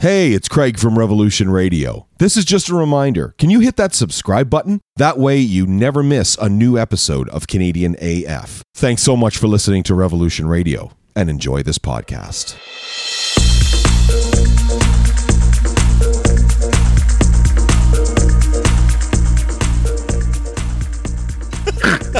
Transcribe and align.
Hey, 0.00 0.32
it's 0.32 0.46
Craig 0.46 0.78
from 0.78 0.96
Revolution 0.96 1.50
Radio. 1.50 2.06
This 2.20 2.36
is 2.36 2.44
just 2.44 2.68
a 2.68 2.74
reminder. 2.76 3.34
Can 3.36 3.50
you 3.50 3.58
hit 3.58 3.74
that 3.78 3.96
subscribe 3.96 4.48
button? 4.48 4.80
That 4.94 5.18
way 5.18 5.38
you 5.38 5.66
never 5.66 6.04
miss 6.04 6.38
a 6.40 6.48
new 6.48 6.78
episode 6.78 7.28
of 7.30 7.48
Canadian 7.48 7.96
AF. 8.00 8.62
Thanks 8.76 9.02
so 9.02 9.16
much 9.16 9.38
for 9.38 9.48
listening 9.48 9.82
to 9.82 9.96
Revolution 9.96 10.46
Radio 10.46 10.92
and 11.16 11.28
enjoy 11.28 11.64
this 11.64 11.78
podcast. 11.78 12.54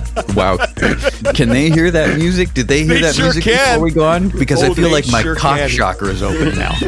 Wow. 0.34 0.56
Can 1.34 1.48
they 1.48 1.70
hear 1.70 1.90
that 1.90 2.16
music? 2.16 2.54
Did 2.54 2.68
they 2.68 2.84
hear 2.84 2.94
They 2.94 3.00
that 3.02 3.14
sure 3.14 3.24
music 3.24 3.44
can. 3.44 3.74
before 3.74 3.84
we 3.84 3.90
go 3.92 4.04
on? 4.06 4.28
Because 4.28 4.62
Oh, 4.62 4.66
I 4.70 4.74
feel 4.74 4.84
they 4.84 4.92
like 4.92 5.08
my 5.10 5.22
sure 5.22 5.34
cock 5.34 5.58
can. 5.58 5.68
chakra 5.68 6.08
is 6.08 6.22
open 6.22 6.54
now. 6.56 6.72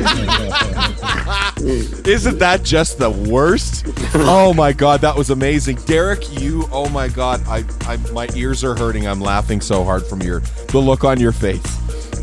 Isn't 2.06 2.38
that 2.38 2.60
just 2.62 2.98
the 2.98 3.10
worst? 3.10 3.86
Oh 4.14 4.52
my 4.54 4.72
god, 4.72 5.00
that 5.00 5.16
was 5.16 5.30
amazing. 5.30 5.76
Derek, 5.86 6.40
you 6.40 6.68
oh 6.70 6.88
my 6.90 7.08
god, 7.08 7.42
I, 7.46 7.64
I 7.82 7.96
my 8.12 8.28
ears 8.34 8.62
are 8.64 8.74
hurting. 8.76 9.06
I'm 9.08 9.20
laughing 9.20 9.60
so 9.60 9.82
hard 9.84 10.06
from 10.06 10.22
your 10.22 10.40
the 10.68 10.78
look 10.78 11.04
on 11.04 11.18
your 11.20 11.32
face. 11.32 11.62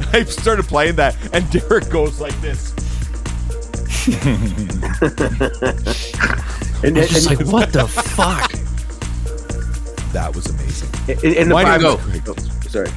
I 0.13 0.23
started 0.23 0.65
playing 0.65 0.95
that 0.98 1.15
and 1.34 1.49
Derek 1.52 1.90
goes 1.90 2.20
like 2.21 2.40
this. 2.41 2.73
And, 6.84 6.95
and, 6.98 7.07
Just 7.09 7.26
like, 7.27 7.40
what 7.48 7.73
the 7.73 7.88
fuck? 7.88 8.52
That 10.17 10.35
was 10.35 10.48
amazing. 10.48 10.89
in, 11.23 11.34
in 11.35 11.49
the 11.49 11.53
Why 11.53 11.63
private, 11.63 11.84
don't 11.84 12.13
you 12.16 12.21
oh, 12.27 12.67
sorry. 12.70 12.89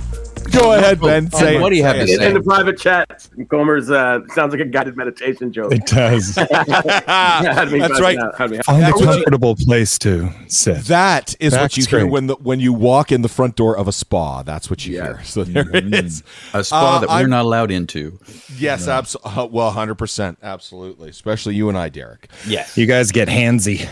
Go 0.52 0.72
ahead, 0.72 1.00
Ben. 1.02 1.30
Say 1.32 1.60
what 1.60 1.68
do 1.68 1.76
you 1.76 1.82
have 1.84 1.96
to. 1.96 2.00
In, 2.00 2.08
say? 2.08 2.28
in 2.28 2.32
the 2.32 2.40
private 2.40 2.78
chat, 2.78 3.28
Comer's 3.50 3.90
uh, 3.90 4.20
sounds 4.28 4.52
like 4.52 4.62
a 4.62 4.64
guided 4.64 4.96
meditation 4.96 5.52
joke. 5.52 5.70
It 5.72 5.84
does. 5.84 6.34
That's 6.54 8.00
right. 8.00 8.18
out, 8.18 8.38
Find 8.38 8.54
a 8.54 8.56
That's 8.66 9.00
you- 9.00 9.06
comfortable 9.06 9.54
place 9.54 9.98
to 9.98 10.30
sit. 10.48 10.78
That 10.86 11.34
is 11.40 11.52
what 11.52 11.60
Back 11.60 11.76
you 11.76 11.84
hear 11.84 12.06
when 12.06 12.26
the 12.28 12.36
when 12.36 12.58
you 12.58 12.72
walk 12.72 13.12
in 13.12 13.20
the 13.20 13.28
front 13.28 13.54
door 13.54 13.76
of 13.76 13.86
a 13.86 13.92
spa. 13.92 14.42
That's 14.42 14.70
what 14.70 14.86
you 14.86 14.96
Yeah. 14.96 15.04
hear. 15.04 15.24
So 15.24 15.44
there 15.44 15.68
it 15.76 15.92
is. 15.94 16.22
A 16.54 16.64
spa 16.64 16.96
Uh, 16.96 17.00
that 17.00 17.08
we're 17.10 17.14
I'm- 17.16 17.30
not 17.30 17.44
allowed 17.44 17.70
into. 17.70 18.18
Yes, 18.56 18.88
absolutely. 18.88 19.50
well, 19.52 19.70
hundred 19.72 19.96
percent, 19.96 20.38
absolutely. 20.42 21.10
Especially 21.10 21.54
you 21.54 21.68
and 21.68 21.76
I, 21.76 21.90
Derek. 21.90 22.28
Yes. 22.46 22.78
You 22.78 22.86
guys 22.86 23.12
get 23.12 23.28
handsy. 23.28 23.86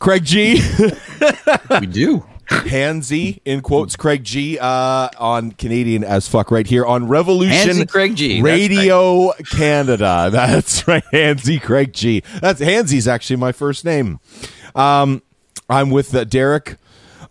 Craig 0.00 0.24
G. 0.24 0.60
We 1.78 1.86
do. 1.86 2.26
Hansy 2.48 3.40
in 3.44 3.60
quotes. 3.60 3.94
Craig 3.94 4.24
G. 4.24 4.58
Uh, 4.58 5.08
on 5.18 5.52
Canadian 5.52 6.02
as 6.02 6.26
fuck 6.26 6.50
right 6.50 6.66
here 6.66 6.84
on 6.84 7.06
Revolution 7.06 7.76
Handsy 7.76 7.88
Craig 7.88 8.16
G, 8.16 8.42
Radio 8.42 9.32
Canada. 9.50 10.28
That's 10.32 10.88
right, 10.88 11.04
Hansy 11.12 11.60
Craig 11.60 11.92
G. 11.92 12.22
That's 12.40 12.60
Hansy's 12.60 13.06
actually 13.06 13.36
my 13.36 13.52
first 13.52 13.84
name. 13.84 14.18
Um, 14.74 15.22
I'm 15.68 15.90
with 15.90 16.12
uh, 16.14 16.24
Derek. 16.24 16.76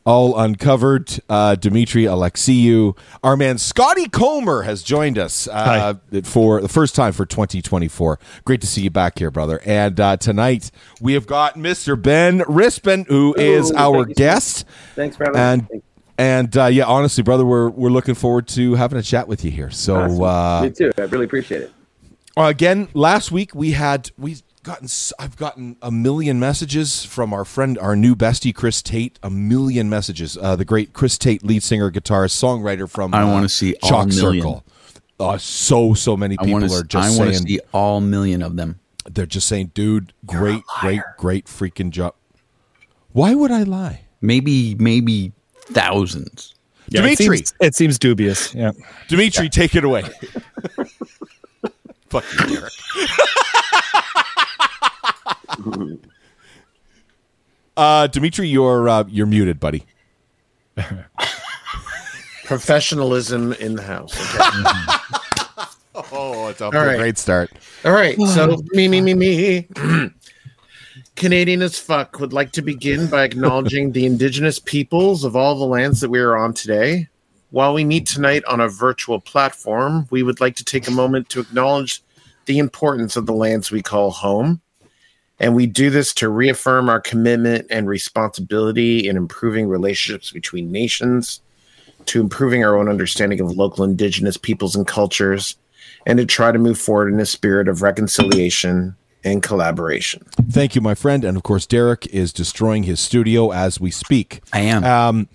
All 0.06 0.40
uncovered. 0.40 1.20
Uh, 1.30 1.56
Dimitri 1.56 2.04
Alexiou. 2.04 2.98
Our 3.24 3.38
man 3.38 3.58
Scotty 3.60 4.08
Comer 4.08 4.64
has 4.64 4.82
joined 4.82 5.18
us 5.20 5.48
uh, 5.48 5.96
for 6.24 6.62
the 6.62 6.70
first 6.70 6.96
time 6.96 7.14
for 7.14 7.26
2024. 7.28 8.18
Great 8.46 8.62
to 8.62 8.68
see 8.68 8.82
you 8.82 8.90
back 8.90 9.20
here, 9.20 9.30
brother. 9.30 9.62
And 9.66 10.00
uh, 10.00 10.18
tonight 10.18 10.72
we 11.00 11.14
have 11.14 11.28
got 11.28 11.56
Mr. 11.56 12.02
Ben 12.02 12.40
Rispin, 12.42 13.06
who 13.08 13.36
is 13.38 13.72
Ooh, 13.72 13.76
our 13.76 13.98
thank 14.06 14.10
you, 14.10 14.16
guest. 14.16 14.66
Thanks 14.96 15.16
for 15.16 15.26
having 15.26 15.40
And 15.40 15.70
me. 15.70 15.82
and 16.18 16.58
uh, 16.58 16.66
yeah, 16.68 16.86
honestly, 16.86 17.22
brother, 17.22 17.46
we're 17.46 17.70
we're 17.70 17.92
looking 17.92 18.16
forward 18.16 18.48
to 18.50 18.76
having 18.76 18.98
a 18.98 19.04
chat 19.04 19.28
with 19.28 19.46
you 19.46 19.52
here. 19.52 19.70
So 19.70 20.24
uh, 20.24 20.62
me 20.64 20.72
too. 20.72 20.92
I 20.98 21.02
really 21.02 21.26
appreciate 21.26 21.62
it. 21.64 21.72
uh, 22.36 22.44
again, 22.44 22.88
last 22.96 23.32
week 23.32 23.54
we 23.54 23.74
had 23.74 24.10
we 24.18 24.38
gotten 24.64 24.86
s- 24.86 25.14
I've 25.20 25.38
gotten 25.38 25.78
a 25.82 25.92
million 25.92 26.40
messages 26.40 27.04
from 27.06 27.34
our 27.34 27.46
friend, 27.46 27.78
our 27.80 27.96
new 27.96 28.16
bestie 28.16 28.54
Chris 28.54 28.82
Tate. 28.82 29.18
A 29.24 29.30
million 29.30 29.90
messages. 29.90 30.38
Uh, 30.38 30.56
the 30.56 30.66
great 30.66 30.94
Chris 30.94 31.18
Tate, 31.18 31.44
lead 31.44 31.64
singer, 31.64 31.92
guitarist, 31.92 32.36
songwriter 32.42 32.90
from 32.90 33.14
I 33.14 33.22
uh, 33.24 33.28
wanna 33.28 33.50
see 33.50 33.76
all 33.82 33.90
Chalk 33.90 34.08
million. 34.10 34.42
Circle. 34.44 34.64
Uh, 35.20 35.38
so 35.38 35.94
so 35.94 36.16
many 36.16 36.38
people 36.38 36.54
want 36.54 36.64
are 36.66 36.82
to. 36.82 36.88
just 36.88 37.16
I 37.16 37.20
want 37.20 37.32
to 37.32 37.36
saying 37.38 37.48
see 37.48 37.60
all 37.74 38.00
million 38.02 38.42
of 38.42 38.56
them. 38.56 38.80
they're 39.10 39.26
just 39.26 39.48
saying, 39.48 39.72
dude, 39.74 40.14
great, 40.26 40.64
great, 40.80 41.02
great 41.18 41.46
freaking 41.46 41.90
job. 41.90 42.14
Why 43.12 43.34
would 43.36 43.52
I 43.52 43.64
lie? 43.64 44.02
Maybe, 44.22 44.76
maybe 44.76 45.32
thousands. 45.62 46.54
Yeah, 46.90 47.02
it 47.02 47.18
Dimitri. 47.18 47.38
seems, 47.38 47.54
it 47.60 47.76
seems 47.76 48.00
dubious. 48.00 48.54
Yeah. 48.56 48.72
Dimitri, 49.08 49.50
take 49.50 49.76
it 49.76 49.84
away. 49.84 50.04
Fuck 52.10 52.26
you, 52.34 52.56
Derek. 52.58 52.74
uh, 57.78 58.08
Dimitri, 58.08 58.48
you're 58.48 58.90
uh, 58.90 59.04
you're 59.08 59.28
muted, 59.28 59.60
buddy. 59.60 59.86
professionalism 62.50 63.54
in 63.54 63.76
the 63.76 63.84
house. 63.84 64.14
Okay. 64.36 64.46
Oh, 66.14 66.48
it's 66.48 66.62
off 66.62 66.72
to 66.72 66.78
to 66.78 66.82
a 66.82 66.86
a 66.86 66.88
right. 66.88 66.98
great 66.98 67.18
start. 67.18 67.52
All 67.84 67.92
right. 67.92 68.18
So 68.22 68.58
me, 68.72 68.88
me, 68.88 69.02
me, 69.02 69.14
me. 69.14 69.68
Canadian 71.18 71.62
as 71.62 71.78
fuck 71.78 72.22
would 72.22 72.32
like 72.32 72.54
to 72.54 72.62
begin 72.62 73.08
by 73.08 73.24
acknowledging 73.26 73.92
the 73.92 74.06
indigenous 74.06 74.60
peoples 74.60 75.26
of 75.26 75.36
all 75.36 75.56
the 75.60 75.66
lands 75.66 76.00
that 76.00 76.10
we 76.10 76.20
are 76.20 76.38
on 76.38 76.54
today. 76.54 77.10
While 77.52 77.74
we 77.74 77.84
meet 77.84 78.06
tonight 78.08 78.46
on 78.46 78.62
a 78.62 78.70
virtual 78.70 79.20
platform, 79.20 80.08
we 80.10 80.24
would 80.24 80.40
like 80.40 80.56
to 80.56 80.64
take 80.64 80.88
a 80.88 80.92
moment 80.92 81.28
to 81.30 81.42
acknowledge 81.42 82.02
the 82.46 82.60
importance 82.60 83.18
of 83.18 83.26
the 83.26 83.34
lands 83.34 83.70
we 83.70 83.82
call 83.82 84.12
home. 84.12 84.62
And 85.40 85.56
we 85.56 85.66
do 85.66 85.90
this 85.90 86.14
to 86.16 86.30
reaffirm 86.30 86.90
our 86.90 87.00
commitment 87.00 87.68
and 87.70 87.88
responsibility 87.88 89.08
in 89.08 89.16
improving 89.16 89.68
relationships 89.68 90.32
between 90.32 90.72
nations, 90.72 91.42
to 92.06 92.20
improving 92.20 92.64
our 92.64 92.78
own 92.78 92.90
understanding 92.90 93.40
of 93.40 93.52
local 93.52 93.84
indigenous 93.84 94.38
peoples 94.38 94.76
and 94.76 94.86
cultures, 94.86 95.56
and 96.06 96.18
to 96.20 96.26
try 96.26 96.52
to 96.52 96.60
move 96.60 96.78
forward 96.78 97.14
in 97.14 97.20
a 97.20 97.26
spirit 97.26 97.68
of 97.68 97.82
reconciliation 97.82 98.96
and 99.24 99.44
collaboration. 99.44 100.26
Thank 100.50 100.76
you, 100.76 100.82
my 100.82 100.96
friend, 100.96 101.24
and 101.26 101.36
of 101.36 101.44
course, 101.44 101.66
Derek 101.66 102.08
is 102.08 102.32
destroying 102.32 102.84
his 102.84 103.00
studio 103.00 103.52
as 103.52 103.80
we 103.80 103.92
speak. 103.92 104.42
I 104.54 104.62
am. 104.62 104.84
Um, 104.84 105.28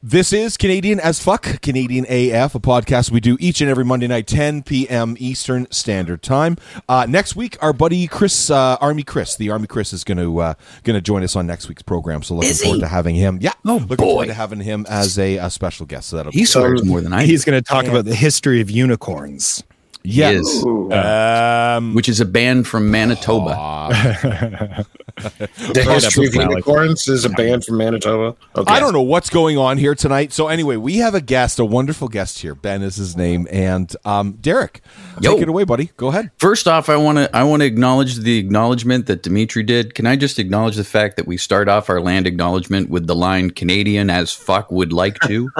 this 0.00 0.32
is 0.32 0.56
Canadian 0.56 1.00
as 1.00 1.20
fuck, 1.22 1.60
Canadian 1.60 2.04
AF, 2.08 2.54
a 2.54 2.60
podcast 2.60 3.10
we 3.10 3.18
do 3.18 3.36
each 3.40 3.60
and 3.60 3.68
every 3.68 3.84
Monday 3.84 4.06
night, 4.06 4.28
10 4.28 4.62
p.m. 4.62 5.16
Eastern 5.18 5.66
Standard 5.72 6.22
Time. 6.22 6.56
Uh, 6.88 7.04
next 7.08 7.34
week, 7.34 7.56
our 7.60 7.72
buddy 7.72 8.06
Chris, 8.06 8.48
uh, 8.48 8.76
Army 8.80 9.02
Chris, 9.02 9.34
the 9.36 9.50
Army 9.50 9.66
Chris, 9.66 9.92
is 9.92 10.04
going 10.04 10.18
to 10.18 10.38
uh, 10.38 10.54
going 10.84 10.94
to 10.94 11.00
join 11.00 11.24
us 11.24 11.34
on 11.34 11.46
next 11.48 11.68
week's 11.68 11.82
program. 11.82 12.22
So 12.22 12.34
looking 12.36 12.54
forward 12.54 12.80
to 12.80 12.86
having 12.88 13.16
him. 13.16 13.38
Yeah, 13.40 13.52
Oh, 13.66 13.74
looking 13.74 13.86
boy. 13.88 13.96
forward 13.96 14.26
to 14.26 14.34
having 14.34 14.60
him 14.60 14.86
as 14.88 15.18
a, 15.18 15.38
a 15.38 15.50
special 15.50 15.84
guest. 15.84 16.10
So 16.10 16.16
that'll 16.16 16.30
he 16.32 16.40
be 16.40 16.44
swears 16.44 16.84
more 16.84 17.00
than 17.00 17.12
I. 17.12 17.24
He's 17.24 17.44
going 17.44 17.60
to 17.60 17.68
talk 17.68 17.86
about 17.86 18.04
the 18.04 18.14
history 18.14 18.60
of 18.60 18.70
unicorns. 18.70 19.64
Yeah. 20.08 20.30
is. 20.30 20.64
Ooh. 20.64 20.90
Um, 20.92 21.94
which 21.94 22.08
is 22.08 22.20
a 22.20 22.24
band 22.24 22.66
from 22.66 22.90
Manitoba. 22.90 24.86
The 25.18 25.82
History 25.82 26.26
of 26.26 26.32
his 26.32 26.42
alley. 26.42 26.54
Unicorns 26.54 27.08
is 27.08 27.24
a 27.24 27.30
band 27.30 27.64
from 27.64 27.78
Manitoba. 27.78 28.36
Okay. 28.56 28.72
I 28.72 28.80
don't 28.80 28.92
know 28.92 29.02
what's 29.02 29.30
going 29.30 29.58
on 29.58 29.78
here 29.78 29.94
tonight. 29.94 30.32
So 30.32 30.48
anyway, 30.48 30.76
we 30.76 30.98
have 30.98 31.14
a 31.14 31.20
guest, 31.20 31.58
a 31.58 31.64
wonderful 31.64 32.08
guest 32.08 32.38
here. 32.38 32.54
Ben 32.54 32.82
is 32.82 32.96
his 32.96 33.16
name, 33.16 33.46
and 33.50 33.94
um, 34.04 34.32
Derek, 34.40 34.80
Yo. 35.20 35.32
take 35.32 35.42
it 35.42 35.48
away, 35.48 35.64
buddy. 35.64 35.90
Go 35.96 36.08
ahead. 36.08 36.30
First 36.38 36.68
off, 36.68 36.88
I 36.88 36.96
want 36.96 37.18
to 37.18 37.34
I 37.36 37.42
want 37.42 37.62
to 37.62 37.66
acknowledge 37.66 38.16
the 38.16 38.38
acknowledgement 38.38 39.06
that 39.06 39.22
Dimitri 39.22 39.62
did. 39.62 39.94
Can 39.94 40.06
I 40.06 40.16
just 40.16 40.38
acknowledge 40.38 40.76
the 40.76 40.84
fact 40.84 41.16
that 41.16 41.26
we 41.26 41.36
start 41.36 41.68
off 41.68 41.90
our 41.90 42.00
land 42.00 42.26
acknowledgement 42.26 42.90
with 42.90 43.06
the 43.06 43.16
line 43.16 43.50
"Canadian 43.50 44.10
as 44.10 44.32
fuck 44.32 44.70
would 44.70 44.92
like 44.92 45.18
to"? 45.20 45.50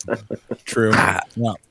True. 0.64 0.92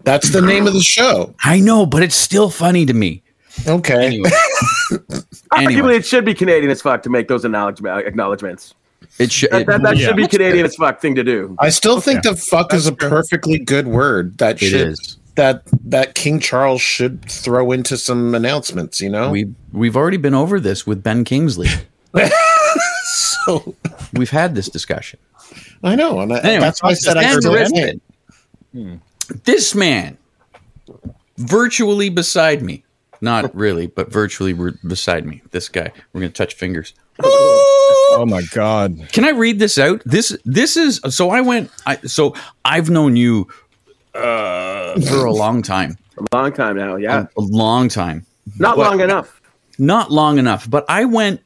That's 0.03 0.29
the 0.29 0.41
name 0.41 0.67
of 0.67 0.73
the 0.73 0.81
show. 0.81 1.35
I 1.43 1.59
know, 1.59 1.85
but 1.85 2.01
it's 2.01 2.15
still 2.19 2.49
funny 2.49 2.85
to 2.85 2.93
me. 2.93 3.23
Okay. 3.67 4.05
Anyway, 4.05 4.29
Arguably, 4.91 5.65
anyway 5.65 5.95
it 5.97 6.05
should 6.05 6.25
be 6.25 6.33
Canadian 6.33 6.69
as 6.71 6.81
fuck 6.81 7.01
to 7.03 7.09
make 7.09 7.27
those 7.27 7.43
acknowledgements. 7.45 8.75
it 9.19 9.31
should. 9.31 9.49
That, 9.51 9.65
that, 9.65 9.81
that 9.83 9.97
Yeah. 9.97 10.07
should 10.07 10.15
be 10.17 10.27
Canadian 10.27 10.65
as 10.65 10.75
fuck 10.75 11.01
thing 11.01 11.15
to 11.15 11.23
do. 11.23 11.55
I 11.59 11.69
still 11.69 11.99
think 11.99 12.23
the 12.23 12.35
fuck 12.35 12.73
is 12.73 12.85
a 12.87 12.91
perfectly 12.93 13.57
good 13.57 13.87
word 13.87 14.37
that 14.37 14.61
It 14.61 14.67
should 14.69 14.89
is. 14.89 15.17
that 15.35 15.63
that 15.85 16.13
King 16.13 16.39
Charles 16.39 16.81
should 16.81 17.25
throw 17.29 17.71
into 17.71 17.97
some 17.97 18.35
announcements, 18.35 19.01
you 19.01 19.09
know? 19.09 19.31
We 19.31 19.53
we've 19.71 19.95
already 19.97 20.17
been 20.17 20.35
over 20.35 20.59
this 20.59 20.85
with 20.85 21.01
Ben 21.01 21.23
Kingsley. 21.23 21.69
so 23.03 23.75
We've 24.13 24.29
had 24.29 24.55
this 24.55 24.69
discussion. 24.69 25.19
I 25.83 25.95
know, 25.95 26.19
and 26.19 26.31
I, 26.33 26.39
Anyway, 26.39 26.59
that's 26.59 26.81
why 26.83 26.89
I 26.89 26.93
said 26.93 27.17
I 27.17 27.21
Ben 27.23 27.41
still 27.41 27.53
Rispin. 27.53 27.99
This 29.45 29.73
man, 29.75 30.17
virtually 31.37 32.09
beside 32.09 32.61
me, 32.61 32.83
not 33.21 33.53
really, 33.55 33.87
but 33.87 34.11
virtually 34.11 34.53
re- 34.53 34.73
beside 34.87 35.25
me. 35.25 35.41
This 35.51 35.69
guy. 35.69 35.91
We're 36.13 36.21
gonna 36.21 36.31
touch 36.33 36.53
fingers. 36.55 36.93
Oh 37.23 38.25
my 38.27 38.41
God. 38.51 38.99
Can 39.11 39.23
I 39.25 39.29
read 39.31 39.59
this 39.59 39.77
out? 39.77 40.01
This 40.05 40.37
this 40.45 40.77
is 40.77 40.99
so 41.09 41.29
I 41.29 41.41
went. 41.41 41.71
I 41.85 41.97
so 41.97 42.35
I've 42.65 42.89
known 42.89 43.15
you 43.15 43.47
uh, 44.13 44.99
for 45.01 45.25
a 45.25 45.31
long 45.33 45.61
time, 45.61 45.97
A 46.17 46.35
long 46.35 46.51
time 46.53 46.77
now, 46.77 46.95
yeah. 46.95 47.27
a 47.37 47.41
long 47.41 47.89
time. 47.89 48.25
Not 48.57 48.77
But- 48.77 48.89
long 48.89 48.99
enough. 49.01 49.41
not 49.77 50.11
long 50.11 50.39
enough. 50.39 50.67
But 50.69 50.85
I 50.89 51.05
went, 51.05 51.41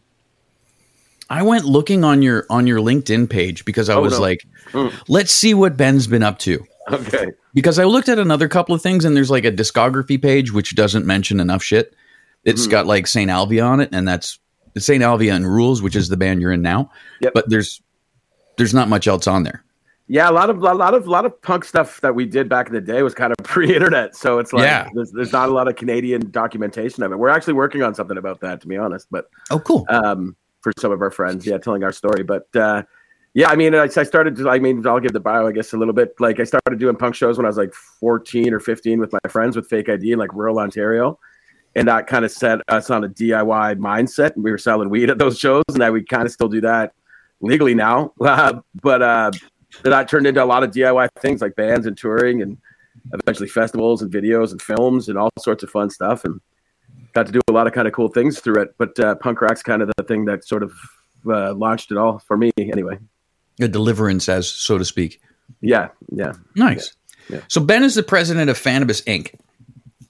I 1.29 1.41
went 1.43 1.65
looking 1.65 2.03
on 2.05 2.21
your 2.21 2.45
on 2.49 2.67
your 2.67 2.79
LinkedIn 2.79 3.29
page 3.29 3.65
because 3.65 3.89
I 3.89 3.95
Oh, 3.95 4.01
was 4.01 4.13
no. 4.13 4.21
like, 4.21 4.45
Mm. 4.71 4.93
let's 5.09 5.31
see 5.33 5.53
what 5.53 5.75
Ben's 5.75 6.07
been 6.07 6.23
up 6.23 6.39
to. 6.39 6.65
Okay. 6.91 7.27
Because 7.53 7.77
I 7.79 7.83
looked 7.83 8.09
at 8.09 8.17
another 8.19 8.47
couple 8.47 8.73
of 8.73 8.81
things, 8.81 9.05
and 9.05 9.15
there's 9.15 9.29
like 9.31 9.45
a 9.45 9.51
discography 9.51 10.21
page 10.21 10.51
which 10.51 10.75
doesn't 10.75 11.05
mention 11.05 11.39
enough 11.39 11.61
shit. 11.63 11.93
It's 12.43 12.65
Mhm. 12.67 12.71
got 12.71 12.87
like 12.87 13.05
Saint 13.07 13.29
Alvia 13.29 13.65
on 13.67 13.79
it, 13.79 13.89
and 13.91 14.07
that's 14.07 14.39
Saint 14.77 15.03
Alvia 15.03 15.33
and 15.35 15.45
Rules, 15.47 15.81
which 15.81 15.95
is 15.95 16.09
the 16.09 16.17
band 16.17 16.41
you're 16.41 16.51
in 16.51 16.61
now. 16.61 16.89
Yep. 17.21 17.33
But 17.33 17.49
there's 17.49 17.81
there's 18.57 18.73
not 18.73 18.89
much 18.89 19.07
else 19.07 19.27
on 19.27 19.43
there. 19.43 19.63
Yeah, 20.07 20.29
a 20.29 20.33
lot 20.33 20.49
of 20.49 20.57
a 20.57 20.73
lot 20.73 20.93
of 20.93 21.07
a 21.07 21.09
lot 21.09 21.25
of 21.25 21.39
punk 21.41 21.63
stuff 21.65 22.01
that 22.01 22.15
we 22.15 22.25
did 22.25 22.49
back 22.49 22.67
in 22.67 22.73
the 22.73 22.81
day 22.81 23.01
was 23.03 23.13
kind 23.13 23.31
of 23.31 23.37
pre-internet, 23.45 24.15
so 24.15 24.39
it's 24.39 24.51
like 24.51 24.63
Yeah. 24.63 24.89
there's, 24.93 25.11
there's 25.11 25.31
not 25.31 25.49
a 25.49 25.51
lot 25.53 25.67
of 25.67 25.75
Canadian 25.75 26.31
documentation 26.31 27.03
of 27.03 27.11
it. 27.11 27.19
We're 27.19 27.29
actually 27.29 27.53
working 27.53 27.81
on 27.83 27.95
something 27.95 28.17
about 28.17 28.41
that, 28.41 28.59
to 28.61 28.67
be 28.67 28.75
honest, 28.77 29.07
but 29.11 29.29
Oh, 29.51 29.59
cool. 29.59 29.85
um, 29.89 30.35
for 30.61 30.73
some 30.79 30.91
of 30.91 31.01
our 31.01 31.11
friends, 31.11 31.45
yeah, 31.45 31.57
telling 31.59 31.83
our 31.83 31.91
story. 31.93 32.23
But 32.23 32.47
uh, 32.55 32.83
yeah, 33.33 33.49
I 33.49 33.55
mean, 33.55 33.73
I, 33.73 33.83
I 33.83 33.87
started. 33.87 34.35
to- 34.37 34.49
I 34.49 34.59
mean, 34.59 34.85
I'll 34.85 34.99
give 34.99 35.13
the 35.13 35.19
bio, 35.19 35.47
I 35.47 35.51
guess, 35.51 35.73
a 35.73 35.77
little 35.77 35.93
bit. 35.93 36.13
Like, 36.19 36.39
I 36.39 36.43
started 36.43 36.79
doing 36.79 36.95
punk 36.95 37.15
shows 37.15 37.37
when 37.37 37.45
I 37.45 37.49
was 37.49 37.57
like 37.57 37.73
14 37.73 38.53
or 38.53 38.59
15 38.59 38.99
with 38.99 39.13
my 39.13 39.29
friends 39.29 39.55
with 39.55 39.67
Fake 39.67 39.89
ID 39.89 40.11
in 40.11 40.19
like 40.19 40.33
rural 40.33 40.59
Ontario, 40.59 41.17
and 41.75 41.87
that 41.87 42.07
kind 42.07 42.25
of 42.25 42.31
set 42.31 42.59
us 42.67 42.89
on 42.89 43.03
a 43.05 43.09
DIY 43.09 43.77
mindset. 43.77 44.35
And 44.35 44.43
we 44.43 44.51
were 44.51 44.57
selling 44.57 44.89
weed 44.89 45.09
at 45.09 45.17
those 45.17 45.39
shows, 45.39 45.63
and 45.69 45.77
that 45.81 45.93
we 45.93 46.03
kind 46.03 46.25
of 46.25 46.31
still 46.31 46.49
do 46.49 46.61
that 46.61 46.93
legally 47.39 47.73
now. 47.75 48.13
Uh, 48.21 48.61
but 48.81 49.01
uh, 49.01 49.31
that 49.83 50.09
turned 50.09 50.27
into 50.27 50.43
a 50.43 50.45
lot 50.45 50.63
of 50.63 50.71
DIY 50.71 51.07
things 51.19 51.41
like 51.41 51.55
bands 51.55 51.87
and 51.87 51.97
touring, 51.97 52.41
and 52.41 52.57
eventually 53.13 53.47
festivals 53.47 54.01
and 54.01 54.11
videos 54.11 54.51
and 54.51 54.61
films 54.61 55.07
and 55.09 55.17
all 55.17 55.29
sorts 55.39 55.63
of 55.63 55.69
fun 55.69 55.89
stuff. 55.89 56.25
And 56.25 56.39
got 57.13 57.25
to 57.25 57.31
do 57.31 57.39
a 57.47 57.51
lot 57.51 57.67
of 57.67 57.73
kind 57.73 57.87
of 57.87 57.93
cool 57.93 58.09
things 58.09 58.39
through 58.39 58.61
it. 58.61 58.75
But 58.77 58.99
uh, 58.99 59.15
punk 59.15 59.41
rock's 59.41 59.63
kind 59.63 59.81
of 59.81 59.89
the 59.97 60.03
thing 60.03 60.25
that 60.25 60.45
sort 60.45 60.63
of 60.63 60.73
uh, 61.25 61.53
launched 61.53 61.91
it 61.91 61.97
all 61.97 62.19
for 62.19 62.35
me, 62.37 62.51
anyway. 62.57 62.97
A 63.59 63.67
deliverance, 63.67 64.29
as 64.29 64.49
so 64.49 64.77
to 64.77 64.85
speak. 64.85 65.21
Yeah, 65.61 65.89
yeah, 66.11 66.33
Nice. 66.55 66.93
Yeah. 67.29 67.37
Yeah. 67.37 67.43
So 67.47 67.61
Ben 67.61 67.83
is 67.83 67.95
the 67.95 68.03
president 68.03 68.49
of 68.49 68.57
Fanibus 68.57 69.03
Inc. 69.05 69.35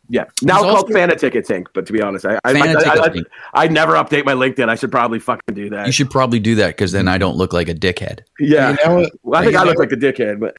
yeah. 0.09 0.25
Now 0.41 0.55
He's 0.55 0.63
called 0.63 0.75
also- 0.85 0.93
Fana 0.93 1.17
Tickets 1.19 1.49
Inc. 1.49 1.65
But 1.73 1.85
to 1.87 1.93
be 1.93 2.01
honest, 2.01 2.25
I 2.25 2.35
I, 2.45 2.51
I, 2.53 2.73
I, 2.73 3.05
I, 3.05 3.15
I 3.53 3.67
never 3.67 3.93
update 3.93 4.25
my 4.25 4.33
LinkedIn. 4.33 4.69
I 4.69 4.75
should 4.75 4.91
probably 4.91 5.19
fucking 5.19 5.53
do 5.53 5.69
that. 5.71 5.85
You 5.87 5.91
should 5.91 6.09
probably 6.09 6.39
do 6.39 6.55
that 6.55 6.67
because 6.69 6.91
then 6.93 7.07
I 7.07 7.17
don't 7.17 7.35
look 7.35 7.53
like 7.53 7.67
a 7.69 7.75
dickhead. 7.75 8.21
yeah. 8.39 8.69
You 8.71 8.75
know, 8.85 9.09
Well, 9.23 9.41
I 9.41 9.45
think 9.45 9.57
I 9.57 9.63
look 9.63 9.75
know- 9.75 9.81
like 9.81 9.91
a 9.91 9.95
dickhead, 9.97 10.39
but 10.39 10.55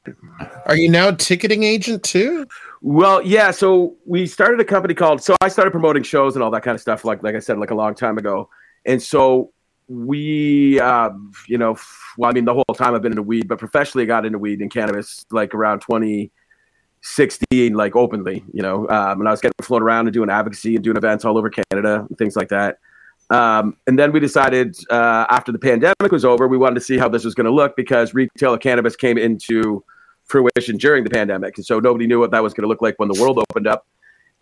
are 0.65 0.75
you 0.75 0.89
now 0.89 1.09
a 1.09 1.15
ticketing 1.15 1.63
agent 1.63 2.03
too? 2.03 2.45
Well, 2.81 3.21
yeah. 3.25 3.51
So 3.51 3.95
we 4.05 4.25
started 4.27 4.59
a 4.59 4.65
company 4.65 4.93
called. 4.93 5.21
So 5.23 5.35
I 5.41 5.47
started 5.47 5.71
promoting 5.71 6.03
shows 6.03 6.35
and 6.35 6.43
all 6.43 6.51
that 6.51 6.63
kind 6.63 6.75
of 6.75 6.81
stuff. 6.81 7.03
Like 7.03 7.23
like 7.23 7.35
I 7.35 7.39
said, 7.39 7.57
like 7.57 7.71
a 7.71 7.75
long 7.75 7.95
time 7.95 8.17
ago. 8.17 8.49
And 8.85 9.01
so 9.01 9.51
we, 9.87 10.79
um, 10.79 11.31
you 11.47 11.57
know, 11.57 11.77
well, 12.17 12.29
I 12.29 12.33
mean, 12.33 12.45
the 12.45 12.53
whole 12.53 12.75
time 12.75 12.95
I've 12.95 13.01
been 13.01 13.11
into 13.11 13.23
weed, 13.23 13.47
but 13.47 13.59
professionally 13.59 14.03
I 14.03 14.07
got 14.07 14.25
into 14.25 14.39
weed 14.39 14.61
and 14.61 14.71
cannabis 14.71 15.25
like 15.31 15.53
around 15.53 15.79
2016, 15.81 17.73
like 17.73 17.95
openly, 17.95 18.43
you 18.53 18.61
know. 18.61 18.87
Um, 18.89 19.19
and 19.19 19.27
I 19.27 19.31
was 19.31 19.41
getting 19.41 19.53
flown 19.61 19.81
around 19.81 20.07
and 20.07 20.13
doing 20.13 20.29
advocacy 20.29 20.75
and 20.75 20.83
doing 20.83 20.97
events 20.97 21.25
all 21.25 21.37
over 21.37 21.49
Canada 21.49 22.05
and 22.07 22.17
things 22.17 22.35
like 22.35 22.49
that. 22.49 22.77
Um, 23.29 23.77
and 23.87 23.97
then 23.97 24.11
we 24.11 24.19
decided 24.19 24.77
uh, 24.89 25.25
after 25.29 25.51
the 25.51 25.59
pandemic 25.59 26.11
was 26.11 26.25
over, 26.25 26.47
we 26.47 26.57
wanted 26.57 26.75
to 26.75 26.81
see 26.81 26.97
how 26.97 27.09
this 27.09 27.23
was 27.23 27.33
going 27.33 27.45
to 27.45 27.53
look 27.53 27.75
because 27.75 28.13
retail 28.13 28.57
cannabis 28.57 28.95
came 28.95 29.17
into 29.17 29.83
fruition 30.25 30.77
during 30.77 31.03
the 31.03 31.09
pandemic. 31.09 31.57
And 31.57 31.65
so 31.65 31.79
nobody 31.79 32.07
knew 32.07 32.19
what 32.19 32.31
that 32.31 32.43
was 32.43 32.53
going 32.53 32.63
to 32.63 32.67
look 32.67 32.81
like 32.81 32.95
when 32.97 33.09
the 33.09 33.19
world 33.19 33.39
opened 33.39 33.67
up. 33.67 33.85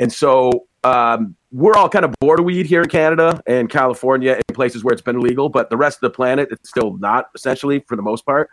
And 0.01 0.11
so 0.11 0.65
um, 0.83 1.35
we're 1.51 1.75
all 1.75 1.87
kind 1.87 2.03
of 2.03 2.13
bored 2.19 2.39
of 2.39 2.45
weed 2.45 2.65
here 2.65 2.81
in 2.81 2.89
Canada 2.89 3.39
and 3.45 3.69
California 3.69 4.33
and 4.33 4.55
places 4.55 4.83
where 4.83 4.93
it's 4.93 5.01
been 5.01 5.15
illegal, 5.15 5.47
but 5.47 5.69
the 5.69 5.77
rest 5.77 5.97
of 5.97 6.01
the 6.01 6.09
planet, 6.09 6.49
it's 6.51 6.69
still 6.69 6.97
not 6.97 7.29
essentially 7.35 7.83
for 7.87 7.95
the 7.95 8.01
most 8.01 8.25
part. 8.25 8.49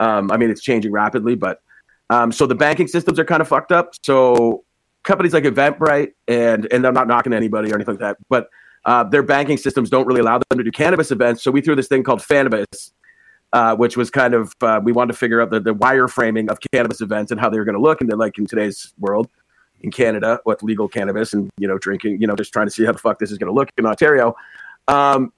Um, 0.00 0.30
I 0.32 0.36
mean, 0.36 0.50
it's 0.50 0.60
changing 0.60 0.90
rapidly, 0.90 1.36
but 1.36 1.62
um, 2.10 2.32
so 2.32 2.46
the 2.46 2.56
banking 2.56 2.88
systems 2.88 3.18
are 3.20 3.24
kind 3.24 3.40
of 3.40 3.46
fucked 3.46 3.70
up. 3.70 3.94
So 4.02 4.64
companies 5.04 5.32
like 5.32 5.44
Eventbrite, 5.44 6.14
and 6.26 6.66
and 6.72 6.84
I'm 6.84 6.94
not 6.94 7.06
knocking 7.06 7.32
anybody 7.32 7.70
or 7.70 7.76
anything 7.76 7.94
like 7.94 8.00
that, 8.00 8.16
but 8.28 8.48
uh, 8.84 9.04
their 9.04 9.22
banking 9.22 9.56
systems 9.56 9.88
don't 9.88 10.06
really 10.06 10.20
allow 10.20 10.38
them 10.38 10.58
to 10.58 10.64
do 10.64 10.72
cannabis 10.72 11.12
events. 11.12 11.44
So 11.44 11.52
we 11.52 11.60
threw 11.60 11.76
this 11.76 11.86
thing 11.86 12.02
called 12.02 12.20
Fanibus, 12.20 12.90
uh, 13.52 13.76
which 13.76 13.96
was 13.96 14.10
kind 14.10 14.34
of 14.34 14.52
uh, 14.62 14.80
we 14.82 14.90
wanted 14.90 15.12
to 15.12 15.18
figure 15.18 15.40
out 15.40 15.50
the, 15.50 15.60
the 15.60 15.74
wireframing 15.74 16.50
of 16.50 16.58
cannabis 16.72 17.00
events 17.00 17.30
and 17.30 17.40
how 17.40 17.48
they 17.50 17.58
were 17.58 17.64
going 17.64 17.76
to 17.76 17.82
look, 17.82 18.00
and 18.00 18.10
then 18.10 18.18
like 18.18 18.36
in 18.38 18.46
today's 18.46 18.94
world 18.98 19.28
in 19.82 19.90
Canada 19.90 20.40
with 20.44 20.62
legal 20.62 20.88
cannabis 20.88 21.32
and 21.32 21.50
you 21.58 21.68
know 21.68 21.78
drinking, 21.78 22.20
you 22.20 22.26
know, 22.26 22.36
just 22.36 22.52
trying 22.52 22.66
to 22.66 22.70
see 22.70 22.84
how 22.84 22.92
the 22.92 22.98
fuck 22.98 23.18
this 23.18 23.30
is 23.30 23.38
going 23.38 23.48
to 23.48 23.54
look 23.54 23.70
in 23.76 23.86
Ontario. 23.86 24.34
Um, 24.88 25.32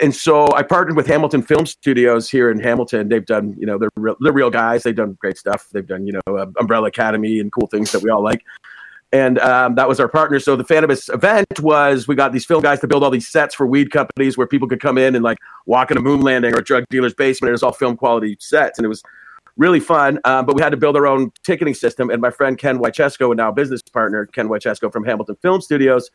and 0.00 0.14
so 0.14 0.50
I 0.54 0.62
partnered 0.62 0.96
with 0.96 1.06
Hamilton 1.06 1.42
Film 1.42 1.66
Studios 1.66 2.30
here 2.30 2.50
in 2.50 2.58
Hamilton. 2.60 3.08
They've 3.08 3.26
done, 3.26 3.54
you 3.58 3.66
know, 3.66 3.76
they're 3.76 3.90
real, 3.96 4.16
they're 4.20 4.32
real 4.32 4.50
guys. 4.50 4.82
They've 4.82 4.96
done 4.96 5.18
great 5.20 5.36
stuff. 5.36 5.68
They've 5.70 5.86
done, 5.86 6.06
you 6.06 6.14
know, 6.14 6.36
uh, 6.36 6.46
Umbrella 6.58 6.88
Academy 6.88 7.40
and 7.40 7.52
cool 7.52 7.66
things 7.66 7.92
that 7.92 8.02
we 8.02 8.08
all 8.08 8.22
like. 8.22 8.42
And 9.12 9.38
um, 9.40 9.74
that 9.74 9.86
was 9.86 10.00
our 10.00 10.08
partner. 10.08 10.38
So 10.40 10.56
the 10.56 10.64
Fanibus 10.64 11.12
event 11.12 11.60
was 11.60 12.08
we 12.08 12.14
got 12.14 12.32
these 12.32 12.46
film 12.46 12.62
guys 12.62 12.80
to 12.80 12.86
build 12.86 13.04
all 13.04 13.10
these 13.10 13.28
sets 13.28 13.54
for 13.54 13.66
weed 13.66 13.90
companies 13.90 14.38
where 14.38 14.46
people 14.46 14.66
could 14.66 14.80
come 14.80 14.96
in 14.96 15.14
and 15.14 15.22
like 15.22 15.36
walk 15.66 15.90
in 15.90 15.98
a 15.98 16.00
moon 16.00 16.22
landing 16.22 16.54
or 16.54 16.58
a 16.60 16.64
drug 16.64 16.84
dealer's 16.88 17.12
basement. 17.12 17.50
It 17.50 17.52
was 17.52 17.62
all 17.62 17.72
film 17.72 17.98
quality 17.98 18.38
sets, 18.40 18.78
and 18.78 18.86
it 18.86 18.88
was 18.88 19.02
really 19.56 19.80
fun. 19.80 20.18
Um, 20.24 20.46
but 20.46 20.56
we 20.56 20.62
had 20.62 20.70
to 20.70 20.76
build 20.76 20.96
our 20.96 21.06
own 21.06 21.30
ticketing 21.44 21.74
system. 21.74 22.10
And 22.10 22.20
my 22.20 22.30
friend 22.30 22.58
Ken 22.58 22.78
Wychesko, 22.78 23.28
and 23.28 23.36
now 23.36 23.52
business 23.52 23.82
partner 23.82 24.26
Ken 24.26 24.48
Wychesko 24.48 24.92
from 24.92 25.04
Hamilton 25.04 25.36
Film 25.42 25.60
Studios, 25.60 26.10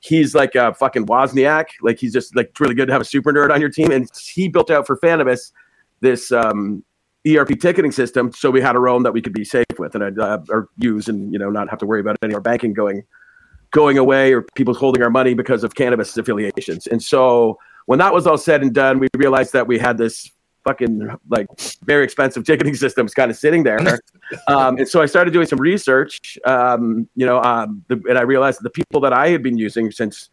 he's 0.00 0.34
like 0.34 0.54
a 0.54 0.74
fucking 0.74 1.06
Wozniak. 1.06 1.66
Like 1.82 1.98
he's 1.98 2.12
just 2.12 2.36
like 2.36 2.52
really 2.60 2.74
good 2.74 2.86
to 2.86 2.92
have 2.92 3.02
a 3.02 3.06
super 3.06 3.32
nerd 3.32 3.52
on 3.52 3.60
your 3.60 3.70
team. 3.70 3.90
And 3.90 4.08
he 4.28 4.48
built 4.48 4.70
out 4.70 4.86
for 4.86 4.96
Fanibus 4.98 5.52
this 6.00 6.30
um, 6.30 6.84
ERP 7.26 7.58
ticketing 7.60 7.92
system, 7.92 8.32
so 8.32 8.50
we 8.50 8.60
had 8.60 8.76
our 8.76 8.88
own 8.88 9.02
that 9.02 9.12
we 9.12 9.20
could 9.20 9.32
be 9.32 9.44
safe 9.44 9.64
with 9.78 9.94
and 9.94 10.18
uh, 10.18 10.38
or 10.48 10.68
use, 10.76 11.08
and 11.08 11.32
you 11.32 11.38
know 11.38 11.50
not 11.50 11.68
have 11.68 11.78
to 11.80 11.86
worry 11.86 12.00
about 12.00 12.16
any 12.22 12.32
of 12.32 12.36
our 12.36 12.40
banking 12.40 12.72
going 12.72 13.02
going 13.72 13.98
away 13.98 14.32
or 14.32 14.42
people 14.54 14.74
holding 14.74 15.02
our 15.02 15.10
money 15.10 15.34
because 15.34 15.64
of 15.64 15.74
cannabis 15.74 16.16
affiliations. 16.16 16.86
And 16.86 17.02
so 17.02 17.58
when 17.86 17.98
that 17.98 18.14
was 18.14 18.26
all 18.26 18.38
said 18.38 18.62
and 18.62 18.72
done, 18.72 19.00
we 19.00 19.08
realized 19.16 19.52
that 19.54 19.66
we 19.66 19.78
had 19.78 19.98
this 19.98 20.30
fucking 20.66 21.08
like 21.30 21.46
very 21.84 22.04
expensive 22.04 22.44
ticketing 22.44 22.74
systems 22.84 23.14
kind 23.14 23.30
of 23.30 23.36
sitting 23.36 23.62
there. 23.62 23.78
um, 24.48 24.78
and 24.78 24.88
so 24.88 25.00
I 25.00 25.06
started 25.06 25.32
doing 25.32 25.46
some 25.46 25.60
research, 25.60 26.38
um, 26.44 27.08
you 27.14 27.24
know, 27.24 27.40
um, 27.42 27.84
the, 27.88 28.02
and 28.08 28.18
I 28.18 28.22
realized 28.22 28.62
the 28.62 28.70
people 28.70 29.00
that 29.02 29.12
I 29.12 29.28
had 29.28 29.42
been 29.42 29.56
using 29.56 29.90
since 29.90 30.30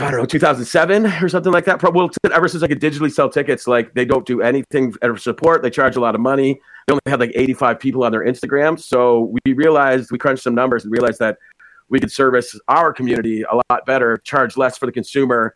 I 0.00 0.10
don't 0.10 0.18
know, 0.18 0.26
2007 0.26 1.06
or 1.22 1.28
something 1.28 1.52
like 1.52 1.66
that. 1.66 1.80
Well, 1.80 2.10
ever 2.32 2.48
since 2.48 2.64
I 2.64 2.66
could 2.66 2.80
digitally 2.80 3.12
sell 3.12 3.28
tickets, 3.30 3.68
like 3.68 3.94
they 3.94 4.04
don't 4.04 4.26
do 4.26 4.42
anything 4.42 4.92
for 4.92 5.16
support. 5.16 5.62
They 5.62 5.70
charge 5.70 5.94
a 5.94 6.00
lot 6.00 6.16
of 6.16 6.20
money. 6.20 6.60
They 6.86 6.92
only 6.92 7.00
had 7.06 7.20
like 7.20 7.30
85 7.34 7.78
people 7.78 8.02
on 8.02 8.10
their 8.10 8.24
Instagram. 8.24 8.80
So 8.80 9.32
we 9.44 9.52
realized 9.52 10.10
we 10.10 10.18
crunched 10.18 10.42
some 10.42 10.54
numbers 10.54 10.84
and 10.84 10.92
realized 10.92 11.20
that 11.20 11.38
we 11.90 12.00
could 12.00 12.10
service 12.10 12.58
our 12.66 12.92
community 12.92 13.42
a 13.42 13.54
lot 13.54 13.86
better, 13.86 14.16
charge 14.18 14.56
less 14.56 14.76
for 14.76 14.86
the 14.86 14.92
consumer. 14.92 15.54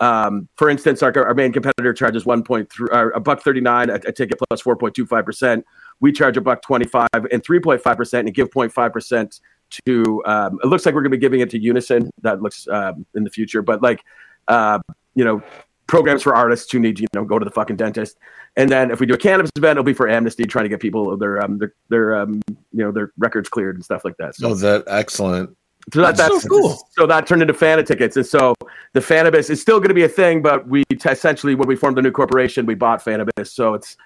Um, 0.00 0.48
for 0.56 0.68
instance, 0.68 1.02
our, 1.02 1.12
our 1.26 1.34
main 1.34 1.52
competitor 1.52 1.92
charges 1.94 2.24
1.3, 2.24 2.92
uh, 2.92 3.10
a 3.14 3.20
buck 3.20 3.42
39 3.42 3.90
a, 3.90 3.94
a 3.94 4.12
ticket 4.12 4.38
plus 4.48 4.62
4.25 4.62 5.24
percent. 5.24 5.64
We 6.00 6.12
charge 6.12 6.36
a 6.36 6.40
buck 6.40 6.62
25 6.62 7.08
and 7.14 7.42
3.5 7.42 7.96
percent, 7.96 8.28
and 8.28 8.34
give 8.34 8.50
0.5 8.50 8.92
percent 8.92 9.40
to. 9.86 10.22
Um, 10.26 10.58
it 10.62 10.66
looks 10.66 10.84
like 10.84 10.94
we're 10.94 11.02
going 11.02 11.12
to 11.12 11.16
be 11.16 11.20
giving 11.20 11.40
it 11.40 11.50
to 11.50 11.58
Unison. 11.58 12.10
That 12.22 12.42
looks 12.42 12.68
um, 12.68 13.06
in 13.14 13.24
the 13.24 13.30
future, 13.30 13.62
but 13.62 13.82
like 13.82 14.02
uh, 14.48 14.78
you 15.14 15.24
know, 15.24 15.42
programs 15.86 16.22
for 16.22 16.34
artists 16.34 16.70
who 16.70 16.78
need 16.78 16.98
you 16.98 17.06
know 17.14 17.24
go 17.24 17.38
to 17.38 17.44
the 17.44 17.50
fucking 17.50 17.76
dentist. 17.76 18.18
And 18.56 18.70
then 18.70 18.90
if 18.90 19.00
we 19.00 19.06
do 19.06 19.14
a 19.14 19.18
cannabis 19.18 19.50
event, 19.56 19.72
it'll 19.72 19.84
be 19.84 19.94
for 19.94 20.08
Amnesty, 20.08 20.44
trying 20.44 20.64
to 20.64 20.68
get 20.68 20.80
people 20.80 21.16
their 21.16 21.42
um 21.42 21.58
their 21.58 21.74
their 21.88 22.16
um 22.16 22.42
you 22.48 22.84
know 22.84 22.92
their 22.92 23.12
records 23.18 23.48
cleared 23.48 23.76
and 23.76 23.84
stuff 23.84 24.04
like 24.04 24.16
that. 24.18 24.36
So 24.36 24.50
Oh, 24.50 24.54
that 24.54 24.84
excellent. 24.86 25.56
So 25.92 26.00
that, 26.00 26.16
That's 26.16 26.28
that's, 26.30 26.42
so 26.42 26.48
cool. 26.48 26.88
So 26.90 27.06
that 27.06 27.26
turned 27.26 27.42
into 27.42 27.54
Fana 27.54 27.86
tickets, 27.86 28.16
and 28.16 28.26
so 28.26 28.54
the 28.92 29.00
Fanibus 29.00 29.50
is 29.50 29.60
still 29.60 29.78
going 29.78 29.88
to 29.90 29.94
be 29.94 30.02
a 30.02 30.08
thing. 30.08 30.42
But 30.42 30.66
we 30.66 30.84
t- 30.84 31.08
essentially, 31.08 31.54
when 31.54 31.68
we 31.68 31.76
formed 31.76 31.96
the 31.96 32.02
new 32.02 32.10
corporation, 32.10 32.66
we 32.66 32.74
bought 32.74 33.04
Fanibus, 33.04 33.48
so 33.48 33.74
it's 33.74 33.96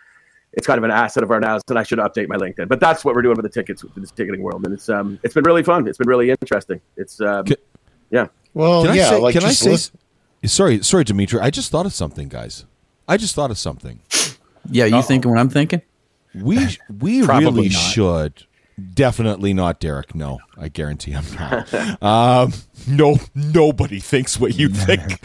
it's 0.53 0.67
kind 0.67 0.77
of 0.79 0.85
an 0.85 0.91
asset 0.91 1.23
of 1.23 1.31
our 1.31 1.41
now. 1.41 1.59
And 1.69 1.79
I 1.79 1.83
should 1.83 1.99
update 1.99 2.29
my 2.29 2.37
LinkedIn. 2.37 2.69
But 2.69 2.81
that's 2.81 3.03
what 3.05 3.15
we're 3.15 3.23
doing 3.23 3.37
with 3.37 3.45
the 3.45 3.49
tickets, 3.51 3.83
with 3.83 3.95
this 3.95 4.11
ticketing 4.11 4.43
world, 4.43 4.65
and 4.67 4.75
it's 4.75 4.89
um 4.91 5.19
it's 5.23 5.33
been 5.35 5.45
really 5.45 5.63
fun. 5.63 5.89
It's 5.89 5.97
been 5.99 6.09
really 6.09 6.31
interesting. 6.31 6.81
It's 6.97 7.21
um 7.21 7.45
Can- 7.47 7.57
yeah. 8.11 8.27
Well, 8.53 8.85
Can 8.85 8.95
yeah, 8.97 9.07
I 9.07 9.11
say? 9.11 9.19
like 9.21 9.33
can 9.35 9.45
I 9.45 9.53
say? 9.53 9.71
listen- 9.71 9.99
Sorry, 10.45 10.83
sorry, 10.83 11.05
Dimitri. 11.05 11.39
I 11.41 11.51
just 11.51 11.71
thought 11.71 11.85
of 11.87 11.93
something, 11.93 12.29
guys. 12.29 12.65
I 13.07 13.17
just 13.19 13.35
thought 13.35 13.51
of 13.51 13.59
something. 13.59 14.01
Yeah, 14.71 14.87
you 14.87 15.03
thinking 15.03 15.31
what 15.31 15.39
I'm 15.39 15.51
thinking? 15.51 15.83
We 16.35 16.59
we 16.99 17.23
Probably 17.23 17.47
really 17.47 17.69
not. 17.69 17.73
should. 17.79 18.47
Definitely 18.95 19.53
not 19.55 19.81
Derek. 19.81 20.15
No, 20.15 20.39
I 20.59 20.69
guarantee 20.69 21.13
I'm 21.15 21.25
not. 21.35 22.03
um, 22.03 22.53
no, 22.87 23.17
nobody 23.35 23.99
thinks 24.01 24.39
what 24.39 24.55
you 24.57 24.69
think. 24.69 25.19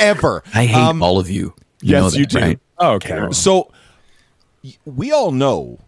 Ever. 0.00 0.42
I 0.54 0.66
hate 0.66 0.74
Um, 0.76 1.02
all 1.02 1.18
of 1.18 1.30
you. 1.30 1.54
You 1.80 1.92
yes, 1.92 2.12
that, 2.12 2.18
you 2.18 2.26
do. 2.26 2.38
right? 2.38 2.60
Oh, 2.78 2.92
okay. 2.94 3.28
So 3.32 3.70
we 4.84 5.12
all 5.12 5.32
know 5.32 5.78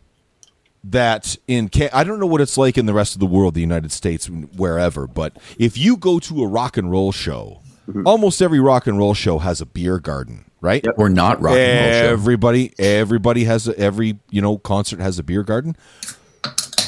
that 0.83 1.37
in 1.49 1.71
I 1.93 2.04
don't 2.04 2.21
know 2.21 2.26
what 2.26 2.40
it's 2.40 2.59
like 2.59 2.76
in 2.76 2.87
the 2.87 2.93
rest 2.95 3.14
of 3.14 3.21
the 3.21 3.26
world, 3.26 3.54
the 3.54 3.61
United 3.61 3.90
States, 3.93 4.26
wherever, 4.28 5.07
but 5.07 5.37
if 5.59 5.78
you 5.78 5.97
go 5.97 6.19
to 6.21 6.43
a 6.43 6.47
rock 6.47 6.76
and 6.76 6.90
roll 6.90 7.11
show, 7.12 7.61
Mm-hmm. 7.88 8.07
almost 8.07 8.41
every 8.41 8.61
rock 8.61 8.87
and 8.87 8.97
roll 8.97 9.12
show 9.12 9.38
has 9.38 9.61
a 9.61 9.67
beer 9.67 9.99
garden, 9.99 10.47
right? 10.62 10.85
Or 10.97 11.11
not 11.11 11.43
rock 11.43 11.55
and 11.57 11.85
roll 11.85 12.00
show. 12.00 12.12
Everybody, 12.12 12.73
everybody 12.79 13.45
has 13.45 13.69
a, 13.69 13.79
every 13.79 14.19
you 14.31 14.41
know 14.41 14.57
concert 14.57 15.00
has 15.00 15.19
a 15.19 15.23
beer 15.23 15.43
garden. 15.43 15.76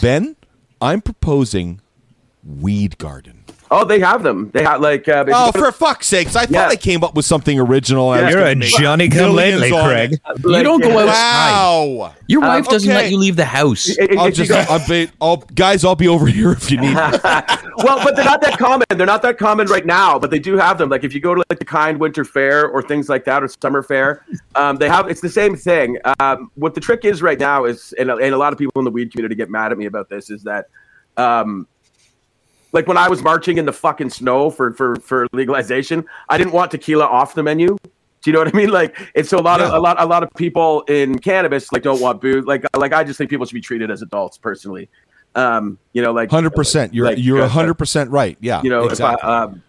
Ben, 0.00 0.36
I'm 0.80 1.02
proposing 1.02 1.82
weed 2.42 2.96
garden. 2.96 3.35
Oh, 3.70 3.84
they 3.84 3.98
have 4.00 4.22
them. 4.22 4.50
They 4.52 4.62
have 4.62 4.80
like. 4.80 5.08
Uh, 5.08 5.24
Oh, 5.28 5.50
go 5.50 5.52
to- 5.52 5.58
for 5.58 5.72
fuck's 5.72 6.06
sakes! 6.06 6.36
I 6.36 6.42
thought 6.42 6.50
Yeah. 6.50 6.68
I 6.68 6.76
came 6.76 7.02
up 7.02 7.14
with 7.14 7.24
something 7.24 7.58
original. 7.58 8.12
and 8.12 8.22
I 8.22 8.26
was 8.26 8.34
You're 8.34 8.44
a 8.46 8.54
Johnny 8.82 9.08
come 9.08 9.34
millions 9.34 9.60
lately, 9.60 9.82
Craig. 9.82 10.12
it. 10.12 10.20
You 10.44 10.62
don't 10.62 10.80
go 10.82 10.88
yeah. 10.88 11.00
outside. 11.00 11.96
Wow. 11.96 12.14
Your 12.28 12.40
wife 12.42 12.68
doesn't 12.68 12.90
okay. 12.90 13.02
let 13.02 13.10
you 13.10 13.18
leave 13.18 13.36
the 13.36 13.44
house. 13.44 13.88
If- 13.88 14.10
if 14.10 14.18
I'll 14.18 14.30
just, 14.30 14.50
I'll 14.52 14.88
be, 14.88 15.10
I'll, 15.20 15.36
guys, 15.54 15.84
I'll 15.84 15.94
be 15.96 16.08
over 16.08 16.26
here 16.36 16.52
if 16.52 16.70
you 16.70 16.78
need. 16.80 16.88
me. 16.88 16.94
well, 16.94 18.02
but 18.04 18.14
they're 18.16 18.24
not 18.24 18.40
that 18.42 18.56
common. 18.58 18.86
They're 18.90 19.06
not 19.06 19.22
that 19.22 19.38
common 19.38 19.66
right 19.66 19.84
now, 19.86 20.18
but 20.18 20.30
they 20.30 20.38
do 20.38 20.56
have 20.56 20.78
them. 20.78 20.88
Like 20.88 21.04
if 21.04 21.12
you 21.12 21.20
go 21.20 21.34
to 21.34 21.42
like 21.50 21.58
the 21.58 21.64
Kind 21.64 21.98
Winter 21.98 22.24
Fair 22.24 22.68
or 22.68 22.82
things 22.82 23.08
like 23.08 23.24
that, 23.24 23.42
or 23.42 23.48
Summer 23.60 23.82
Fair, 23.82 24.24
um, 24.54 24.76
they 24.76 24.88
have. 24.88 25.08
It's 25.10 25.20
the 25.20 25.28
same 25.28 25.56
thing. 25.56 25.98
Um, 26.20 26.50
what 26.54 26.74
the 26.74 26.80
trick 26.80 27.04
is 27.04 27.20
right 27.22 27.38
now 27.38 27.64
is, 27.64 27.92
and, 27.98 28.10
and 28.10 28.34
a 28.34 28.38
lot 28.38 28.52
of 28.52 28.58
people 28.58 28.72
in 28.80 28.84
the 28.84 28.90
weed 28.90 29.10
community 29.12 29.34
get 29.34 29.50
mad 29.50 29.72
at 29.72 29.78
me 29.78 29.86
about 29.86 30.08
this, 30.08 30.30
is 30.30 30.42
that, 30.44 30.66
um, 31.16 31.66
like 32.76 32.86
when 32.86 32.98
I 32.98 33.08
was 33.08 33.22
marching 33.22 33.56
in 33.56 33.64
the 33.64 33.72
fucking 33.72 34.10
snow 34.10 34.50
for 34.50 34.72
for 34.74 34.96
for 34.96 35.26
legalization, 35.32 36.04
I 36.28 36.36
didn't 36.36 36.52
want 36.52 36.70
tequila 36.70 37.06
off 37.06 37.34
the 37.34 37.42
menu. 37.42 37.68
Do 38.22 38.30
you 38.30 38.32
know 38.32 38.40
what 38.40 38.54
I 38.54 38.56
mean? 38.56 38.68
Like, 38.70 38.98
and 39.14 39.26
so 39.26 39.38
a 39.38 39.40
lot 39.40 39.60
of 39.62 39.72
a 39.72 39.78
lot 39.78 40.00
a 40.00 40.04
lot 40.04 40.22
of 40.22 40.32
people 40.34 40.82
in 40.82 41.18
cannabis 41.18 41.72
like 41.72 41.82
don't 41.82 42.00
want 42.00 42.20
booze. 42.20 42.44
Like, 42.44 42.64
like 42.76 42.92
I 42.92 43.02
just 43.02 43.16
think 43.16 43.30
people 43.30 43.46
should 43.46 43.54
be 43.54 43.60
treated 43.62 43.90
as 43.90 44.02
adults 44.02 44.36
personally. 44.36 44.90
Um, 45.34 45.78
you 45.94 46.02
know, 46.02 46.12
like 46.12 46.30
Hundred 46.30 46.50
percent. 46.50 46.92
You're 46.92 47.06
like, 47.06 47.18
you're 47.18 47.42
uh, 47.42 47.48
hundred 47.48 47.74
percent 47.74 48.10
right. 48.10 48.36
Yeah. 48.40 48.60
you 48.62 48.70
know 48.70 48.84
exactly. 48.84 49.22
I, 49.22 49.44
um, 49.44 49.62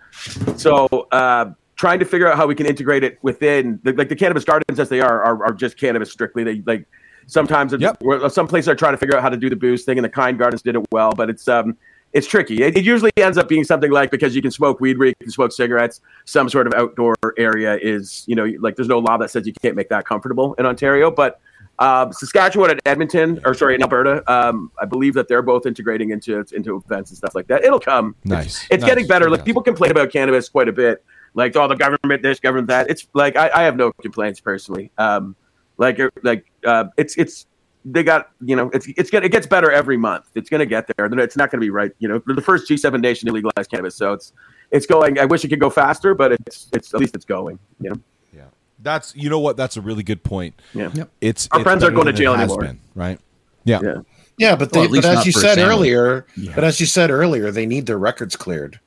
so 0.57 0.87
uh, 1.11 1.51
trying 1.77 1.99
to 1.99 2.05
figure 2.05 2.27
out 2.27 2.35
how 2.35 2.45
we 2.45 2.55
can 2.55 2.65
integrate 2.65 3.03
it 3.03 3.19
within 3.21 3.79
the, 3.83 3.93
like 3.93 4.09
the 4.09 4.15
cannabis 4.15 4.43
gardens 4.43 4.79
as 4.79 4.89
they 4.89 4.99
are 4.99 5.23
are, 5.23 5.45
are 5.45 5.53
just 5.53 5.77
cannabis 5.77 6.11
strictly 6.11 6.43
they 6.43 6.61
like 6.65 6.85
sometimes 7.27 7.73
Yep. 7.77 8.01
some 8.31 8.47
places 8.47 8.67
are 8.67 8.75
trying 8.75 8.93
to 8.93 8.97
figure 8.97 9.15
out 9.15 9.21
how 9.21 9.29
to 9.29 9.37
do 9.37 9.49
the 9.49 9.55
booze 9.55 9.83
thing 9.83 9.97
and 9.97 10.05
the 10.05 10.09
kind 10.09 10.37
gardens 10.37 10.61
did 10.61 10.75
it 10.75 10.85
well 10.91 11.11
but 11.11 11.29
it's 11.29 11.47
um 11.47 11.77
it's 12.17 12.27
tricky 12.27 12.63
it, 12.63 12.75
it 12.75 12.83
usually 12.83 13.11
ends 13.17 13.37
up 13.37 13.47
being 13.47 13.63
something 13.63 13.91
like 13.91 14.11
because 14.11 14.35
you 14.35 14.41
can 14.41 14.51
smoke 14.51 14.79
weed 14.79 14.97
where 14.97 15.07
you 15.07 15.15
can 15.21 15.29
smoke 15.31 15.51
cigarettes 15.51 16.01
some 16.25 16.49
sort 16.49 16.65
of 16.67 16.73
outdoor 16.73 17.15
area 17.37 17.77
is 17.81 18.23
you 18.27 18.35
know 18.35 18.45
like 18.59 18.75
there's 18.75 18.87
no 18.87 18.99
law 18.99 19.17
that 19.17 19.29
says 19.29 19.45
you 19.45 19.53
can't 19.61 19.75
make 19.75 19.89
that 19.89 20.05
comfortable 20.05 20.53
in 20.55 20.65
ontario 20.65 21.11
but 21.11 21.39
um, 21.79 22.11
Saskatchewan 22.11 22.71
and 22.71 22.81
Edmonton, 22.85 23.39
or 23.45 23.53
sorry, 23.53 23.75
in 23.75 23.83
Alberta, 23.83 24.23
um, 24.31 24.71
I 24.81 24.85
believe 24.85 25.13
that 25.13 25.27
they're 25.27 25.43
both 25.43 25.67
integrating 25.67 26.09
into 26.09 26.43
into 26.51 26.75
events 26.75 27.11
and 27.11 27.17
stuff 27.17 27.35
like 27.35 27.45
that. 27.47 27.63
It'll 27.63 27.79
come. 27.79 28.15
Nice. 28.23 28.45
It's, 28.45 28.67
it's 28.71 28.81
Nice. 28.81 28.89
getting 28.89 29.07
better. 29.07 29.29
Like 29.29 29.45
people 29.45 29.61
complain 29.61 29.91
about 29.91 30.11
cannabis 30.11 30.49
quite 30.49 30.67
a 30.67 30.71
bit, 30.71 31.03
like 31.35 31.55
oh 31.55 31.67
the 31.67 31.75
government 31.75 32.23
this, 32.23 32.39
government 32.39 32.67
that. 32.69 32.89
It's 32.89 33.07
like 33.13 33.35
I, 33.35 33.51
I 33.53 33.61
have 33.63 33.75
no 33.75 33.91
complaints 33.91 34.39
personally. 34.39 34.91
Um, 34.97 35.35
like 35.77 35.99
like 36.23 36.45
uh, 36.65 36.85
it's 36.97 37.15
it's 37.15 37.45
they 37.85 38.03
got 38.03 38.31
you 38.41 38.55
know 38.55 38.69
it's 38.73 38.87
it's 38.97 39.09
gonna 39.09 39.25
it 39.25 39.31
gets 39.31 39.47
better 39.47 39.71
every 39.71 39.97
month. 39.97 40.25
It's 40.35 40.49
gonna 40.49 40.65
get 40.65 40.87
there. 40.95 41.05
It's 41.19 41.37
not 41.37 41.51
gonna 41.51 41.61
be 41.61 41.69
right. 41.69 41.91
You 41.99 42.07
know, 42.09 42.21
we're 42.25 42.35
the 42.35 42.41
first 42.41 42.69
G7 42.69 42.99
nation 43.01 43.27
to 43.27 43.33
legalize 43.33 43.67
cannabis, 43.67 43.95
so 43.95 44.13
it's 44.13 44.33
it's 44.71 44.85
going. 44.85 45.19
I 45.19 45.25
wish 45.25 45.45
it 45.45 45.47
could 45.49 45.59
go 45.59 45.69
faster, 45.69 46.13
but 46.13 46.33
it's 46.33 46.67
it's 46.73 46.93
at 46.93 46.99
least 46.99 47.15
it's 47.15 47.25
going. 47.25 47.57
You 47.79 47.91
know. 47.91 47.95
yeah. 48.33 48.43
That's 48.79 49.15
you 49.15 49.29
know 49.29 49.39
what. 49.39 49.55
That's 49.57 49.77
a 49.77 49.81
really 49.81 50.03
good 50.03 50.23
point. 50.23 50.53
Yeah. 50.73 50.89
Yep. 50.93 51.09
It's 51.21 51.47
Our 51.51 51.59
it's 51.59 51.63
friends 51.63 51.83
aren't 51.83 51.95
going 51.95 52.07
to 52.07 52.13
jail 52.13 52.33
has 52.33 52.49
anymore. 52.51 52.61
been, 52.61 52.79
right? 52.95 53.19
Yeah. 53.63 53.79
Yeah. 53.83 53.95
Yeah, 54.39 54.55
but 54.55 54.71
they, 54.71 54.81
Well, 54.87 55.01
but 55.01 55.05
as 55.05 55.25
you 55.25 55.31
said 55.31 55.55
Sam. 55.55 55.67
earlier, 55.67 56.25
but 56.53 56.63
as 56.63 56.79
you 56.79 56.85
said 56.85 57.09
earlier, 57.09 57.49
they 57.49 57.65
need 57.65 57.87
their 57.87 57.97
records 57.97 58.35
cleared. 58.35 58.79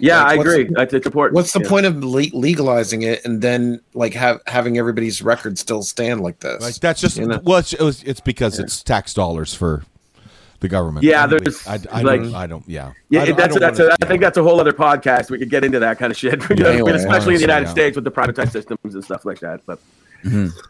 Yeah, 0.00 0.22
Like, 0.24 0.38
I 0.38 0.40
agree. 0.40 0.64
the- 0.64 0.74
That's 0.74 0.94
it's 0.94 1.06
important. 1.06 1.34
What's 1.36 1.52
the 1.52 1.60
Yeah. 1.60 1.68
point 1.68 1.86
of 1.86 2.02
le- 2.02 2.32
legalizing 2.32 3.02
it 3.02 3.24
and 3.24 3.40
then 3.40 3.80
like 3.94 4.14
have 4.14 4.40
having 4.46 4.78
everybody's 4.78 5.22
record 5.22 5.58
still 5.58 5.82
stand 5.82 6.20
like 6.22 6.40
this? 6.40 6.60
Like 6.62 6.74
that's 6.76 7.00
just 7.00 7.16
You 7.18 7.26
know? 7.26 7.40
well, 7.44 7.58
it's, 7.58 7.72
it 7.72 7.80
was, 7.80 8.02
it's 8.02 8.20
because 8.20 8.58
it's 8.58 8.82
tax 8.82 9.14
dollars 9.14 9.54
for 9.54 9.84
the 10.60 10.68
government. 10.68 11.04
Yeah, 11.04 11.22
Anyway, 11.24 11.40
there's, 11.44 11.66
I, 11.66 11.78
I 11.92 12.02
like- 12.02 12.22
don't. 12.22 12.34
I 12.34 12.46
don't. 12.46 12.68
Yeah. 12.68 12.92
Yeah, 13.08 13.22
I 13.22 13.26
don't- 13.26 13.36
that's 13.36 13.56
I 13.56 13.58
don't 13.58 13.60
that's. 13.60 13.78
wanna- 13.78 13.90
a, 13.92 14.04
I 14.04 14.06
think 14.08 14.20
that's 14.20 14.38
a 14.38 14.42
whole 14.42 14.58
other 14.60 14.72
podcast. 14.72 15.30
We 15.30 15.38
could 15.38 15.50
get 15.50 15.64
into 15.64 15.78
that 15.78 15.98
kind 15.98 16.10
of 16.10 16.16
shit, 16.18 16.42
you 16.50 16.56
know, 16.56 16.66
Anyway, 16.70 16.92
especially 16.92 17.34
in 17.34 17.38
the 17.38 17.42
United 17.46 17.66
yeah. 17.66 17.72
States 17.72 17.94
with 17.94 18.04
the 18.04 18.10
privatized 18.10 18.50
systems 18.52 18.94
and 18.94 19.04
stuff 19.04 19.24
like 19.24 19.38
that. 19.40 19.60
But 19.66 19.78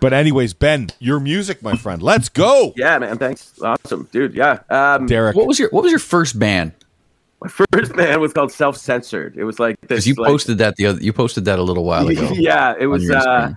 But 0.00 0.12
anyways, 0.12 0.52
Ben, 0.52 0.90
your 1.00 1.18
music, 1.20 1.62
my 1.62 1.74
friend. 1.76 2.02
Let's 2.02 2.28
go, 2.28 2.72
yeah, 2.76 2.98
man, 2.98 3.16
thanks, 3.18 3.52
awesome, 3.62 4.08
dude. 4.12 4.34
Yeah, 4.34 4.60
um, 4.70 5.06
Derek. 5.06 5.34
What 5.36 5.46
was 5.46 5.58
your 5.58 5.70
What 5.70 5.82
was 5.82 5.90
your 5.90 5.98
first 5.98 6.38
band? 6.38 6.72
My 7.42 7.48
first 7.48 7.94
band 7.96 8.20
was 8.20 8.32
called 8.32 8.52
Self 8.52 8.76
Censored. 8.76 9.36
It 9.36 9.44
was 9.44 9.58
like 9.58 9.80
this. 9.88 10.06
You 10.06 10.14
like- 10.14 10.28
posted 10.28 10.58
that 10.58 10.76
the 10.76 10.86
other, 10.86 11.00
you 11.00 11.12
posted 11.12 11.44
that 11.46 11.58
a 11.58 11.62
little 11.62 11.84
while 11.84 12.06
ago. 12.08 12.30
yeah, 12.34 12.74
it 12.78 12.86
was. 12.86 13.08
Uh, 13.10 13.52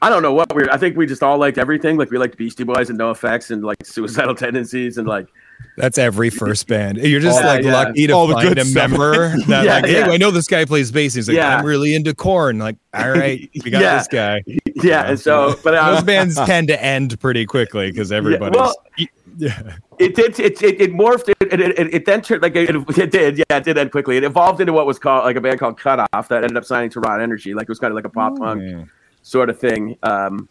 I 0.00 0.08
don't 0.10 0.22
know 0.22 0.32
what 0.32 0.54
we. 0.54 0.62
are 0.62 0.70
I 0.72 0.76
think 0.76 0.96
we 0.96 1.06
just 1.06 1.22
all 1.22 1.38
liked 1.38 1.58
everything. 1.58 1.96
Like 1.96 2.10
we 2.10 2.18
liked 2.18 2.36
Beastie 2.36 2.64
Boys 2.64 2.88
and 2.90 2.98
NOFX 2.98 3.50
and 3.50 3.64
like 3.64 3.84
suicidal 3.84 4.34
tendencies 4.36 4.96
and 4.96 5.08
like 5.08 5.26
That's 5.76 5.98
every 5.98 6.30
first 6.30 6.68
band. 6.68 6.98
You're 6.98 7.18
just 7.20 7.40
Yeah, 7.40 7.46
like 7.46 7.64
yeah. 7.64 7.72
lucky 7.72 8.06
to 8.06 8.12
All 8.12 8.28
the 8.28 8.34
find 8.34 8.48
good 8.48 8.58
a 8.58 8.64
stuff. 8.64 8.90
member 8.90 9.36
that 9.48 9.64
Yeah, 9.64 9.74
like, 9.74 9.86
hey, 9.86 9.98
yeah. 10.00 10.06
I 10.10 10.16
know 10.16 10.30
this 10.30 10.46
guy 10.46 10.64
plays 10.64 10.92
bass. 10.92 11.14
He's 11.14 11.26
like, 11.28 11.36
Yeah. 11.36 11.56
I'm 11.58 11.64
really 11.66 11.96
into 11.96 12.14
Korn. 12.14 12.58
Like, 12.58 12.76
all 12.94 13.10
right, 13.10 13.50
we 13.64 13.70
got 13.72 13.82
Yeah. 13.82 13.98
this 13.98 14.06
guy. 14.08 14.42
yeah. 14.76 15.08
And 15.10 15.18
so, 15.18 15.58
but 15.64 15.74
uh, 15.74 15.94
Those 15.96 16.04
bands 16.04 16.36
tend 16.36 16.68
to 16.68 16.80
end 16.80 17.18
pretty 17.18 17.44
quickly 17.44 17.90
because 17.90 18.12
everybody's. 18.12 18.56
well, 18.56 18.74
yeah. 19.38 19.76
it 19.98 20.14
did 20.14 20.38
it 20.40 20.60
it, 20.62 20.80
it 20.80 20.92
morphed 20.92 21.28
it 21.28 21.36
it, 21.40 21.94
it, 21.94 22.04
then 22.04 22.20
turned 22.20 22.42
like 22.42 22.56
it, 22.56 22.68
it 22.98 23.10
did 23.10 23.38
yeah 23.38 23.56
it 23.56 23.64
did 23.64 23.78
end 23.78 23.92
quickly 23.92 24.16
it 24.16 24.24
evolved 24.24 24.60
into 24.60 24.72
what 24.72 24.84
was 24.86 24.98
called 24.98 25.24
like 25.24 25.36
a 25.36 25.40
band 25.40 25.58
called 25.60 25.78
Cutoff 25.78 26.28
that 26.28 26.42
ended 26.42 26.56
up 26.56 26.64
signing 26.64 26.90
to 26.90 27.00
Raw 27.00 27.16
Energy 27.16 27.54
like 27.54 27.62
it 27.64 27.68
was 27.68 27.78
kind 27.78 27.92
of 27.92 27.94
like 27.94 28.04
a 28.04 28.10
pop 28.10 28.36
punk 28.36 28.60
Mm. 28.62 28.88
sort 29.22 29.48
of 29.48 29.58
thing 29.58 29.96
um 30.02 30.48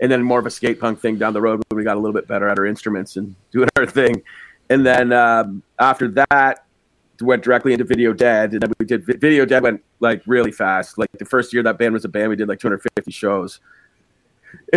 and 0.00 0.12
then 0.12 0.22
more 0.22 0.38
of 0.38 0.44
a 0.46 0.50
skate 0.50 0.78
punk 0.78 1.00
thing 1.00 1.16
down 1.16 1.32
the 1.32 1.40
road 1.40 1.62
when 1.68 1.76
we 1.78 1.82
got 1.82 1.96
a 1.96 2.00
little 2.00 2.12
bit 2.12 2.28
better 2.28 2.48
at 2.48 2.58
our 2.58 2.66
instruments 2.66 3.16
and 3.16 3.34
doing 3.50 3.68
our 3.76 3.86
thing 3.86 4.22
and 4.68 4.84
then 4.84 5.12
um, 5.12 5.62
after 5.78 6.08
that 6.08 6.64
went 7.22 7.42
directly 7.42 7.72
into 7.72 7.84
Video 7.84 8.12
Dead 8.12 8.52
and 8.52 8.60
then 8.60 8.72
we 8.78 8.84
did 8.84 9.06
Video 9.06 9.46
Dead 9.46 9.62
went 9.62 9.82
like 10.00 10.22
really 10.26 10.52
fast 10.52 10.98
like 10.98 11.10
the 11.18 11.24
first 11.24 11.52
year 11.52 11.62
that 11.62 11.78
band 11.78 11.94
was 11.94 12.04
a 12.04 12.08
band 12.08 12.28
we 12.28 12.36
did 12.36 12.48
like 12.48 12.60
250 12.60 13.10
shows 13.10 13.60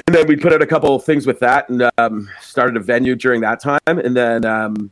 and 0.07 0.15
then 0.15 0.27
we 0.27 0.35
put 0.35 0.53
out 0.53 0.61
a 0.61 0.65
couple 0.67 0.95
of 0.95 1.03
things 1.03 1.25
with 1.27 1.39
that 1.39 1.69
and 1.69 1.89
um, 1.97 2.29
started 2.41 2.77
a 2.77 2.79
venue 2.79 3.15
during 3.15 3.41
that 3.41 3.59
time 3.59 3.79
and 3.87 4.15
then 4.15 4.45
um, 4.45 4.91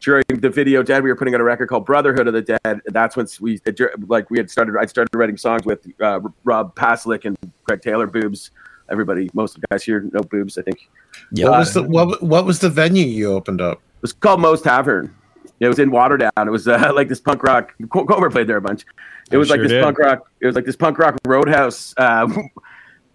during 0.00 0.24
the 0.28 0.50
video 0.50 0.82
dead 0.82 1.02
we 1.02 1.08
were 1.10 1.16
putting 1.16 1.34
out 1.34 1.40
a 1.40 1.44
record 1.44 1.68
called 1.68 1.86
brotherhood 1.86 2.26
of 2.26 2.34
the 2.34 2.42
dead 2.42 2.58
and 2.64 2.82
that's 2.90 3.16
when 3.16 3.26
we 3.40 3.60
like 4.06 4.28
we 4.30 4.38
had 4.38 4.50
started 4.50 4.74
i 4.80 4.84
started 4.86 5.08
writing 5.14 5.36
songs 5.36 5.64
with 5.64 5.86
uh, 6.00 6.20
rob 6.44 6.74
paslick 6.74 7.24
and 7.24 7.36
greg 7.64 7.80
taylor 7.80 8.06
boobs 8.06 8.50
everybody 8.90 9.30
most 9.34 9.54
of 9.56 9.60
the 9.62 9.66
guys 9.70 9.82
here 9.82 10.00
know 10.12 10.20
boobs 10.22 10.58
i 10.58 10.62
think 10.62 10.88
Yeah. 11.32 11.48
what 11.48 11.58
was 11.60 11.72
the 11.74 11.82
what, 11.82 12.22
what 12.22 12.44
was 12.44 12.58
the 12.58 12.68
venue 12.70 13.06
you 13.06 13.32
opened 13.32 13.60
up? 13.60 13.78
it 13.78 14.02
was 14.02 14.12
called 14.12 14.40
Moe's 14.40 14.60
Tavern. 14.60 15.14
It 15.60 15.68
was 15.68 15.78
in 15.78 15.90
Waterdown. 15.90 16.46
It 16.46 16.50
was 16.50 16.66
uh, 16.68 16.92
like 16.94 17.08
this 17.08 17.20
punk 17.20 17.42
rock. 17.42 17.72
Co- 17.90 18.04
Comer 18.04 18.28
played 18.28 18.48
there 18.48 18.56
a 18.58 18.60
bunch. 18.60 18.84
It 19.30 19.36
I 19.36 19.38
was 19.38 19.48
like 19.48 19.58
sure 19.58 19.62
this 19.64 19.72
did. 19.72 19.82
punk 19.84 19.98
rock. 19.98 20.28
It 20.40 20.46
was 20.46 20.54
like 20.56 20.66
this 20.66 20.76
punk 20.76 20.98
rock 20.98 21.16
roadhouse, 21.26 21.94
uh, 21.96 22.26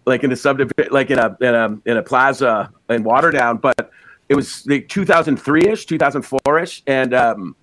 like 0.09 0.23
in 0.23 0.31
a 0.31 0.35
subdivision, 0.35 0.91
like 0.91 1.09
in 1.09 1.19
a 1.19 1.37
in 1.39 1.55
a 1.55 1.77
in 1.85 1.97
a 1.97 2.03
plaza 2.03 2.71
in 2.89 3.03
Waterdown. 3.03 3.61
But 3.61 3.91
it 4.27 4.35
was 4.35 4.65
like 4.67 4.89
2003 4.89 5.67
ish, 5.67 5.85
2004 5.85 6.59
ish, 6.59 6.83
and 6.85 7.13
um, 7.13 7.55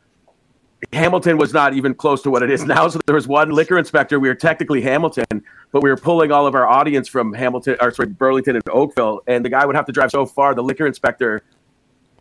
Hamilton 0.93 1.37
was 1.37 1.53
not 1.53 1.75
even 1.75 1.95
close 1.95 2.23
to 2.23 2.31
what 2.31 2.43
it 2.43 2.51
is 2.51 2.65
now. 2.67 2.89
So 2.89 3.01
there 3.07 3.15
was 3.15 3.29
one 3.29 3.51
liquor 3.51 3.79
inspector. 3.79 4.19
We 4.19 4.29
were 4.29 4.35
technically 4.35 4.81
Hamilton, 4.81 5.43
but 5.73 5.83
we 5.83 5.91
were 5.91 5.97
pulling 5.97 6.33
all 6.33 6.47
of 6.47 6.55
our 6.55 6.67
audience 6.67 7.09
from 7.09 7.35
Hamilton, 7.35 7.77
or 7.81 7.91
sorry, 7.91 8.09
Burlington 8.09 8.57
and 8.57 8.65
Oakville, 8.71 9.21
and 9.27 9.45
the 9.45 9.51
guy 9.51 9.67
would 9.67 9.77
have 9.77 9.87
to 9.87 9.93
drive 9.93 10.11
so 10.11 10.25
far. 10.25 10.55
The 10.55 10.63
liquor 10.63 10.87
inspector 10.87 11.43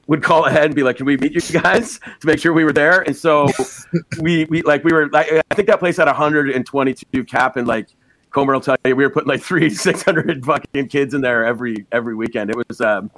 would 0.08 0.22
call 0.22 0.46
ahead 0.46 0.66
and 0.66 0.76
be 0.76 0.84
like, 0.84 0.98
"Can 0.98 1.06
we 1.06 1.18
meet 1.18 1.34
you 1.34 1.62
guys 1.62 2.00
to 2.20 2.28
make 2.28 2.40
sure 2.40 2.54
we 2.54 2.64
were 2.64 2.74
there?" 2.74 3.02
And 3.02 3.16
so 3.16 3.48
we 4.20 4.46
we 4.46 4.64
like 4.64 4.84
we 4.84 4.92
were 4.92 5.10
like 5.10 5.32
I 5.32 5.56
think 5.56 5.68
that 5.68 5.80
place 5.80 5.98
had 5.98 6.08
122 6.08 7.24
cap 7.26 7.58
and 7.58 7.68
like 7.68 7.90
Comer 8.36 8.54
will 8.54 8.60
tell 8.62 8.76
you 8.86 8.96
we 8.98 9.06
were 9.06 9.10
putting 9.10 9.30
like 9.30 9.42
three 9.42 9.70
600 9.70 10.46
fucking 10.46 10.90
kids 10.90 11.14
in 11.14 11.22
there 11.22 11.46
every 11.46 11.86
every 11.94 12.16
weekend. 12.16 12.50
It 12.50 12.58
was 12.68 12.82
um 12.82 13.10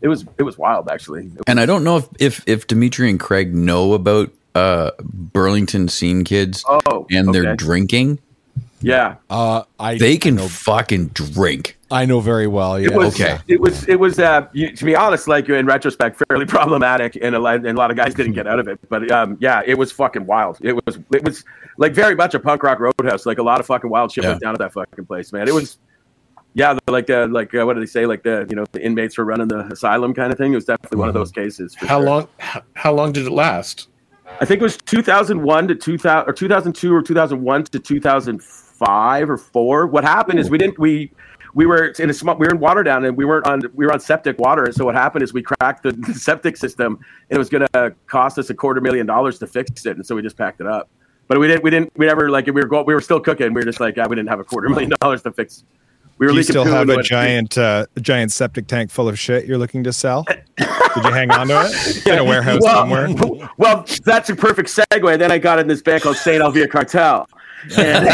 it 0.00 0.08
was 0.08 0.24
it 0.38 0.42
was 0.42 0.56
wild 0.56 0.88
actually. 0.90 1.30
And 1.46 1.60
I 1.60 1.66
don't 1.66 1.84
know 1.84 1.98
if 1.98 2.08
if, 2.18 2.44
if 2.48 2.66
Dimitri 2.66 3.10
and 3.10 3.20
Craig 3.20 3.54
know 3.54 3.92
about 3.92 4.30
uh, 4.54 4.92
Burlington 5.02 5.88
scene 5.88 6.24
kids 6.24 6.64
Oh, 6.66 7.06
and 7.10 7.34
their 7.34 7.48
okay. 7.48 7.56
drinking. 7.56 8.20
yeah. 8.80 9.16
Uh, 9.28 9.64
I 9.80 9.98
They 9.98 10.16
can 10.16 10.38
I 10.38 10.42
know, 10.42 10.48
fucking 10.48 11.08
drink. 11.08 11.76
I 11.90 12.06
know 12.06 12.20
very 12.20 12.46
well. 12.46 12.80
Yeah. 12.80 12.90
It 12.90 12.94
was 12.96 13.14
okay. 13.20 13.38
It 13.48 13.60
was 13.60 13.86
it 13.88 13.96
was 13.96 14.18
uh 14.18 14.46
you, 14.52 14.74
to 14.74 14.84
be 14.84 14.96
honest, 14.96 15.28
like 15.28 15.48
in 15.48 15.66
retrospect, 15.66 16.22
fairly 16.28 16.46
problematic, 16.58 17.18
and 17.20 17.34
a 17.34 17.38
lot 17.38 17.56
and 17.56 17.66
a 17.66 17.72
lot 17.74 17.90
of 17.90 17.96
guys 17.98 18.14
didn't 18.14 18.32
get 18.32 18.46
out 18.46 18.58
of 18.60 18.66
it. 18.68 18.78
But 18.88 19.10
um, 19.10 19.36
yeah, 19.40 19.60
it 19.66 19.76
was 19.76 19.92
fucking 19.92 20.24
wild. 20.24 20.56
It 20.62 20.74
was 20.86 20.98
it 21.12 21.22
was 21.22 21.44
like 21.78 21.92
very 21.94 22.14
much 22.14 22.34
a 22.34 22.40
punk 22.40 22.62
rock 22.62 22.78
roadhouse. 22.80 23.26
Like 23.26 23.38
a 23.38 23.42
lot 23.42 23.60
of 23.60 23.66
fucking 23.66 23.90
wild 23.90 24.12
shit 24.12 24.24
Yeah. 24.24 24.30
went 24.30 24.42
down 24.42 24.54
at 24.54 24.58
that 24.60 24.72
fucking 24.72 25.06
place, 25.06 25.32
man. 25.32 25.48
It 25.48 25.54
was 25.54 25.78
Yeah, 26.54 26.78
like 26.86 27.10
uh, 27.10 27.26
like 27.30 27.52
uh, 27.54 27.64
what 27.66 27.74
did 27.74 27.82
they 27.82 27.86
say? 27.90 28.06
Like 28.06 28.22
the 28.22 28.46
you 28.48 28.54
know 28.56 28.64
the 28.72 28.80
inmates 28.84 29.18
were 29.18 29.24
running 29.24 29.48
the 29.48 29.66
asylum 29.72 30.14
kind 30.14 30.32
of 30.32 30.38
thing. 30.38 30.52
It 30.52 30.56
was 30.56 30.64
definitely 30.66 30.98
one 30.98 31.08
of 31.08 31.14
those 31.14 31.32
cases. 31.32 31.74
for 31.74 31.86
How 31.86 31.98
sure. 31.98 32.06
long? 32.06 32.28
How, 32.38 32.62
how 32.74 32.92
long 32.94 33.12
did 33.12 33.26
it 33.26 33.32
last? 33.32 33.88
I 34.40 34.44
think 34.44 34.60
it 34.60 34.64
was 34.64 34.76
2001 34.78 35.68
to 35.68 35.74
2000 35.74 36.28
or 36.28 36.32
2002 36.32 36.94
or 36.94 37.02
2001 37.02 37.64
to 37.64 37.78
2005 38.38 39.30
or 39.30 39.36
four. 39.36 39.86
What 39.86 40.04
happened 40.04 40.38
is 40.38 40.50
we 40.50 40.58
didn't 40.58 40.78
we 40.78 41.10
we 41.54 41.66
were 41.66 41.86
in 41.98 42.10
a 42.10 42.14
small 42.14 42.36
we 42.36 42.46
were 42.46 42.52
in 42.54 42.58
Waterdown 42.60 43.06
and 43.06 43.16
we 43.16 43.24
weren't 43.24 43.46
on 43.46 43.62
we 43.74 43.86
were 43.86 43.92
on 43.92 44.00
septic 44.00 44.38
water. 44.38 44.64
And 44.64 44.74
so 44.74 44.84
what 44.84 44.94
happened 44.94 45.22
is 45.22 45.32
we 45.32 45.42
cracked 45.42 45.82
the, 45.82 45.92
the 46.06 46.14
septic 46.14 46.56
system 46.56 46.98
and 47.30 47.36
it 47.36 47.38
was 47.38 47.48
going 47.48 47.66
to 47.74 47.94
cost 48.06 48.38
us 48.38 48.50
a 48.50 48.54
quarter 48.54 48.80
million 48.80 49.06
dollars 49.06 49.38
to 49.40 49.46
fix 49.46 49.86
it. 49.86 49.96
And 49.96 50.06
so 50.06 50.14
we 50.14 50.22
just 50.22 50.36
packed 50.36 50.60
it 50.60 50.66
up. 50.66 50.88
But 51.26 51.38
we 51.38 51.48
didn't 51.48 51.64
we 51.64 51.70
didn't 51.70 51.92
we 51.96 52.06
never 52.06 52.30
like 52.30 52.46
we 52.46 52.52
were 52.52 52.66
going 52.66 52.86
we 52.86 52.94
were 52.94 53.00
still 53.00 53.20
cooking. 53.20 53.48
We 53.54 53.60
were 53.60 53.64
just 53.64 53.80
like 53.80 53.96
yeah, 53.96 54.06
we 54.06 54.16
didn't 54.16 54.28
have 54.28 54.40
a 54.40 54.44
quarter 54.44 54.68
million 54.68 54.92
dollars 55.00 55.22
to 55.22 55.32
fix. 55.32 55.64
We 56.18 56.26
were 56.26 56.32
Do 56.32 56.38
you 56.38 56.44
still 56.44 56.64
have 56.64 56.88
a 56.88 57.02
giant, 57.02 57.58
uh, 57.58 57.86
giant 58.00 58.30
septic 58.30 58.68
tank 58.68 58.92
full 58.92 59.08
of 59.08 59.18
shit 59.18 59.46
you're 59.46 59.58
looking 59.58 59.82
to 59.82 59.92
sell? 59.92 60.24
Did 60.56 60.68
you 60.96 61.10
hang 61.10 61.30
on 61.32 61.48
to 61.48 61.62
it 61.66 62.06
in 62.06 62.18
a 62.18 62.24
warehouse 62.24 62.60
well, 62.62 62.74
somewhere? 62.76 63.48
Well, 63.56 63.84
that's 64.04 64.30
a 64.30 64.36
perfect 64.36 64.68
segue. 64.68 65.18
Then 65.18 65.32
I 65.32 65.38
got 65.38 65.58
in 65.58 65.66
this 65.66 65.82
band 65.82 66.02
called 66.02 66.16
Saint 66.16 66.40
Alvia 66.40 66.70
Cartel. 66.70 67.28
And- 67.76 68.06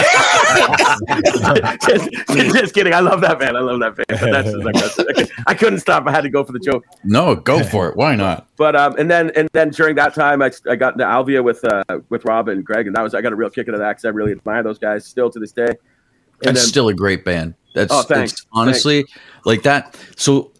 just, 1.83 2.21
just 2.55 2.75
kidding. 2.75 2.93
I 2.95 3.01
love 3.01 3.21
that 3.23 3.39
band. 3.39 3.57
I 3.57 3.61
love 3.61 3.81
that 3.81 3.97
band. 3.97 4.07
But 4.09 4.31
that's, 4.33 4.55
like, 4.55 4.75
that's- 4.75 5.31
I 5.47 5.55
couldn't 5.55 5.81
stop. 5.81 6.07
I 6.07 6.11
had 6.13 6.23
to 6.23 6.31
go 6.31 6.45
for 6.45 6.53
the 6.53 6.59
joke. 6.59 6.85
No, 7.05 7.35
go 7.35 7.63
for 7.65 7.89
it. 7.89 7.97
Why 7.97 8.15
not? 8.17 8.47
But 8.57 8.77
um, 8.77 8.95
and 8.99 9.11
then 9.11 9.31
and 9.37 9.49
then 9.53 9.71
during 9.71 9.97
that 9.97 10.15
time, 10.15 10.43
I, 10.43 10.51
I 10.69 10.77
got 10.77 10.95
into 10.95 11.05
Alvia 11.05 11.43
with 11.43 11.65
uh, 11.65 11.83
with 12.09 12.25
Rob 12.25 12.49
and 12.49 12.65
Greg, 12.65 12.87
and 12.87 12.95
that 12.97 13.03
was 13.03 13.15
I 13.15 13.21
got 13.21 13.33
a 13.33 13.37
real 13.37 13.51
kick 13.51 13.69
out 13.69 13.75
of 13.75 13.81
that 13.81 13.91
because 13.93 14.05
I 14.05 14.09
really 14.11 14.33
admire 14.33 14.63
those 14.63 14.79
guys 14.79 15.07
still 15.07 15.31
to 15.31 15.39
this 15.39 15.53
day. 15.53 15.67
And 15.67 15.77
That's 16.43 16.61
then, 16.61 16.69
still 16.69 16.89
a 16.89 16.95
great 16.95 17.25
band. 17.25 17.55
That's, 17.75 17.93
Oh, 17.93 18.03
thanks. 18.03 18.33
that's 18.33 18.47
honestly 18.53 19.05
like 19.45 19.63
that. 19.63 19.97
So 20.17 20.53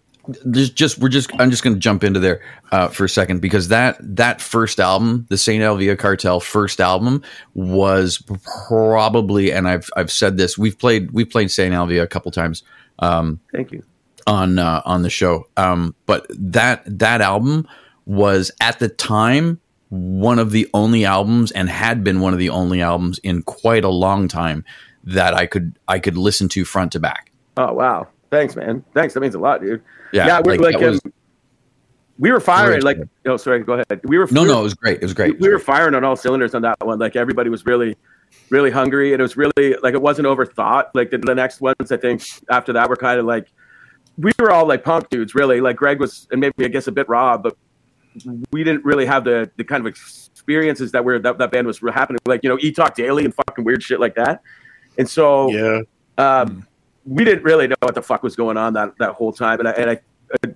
there's 0.45 0.71
just 0.71 0.99
we're 0.99 1.09
just 1.09 1.31
I'm 1.39 1.51
just 1.51 1.63
going 1.63 1.75
to 1.75 1.81
jump 1.81 2.05
into 2.05 2.21
there 2.21 2.43
uh, 2.73 2.89
for 2.89 3.05
a 3.05 3.09
second 3.09 3.41
because 3.41 3.69
that 3.69 3.97
that 4.01 4.41
first 4.41 4.81
album, 4.81 5.27
the 5.29 5.39
Saint 5.39 5.63
Alvia 5.63 5.99
Cartel 5.99 6.41
first 6.41 6.81
album, 6.81 7.23
was 7.55 8.23
probably 8.69 9.53
and 9.53 9.69
I've 9.69 9.91
I've 9.97 10.11
said 10.11 10.37
this 10.37 10.59
we've 10.59 10.79
played 10.79 11.11
we've 11.13 11.31
played 11.31 11.51
Saint 11.51 11.75
Alvia 11.75 12.03
a 12.03 12.07
couple 12.07 12.31
times. 12.31 12.63
Um, 12.99 13.41
thank 13.53 13.73
you. 13.73 13.83
on 14.27 14.59
uh, 14.59 14.83
on 14.85 15.03
the 15.03 15.11
show. 15.11 15.49
Um, 15.57 15.95
but 16.07 16.27
that 16.31 16.83
that 16.87 17.21
album 17.21 17.67
was 18.07 18.51
at 18.61 18.79
the 18.79 18.89
time 18.89 19.61
one 19.91 20.39
of 20.39 20.53
the 20.53 20.69
only 20.73 21.05
albums 21.05 21.51
and 21.51 21.69
had 21.69 22.05
been 22.05 22.21
one 22.21 22.33
of 22.33 22.39
the 22.39 22.49
only 22.49 22.81
albums 22.81 23.19
in 23.21 23.43
quite 23.43 23.85
a 23.85 23.89
long 23.89 24.29
time 24.29 24.65
that 25.05 25.35
I 25.35 25.47
could 25.47 25.79
I 25.89 25.99
could 25.99 26.17
listen 26.17 26.49
to 26.51 26.65
front 26.65 26.93
to 26.93 27.01
back. 27.01 27.33
Oh 27.57 27.73
wow! 27.73 28.09
Thanks, 28.31 28.55
man. 28.57 28.85
Thanks. 28.95 29.15
That 29.15 29.21
means 29.21 29.35
a 29.35 29.39
lot, 29.39 29.61
dude. 29.61 29.83
Yeah, 30.13 30.27
Yeah, 30.27 30.41
we're 30.45 30.53
like, 30.53 30.61
like, 30.61 30.79
that 30.81 30.91
was- 30.91 31.01
um, 31.05 31.13
we 32.19 32.31
were 32.31 32.41
firing. 32.41 32.83
Like, 32.83 32.99
oh, 33.27 33.37
sorry. 33.39 33.61
Go 33.61 33.73
ahead. 33.75 34.01
We 34.05 34.19
were 34.19 34.27
no, 34.31 34.43
we 34.43 34.49
were- 34.49 34.55
no, 34.55 34.61
it 34.61 34.65
was 34.65 34.75
great. 34.75 34.97
It 34.99 35.03
was 35.03 35.15
great. 35.15 35.41
we 35.41 35.49
were 35.49 35.59
firing 35.59 35.95
on 35.95 36.05
all 36.05 36.17
cylinders 36.17 36.55
on 36.55 36.63
that 36.63 36.77
one. 36.85 36.99
Like 36.99 37.17
everybody 37.17 37.49
was 37.51 37.65
really, 37.65 37.97
really 38.51 38.71
hungry, 38.71 39.13
and 39.15 39.21
it 39.21 39.23
was 39.23 39.37
really 39.37 39.75
like 39.83 39.95
it 39.95 40.03
wasn't 40.03 40.29
overthought. 40.29 40.91
Like 40.95 41.11
the, 41.11 41.19
the 41.19 41.35
next 41.35 41.61
ones, 41.63 41.91
I 41.91 41.97
think 41.97 42.23
after 42.51 42.73
that 42.75 42.89
were 42.91 42.97
kind 42.97 43.19
of 43.19 43.25
like 43.27 43.49
we 44.19 44.33
were 44.39 44.51
all 44.53 44.67
like 44.67 44.85
punk 44.85 45.09
dudes, 45.09 45.35
really. 45.35 45.61
Like 45.63 45.77
Greg 45.77 45.99
was, 45.99 46.29
and 46.31 46.41
maybe 46.41 46.65
I 46.65 46.69
guess 46.69 46.87
a 46.89 46.93
bit 46.93 47.09
raw, 47.09 47.39
but 47.39 47.57
we 48.53 48.65
didn't 48.65 48.85
really 48.85 49.07
have 49.07 49.25
the 49.25 49.51
the 49.57 49.65
kind 49.65 49.81
of 49.81 49.87
experiences 49.87 50.93
that 50.93 51.03
were 51.05 51.19
that, 51.21 51.39
that 51.39 51.51
band 51.51 51.67
was 51.67 51.79
happening. 51.95 52.19
Like 52.27 52.41
you 52.43 52.51
know, 52.51 52.59
E 52.61 52.71
Talk 52.71 52.95
Daily 52.97 53.25
and 53.25 53.35
fucking 53.35 53.65
weird 53.65 53.83
shit 53.83 53.99
like 53.99 54.15
that. 54.17 54.43
And 54.99 55.09
so 55.09 55.51
Yeah. 55.51 55.81
um, 56.19 56.67
we 57.11 57.25
didn't 57.25 57.43
really 57.43 57.67
know 57.67 57.77
what 57.81 57.97
the 57.97 58.03
fuck 58.03 58.23
was 58.23 58.37
going 58.37 58.57
on 58.57 58.73
that, 58.75 58.95
that 59.01 59.15
whole 59.15 59.33
time. 59.33 59.59
And 59.59 59.69
I, 59.69 59.73
and 59.73 59.91
I 59.91 60.01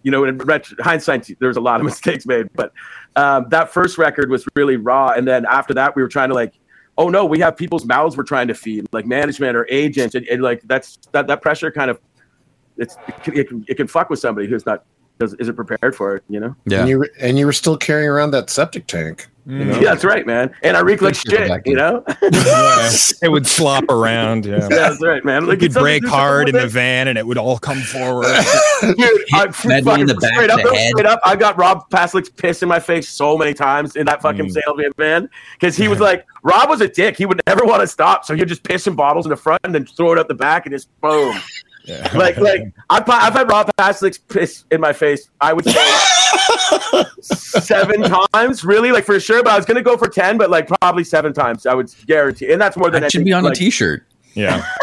you 0.04 0.12
know, 0.12 0.24
in 0.24 0.40
hindsight, 0.78 1.28
there 1.40 1.48
was 1.48 1.56
a 1.56 1.60
lot 1.60 1.80
of 1.80 1.84
mistakes 1.92 2.26
made, 2.26 2.48
but 2.54 2.72
um, 3.16 3.46
that 3.48 3.72
first 3.72 3.98
record 3.98 4.30
was 4.30 4.46
really 4.54 4.76
raw. 4.76 5.08
And 5.08 5.26
then 5.26 5.44
after 5.46 5.74
that, 5.74 5.96
we 5.96 6.02
were 6.02 6.08
trying 6.08 6.28
to 6.28 6.34
like, 6.34 6.54
oh 6.96 7.08
no, 7.08 7.24
we 7.24 7.40
have 7.40 7.56
people's 7.56 7.84
mouths 7.84 8.16
we're 8.16 8.22
trying 8.22 8.46
to 8.46 8.54
feed, 8.54 8.86
like 8.92 9.04
management 9.04 9.56
or 9.56 9.66
agents, 9.68 10.14
and, 10.14 10.26
and 10.28 10.42
like 10.42 10.62
that's 10.62 10.98
that 11.10 11.26
that 11.26 11.42
pressure 11.42 11.72
kind 11.72 11.90
of 11.90 12.00
it's 12.76 12.96
it 13.26 13.48
can, 13.48 13.64
it 13.66 13.74
can 13.74 13.88
fuck 13.88 14.10
with 14.10 14.20
somebody 14.20 14.46
who's 14.46 14.64
not 14.64 14.84
does 15.18 15.34
is 15.34 15.48
it 15.48 15.54
prepared 15.56 15.94
for 15.94 16.16
it, 16.16 16.24
you 16.28 16.40
know. 16.40 16.54
yeah. 16.66 16.80
And 16.80 16.88
you 16.88 16.98
were, 16.98 17.10
and 17.20 17.38
you 17.38 17.46
were 17.46 17.52
still 17.52 17.76
carrying 17.76 18.08
around 18.08 18.32
that 18.32 18.50
septic 18.50 18.86
tank. 18.86 19.28
You 19.46 19.62
know? 19.62 19.74
Yeah, 19.74 19.90
that's 19.90 20.04
right, 20.04 20.26
man. 20.26 20.54
And 20.62 20.74
I 20.74 20.80
reek 20.80 21.02
like 21.02 21.14
shit, 21.14 21.66
you 21.66 21.74
know. 21.76 22.02
Yeah. 22.32 22.90
It 23.22 23.28
would 23.30 23.46
slop 23.46 23.84
around. 23.90 24.46
Yeah. 24.46 24.54
yeah, 24.62 24.68
that's 24.68 25.02
right, 25.02 25.22
man. 25.22 25.42
You 25.42 25.48
Like, 25.50 25.58
could 25.58 25.66
it's 25.66 25.74
something- 25.74 26.00
brake 26.00 26.10
hard 26.10 26.48
in 26.48 26.54
with 26.54 26.62
the 26.62 26.68
van 26.68 27.08
and 27.08 27.18
it 27.18 27.26
would 27.26 27.36
all 27.36 27.58
come 27.58 27.80
forward. 27.82 28.24
Dude, 28.80 28.98
I, 29.34 29.52
Medley 29.66 30.00
in 30.00 30.06
the 30.06 30.14
back 30.14 30.32
straight 30.32 30.48
up, 30.50 30.62
the 30.62 30.88
straight 30.92 31.04
up, 31.06 31.20
I 31.26 31.36
got 31.36 31.58
Rob 31.58 31.90
Paslick's 31.90 32.30
piss 32.30 32.62
in 32.62 32.70
my 32.70 32.80
face 32.80 33.06
so 33.06 33.36
many 33.36 33.52
times 33.52 33.96
in 33.96 34.06
that 34.06 34.22
fucking 34.22 34.46
Mm. 34.46 34.56
Sailvian 34.62 34.96
van 34.96 35.28
because 35.60 35.76
he 35.76 35.88
was 35.88 36.00
like, 36.00 36.26
Rob 36.42 36.70
was 36.70 36.80
a 36.80 36.88
dick. 36.88 37.16
He 37.18 37.26
would 37.26 37.42
never 37.46 37.64
want 37.66 37.82
to 37.82 37.86
stop, 37.86 38.24
so 38.24 38.34
he'd 38.34 38.48
just 38.48 38.62
piss 38.62 38.86
in 38.86 38.94
bottles 38.94 39.26
in 39.26 39.30
the 39.30 39.36
front 39.36 39.60
and 39.64 39.74
then 39.74 39.84
throw 39.84 40.12
it 40.12 40.18
out 40.18 40.28
the 40.28 40.34
back 40.34 40.64
and 40.66 40.74
just 40.74 40.88
boom. 41.02 41.36
Like, 42.14 42.36
like 42.38 42.72
I've, 42.88 43.08
I've 43.08 43.32
had 43.34 43.48
Rob 43.50 43.70
Paslick's 43.76 44.16
piss 44.18 44.64
in 44.70 44.80
my 44.80 44.92
face. 44.92 45.28
I 45.40 45.52
would 45.52 45.64
say 45.66 47.04
seven 47.20 48.02
times, 48.32 48.64
really, 48.64 48.90
like 48.92 49.04
for 49.04 49.18
sure. 49.20 49.42
But 49.42 49.52
I 49.52 49.56
was 49.56 49.66
gonna 49.66 49.82
go 49.82 49.96
for 49.96 50.08
ten, 50.08 50.38
but 50.38 50.50
like 50.50 50.68
probably 50.80 51.04
seven 51.04 51.32
times. 51.32 51.66
I 51.66 51.74
would 51.74 51.90
guarantee, 52.06 52.52
and 52.52 52.60
that's 52.60 52.76
more 52.76 52.90
than 52.90 53.02
That 53.02 53.12
should 53.12 53.24
be 53.24 53.32
on 53.32 53.44
like, 53.44 53.52
a 53.54 53.56
T-shirt. 53.56 54.06
Yeah. 54.34 54.64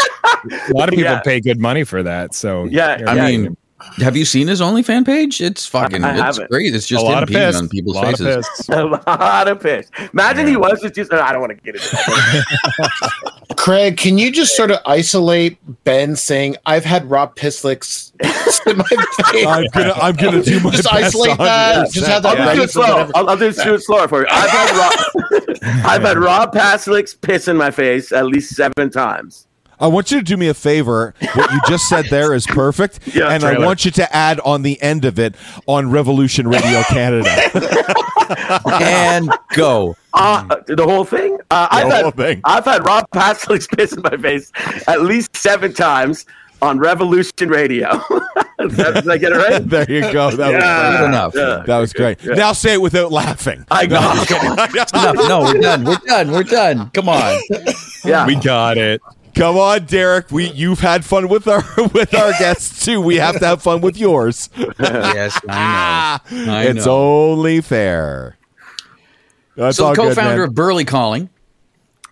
A 0.69 0.73
lot 0.73 0.89
of 0.89 0.95
people 0.95 1.11
Yeah. 1.11 1.19
pay 1.21 1.39
good 1.39 1.59
money 1.59 1.83
for 1.83 2.01
that. 2.03 2.33
So 2.33 2.65
Yeah, 2.65 2.99
I 3.07 3.15
yeah. 3.15 3.25
mean, 3.25 3.57
have 3.97 4.15
you 4.17 4.25
seen 4.25 4.47
his 4.47 4.61
OnlyFans 4.61 5.05
page? 5.05 5.41
It's 5.41 5.65
fucking. 5.65 6.03
I 6.03 6.27
it's 6.29 6.39
great. 6.39 6.73
It's 6.75 6.85
a 6.85 6.89
just 6.89 7.03
lot 7.03 7.17
him 7.17 7.23
of 7.23 7.29
peeing 7.29 7.33
piss. 7.47 7.55
on 7.57 7.65
A 7.65 7.69
people's 7.69 7.95
lot 7.95 8.05
faces. 8.17 8.27
of 8.27 8.43
piss. 8.43 8.69
a 8.69 8.83
lot 8.85 9.47
of 9.47 9.59
piss. 9.61 9.89
Imagine 10.13 10.47
he 10.47 10.57
was 10.57 10.79
just, 10.81 10.95
just 10.95 11.13
I 11.13 11.31
don't 11.31 11.41
want 11.41 11.51
to 11.51 11.63
get 11.63 11.75
into 11.75 11.87
that. 11.89 13.11
Craig, 13.57 13.97
can 13.97 14.17
you 14.17 14.31
just 14.31 14.55
sort 14.55 14.71
of 14.71 14.79
isolate 14.85 15.57
Ben 15.83 16.15
saying, 16.15 16.55
"I've 16.65 16.85
had 16.85 17.09
Rob 17.09 17.35
Pisslick's 17.35 18.11
in 18.65 18.77
my 18.77 18.83
face"? 18.85 19.45
I'm 19.45 19.65
gonna 19.73 19.93
I'm 19.93 20.15
gonna 20.15 20.41
do 20.41 20.59
my 20.61 20.71
Just 20.71 20.83
best. 20.85 21.05
isolate 21.15 21.37
that. 21.37 21.91
Just 21.91 22.07
have 22.07 22.23
that 22.23 22.39
I'll 22.39 22.45
ready 22.47 22.57
do 22.59 22.63
it 22.63 22.71
slow. 22.71 23.09
I'll, 23.13 23.29
I'll 23.29 23.37
do 23.37 23.51
do 23.51 23.73
it 23.75 23.81
slower 23.83 24.07
for 24.07 24.21
you. 24.21 24.27
I've 24.31 24.49
had 24.49 24.77
Rob, 24.77 25.43
I've 25.85 26.01
had 26.01 26.17
Rob 26.17 26.53
Paslick's 26.53 27.13
piss 27.13 27.47
in 27.47 27.57
my 27.57 27.71
face 27.71 28.11
at 28.11 28.25
least 28.25 28.55
seven 28.55 28.89
times. 28.89 29.47
I 29.81 29.87
want 29.87 30.11
you 30.11 30.19
to 30.19 30.23
do 30.23 30.37
me 30.37 30.47
a 30.47 30.53
favor. 30.53 31.13
What 31.33 31.51
you 31.51 31.59
just 31.67 31.89
said 31.89 32.05
there 32.09 32.33
is 32.33 32.45
perfect, 32.45 32.99
Yeah, 33.15 33.29
and 33.29 33.43
I 33.43 33.57
want 33.59 33.83
you 33.83 33.91
to 33.91 34.15
add 34.15 34.39
on 34.41 34.61
the 34.61 34.81
end 34.81 35.05
of 35.05 35.17
it 35.19 35.35
on 35.67 35.89
Revolution 35.89 36.47
Radio 36.47 36.83
Canada. 36.83 37.29
and 38.71 39.29
go. 39.55 39.95
Uh, 40.13 40.45
the 40.67 40.83
whole 40.83 41.03
thing. 41.03 41.37
Uh, 41.49 41.67
I've 41.71 41.83
whole 41.91 42.03
had 42.05 42.15
thing. 42.15 42.41
I've 42.45 42.65
had 42.65 42.85
Rob 42.85 43.09
Paslick's 43.11 43.67
piss 43.67 43.93
in 43.93 44.01
my 44.03 44.17
face 44.17 44.51
at 44.87 45.01
least 45.01 45.35
seven 45.35 45.73
times 45.73 46.25
on 46.61 46.77
Revolution 46.77 47.49
Radio. 47.49 47.89
Did 48.59 49.09
I 49.09 49.17
get 49.17 49.31
it 49.31 49.35
right? 49.35 49.67
there 49.67 49.89
you 49.91 50.01
go. 50.13 50.29
That 50.31 50.51
Yeah. 50.51 50.89
was 50.89 50.99
Good 50.99 51.05
enough. 51.05 51.33
Yeah. 51.35 51.63
That 51.65 51.79
was 51.79 51.93
great. 51.93 52.23
Yeah. 52.23 52.35
Now 52.35 52.53
say 52.53 52.73
it 52.73 52.81
without 52.81 53.11
laughing. 53.11 53.65
I 53.71 53.87
got. 53.87 54.93
No, 54.93 55.13
no, 55.27 55.39
we're 55.41 55.59
done. 55.59 55.83
We're 55.83 55.95
done. 56.05 56.31
We're 56.31 56.43
done. 56.43 56.91
Come 56.91 57.09
on. 57.09 57.41
Yeah. 58.05 58.27
We 58.27 58.35
got 58.35 58.77
it. 58.77 59.01
Come 59.35 59.57
on, 59.57 59.85
Derek. 59.85 60.31
We 60.31 60.49
you've 60.51 60.79
had 60.79 61.05
fun 61.05 61.27
with 61.29 61.47
our 61.47 61.63
with 61.93 62.13
our 62.13 62.31
guests 62.31 62.85
too. 62.85 63.01
We 63.01 63.15
have 63.17 63.39
to 63.39 63.45
have 63.45 63.61
fun 63.61 63.81
with 63.81 63.97
yours. 63.97 64.49
yes, 64.79 65.39
I 65.47 66.19
know. 66.31 66.53
I 66.53 66.63
it's 66.63 66.85
know. 66.85 67.31
only 67.31 67.61
fair. 67.61 68.37
That's 69.55 69.77
so 69.77 69.87
all 69.87 69.95
co-founder 69.95 70.41
man. 70.41 70.47
of 70.49 70.55
Burley 70.55 70.85
Calling, 70.85 71.29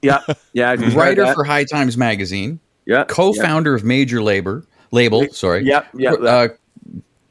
yeah. 0.02 0.22
Yeah. 0.54 0.72
I 0.72 0.76
just 0.76 0.94
heard 0.94 1.18
writer 1.18 1.34
for 1.34 1.44
High 1.44 1.64
Times 1.64 1.98
magazine, 1.98 2.60
yeah. 2.86 3.06
co-founder 3.06 3.74
of 3.74 3.84
Major 3.84 4.22
Labor 4.22 4.66
Label. 4.92 5.28
Sorry. 5.32 5.64
Yeah. 5.64 5.86
Yeah. 5.94 6.14
Uh, 6.14 6.48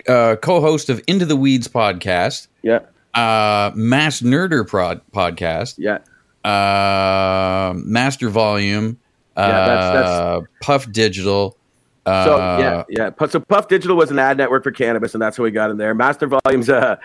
uh, 0.06 0.36
co-host 0.36 0.88
of 0.88 1.02
Into 1.06 1.26
the 1.26 1.36
Weeds 1.36 1.68
podcast, 1.68 2.48
Yeah. 2.62 2.80
uh, 3.14 3.70
Mass 3.74 4.20
Nerder 4.22 4.66
prod- 4.66 5.02
podcast, 5.12 5.74
Yeah. 5.78 5.98
uh, 6.50 7.74
Master 7.76 8.30
Volume, 8.30 8.98
Yeah, 9.38 9.66
that's- 9.66 9.92
that's- 9.94 10.42
Puff 10.60 10.90
Digital. 10.92 11.56
Uh, 12.06 12.24
So 12.24 12.36
yeah, 12.58 12.84
yeah. 12.88 13.26
So 13.28 13.38
Puff 13.40 13.68
Digital 13.68 13.96
was 13.96 14.10
an 14.10 14.18
ad 14.18 14.36
network 14.38 14.64
for 14.64 14.70
cannabis, 14.70 15.14
and 15.14 15.22
that's 15.22 15.36
how 15.36 15.44
we 15.44 15.50
got 15.50 15.70
in 15.70 15.76
there. 15.76 15.94
Master 15.94 16.26
Volume's 16.26 16.68
a, 16.68 16.98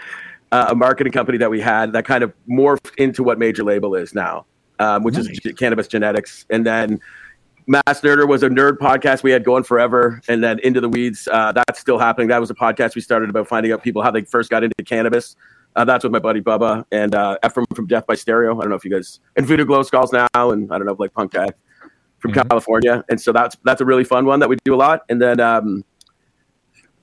a 0.51 0.75
marketing 0.75 1.11
company 1.13 1.37
that 1.39 1.49
we 1.49 1.59
had 1.59 1.93
that 1.93 2.05
kind 2.05 2.23
of 2.23 2.31
morphed 2.49 2.95
into 2.97 3.23
what 3.23 3.37
Major 3.39 3.63
Label 3.63 3.95
is 3.95 4.13
now, 4.15 4.45
um, 4.79 5.03
which 5.03 5.17
is 5.17 5.27
g- 5.27 5.53
cannabis 5.53 5.87
genetics. 5.87 6.45
And 6.49 6.65
then 6.65 6.99
Mass 7.67 8.01
Nerder 8.01 8.27
was 8.27 8.43
a 8.43 8.49
nerd 8.49 8.77
podcast 8.77 9.23
we 9.23 9.31
had 9.31 9.43
going 9.43 9.63
forever, 9.63 10.21
and 10.27 10.43
then 10.43 10.59
Into 10.59 10.79
the 10.81 10.89
Weeds. 10.89 11.27
Uh, 11.31 11.51
that's 11.51 11.79
still 11.79 11.97
happening. 11.99 12.27
That 12.29 12.39
was 12.39 12.49
a 12.49 12.55
podcast 12.55 12.95
we 12.95 13.01
started 13.01 13.29
about 13.29 13.47
finding 13.47 13.71
out 13.71 13.83
people 13.83 14.01
how 14.03 14.11
they 14.11 14.21
first 14.23 14.49
got 14.49 14.63
into 14.63 14.75
cannabis. 14.85 15.35
Uh, 15.75 15.83
that's 15.83 16.03
with 16.03 16.13
my 16.13 16.19
buddy 16.19 16.39
Bubba 16.39 16.85
and 16.91 17.15
uh, 17.15 17.35
Efrem 17.43 17.65
from 17.75 17.87
Death 17.87 18.05
by 18.05 18.13
Stereo. 18.15 18.55
I 18.57 18.61
don't 18.61 18.69
know 18.69 18.75
if 18.75 18.85
you 18.85 18.91
guys 18.91 19.19
and 19.35 19.45
Voodoo 19.45 19.65
Glow 19.65 19.81
Skulls 19.83 20.13
now, 20.13 20.27
and 20.35 20.71
I 20.71 20.77
don't 20.77 20.85
know 20.85 20.95
like 20.99 21.13
Punk 21.13 21.31
Guy 21.33 21.47
from 22.23 22.31
California. 22.33 23.03
And 23.09 23.21
so 23.21 23.31
that's 23.31 23.55
that's 23.63 23.81
a 23.81 23.85
really 23.85 24.03
fun 24.03 24.25
one 24.25 24.39
that 24.39 24.49
we 24.49 24.55
do 24.63 24.73
a 24.73 24.77
lot. 24.77 25.01
And 25.09 25.21
then 25.21 25.39
um, 25.39 25.83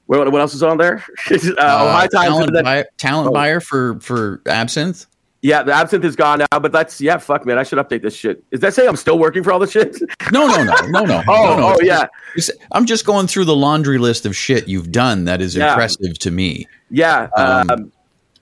What, 0.06 0.32
what 0.32 0.40
else 0.40 0.54
is 0.54 0.62
on 0.62 0.78
there? 0.78 1.04
uh, 1.30 1.36
Uh, 1.58 2.06
talent, 2.08 2.52
then- 2.52 2.64
buyer, 2.64 2.86
talent 2.98 3.28
oh. 3.28 3.32
buyer 3.32 3.60
for 3.60 4.00
for 4.00 4.40
absinthe. 4.46 5.06
yeah, 5.42 5.62
the 5.62 5.72
absinthe 5.72 6.04
is 6.04 6.16
gone 6.16 6.40
now, 6.50 6.58
but 6.58 6.72
that's 6.72 7.00
yeah. 7.00 7.18
Fuck, 7.18 7.46
man, 7.46 7.58
I 7.58 7.62
should 7.62 7.78
update 7.78 8.02
this 8.02 8.14
shit. 8.16 8.42
Is 8.50 8.60
that 8.60 8.74
say 8.74 8.86
I'm 8.88 8.96
still 8.96 9.18
working 9.18 9.44
for 9.44 9.52
all 9.52 9.58
this 9.60 9.70
shit? 9.70 9.96
No, 10.32 10.46
no, 10.46 10.62
no, 10.62 10.74
no, 10.88 11.04
no. 11.04 11.22
Oh, 11.28 11.34
no, 11.44 11.56
no. 11.56 11.74
oh 11.74 11.78
yeah, 11.82 12.04
It's- 12.36 12.50
I'm 12.72 12.86
just 12.86 13.04
going 13.04 13.26
through 13.26 13.44
the 13.46 13.54
laundry 13.56 13.98
list 13.98 14.26
of 14.26 14.34
shit 14.34 14.68
you've 14.68 14.90
done 14.92 15.24
that 15.26 15.40
is 15.40 15.54
Yeah. 15.56 15.70
impressive 15.72 16.18
to 16.20 16.30
me. 16.30 16.66
yeah. 16.90 17.28
Um, 17.36 17.70
Um, 17.70 17.92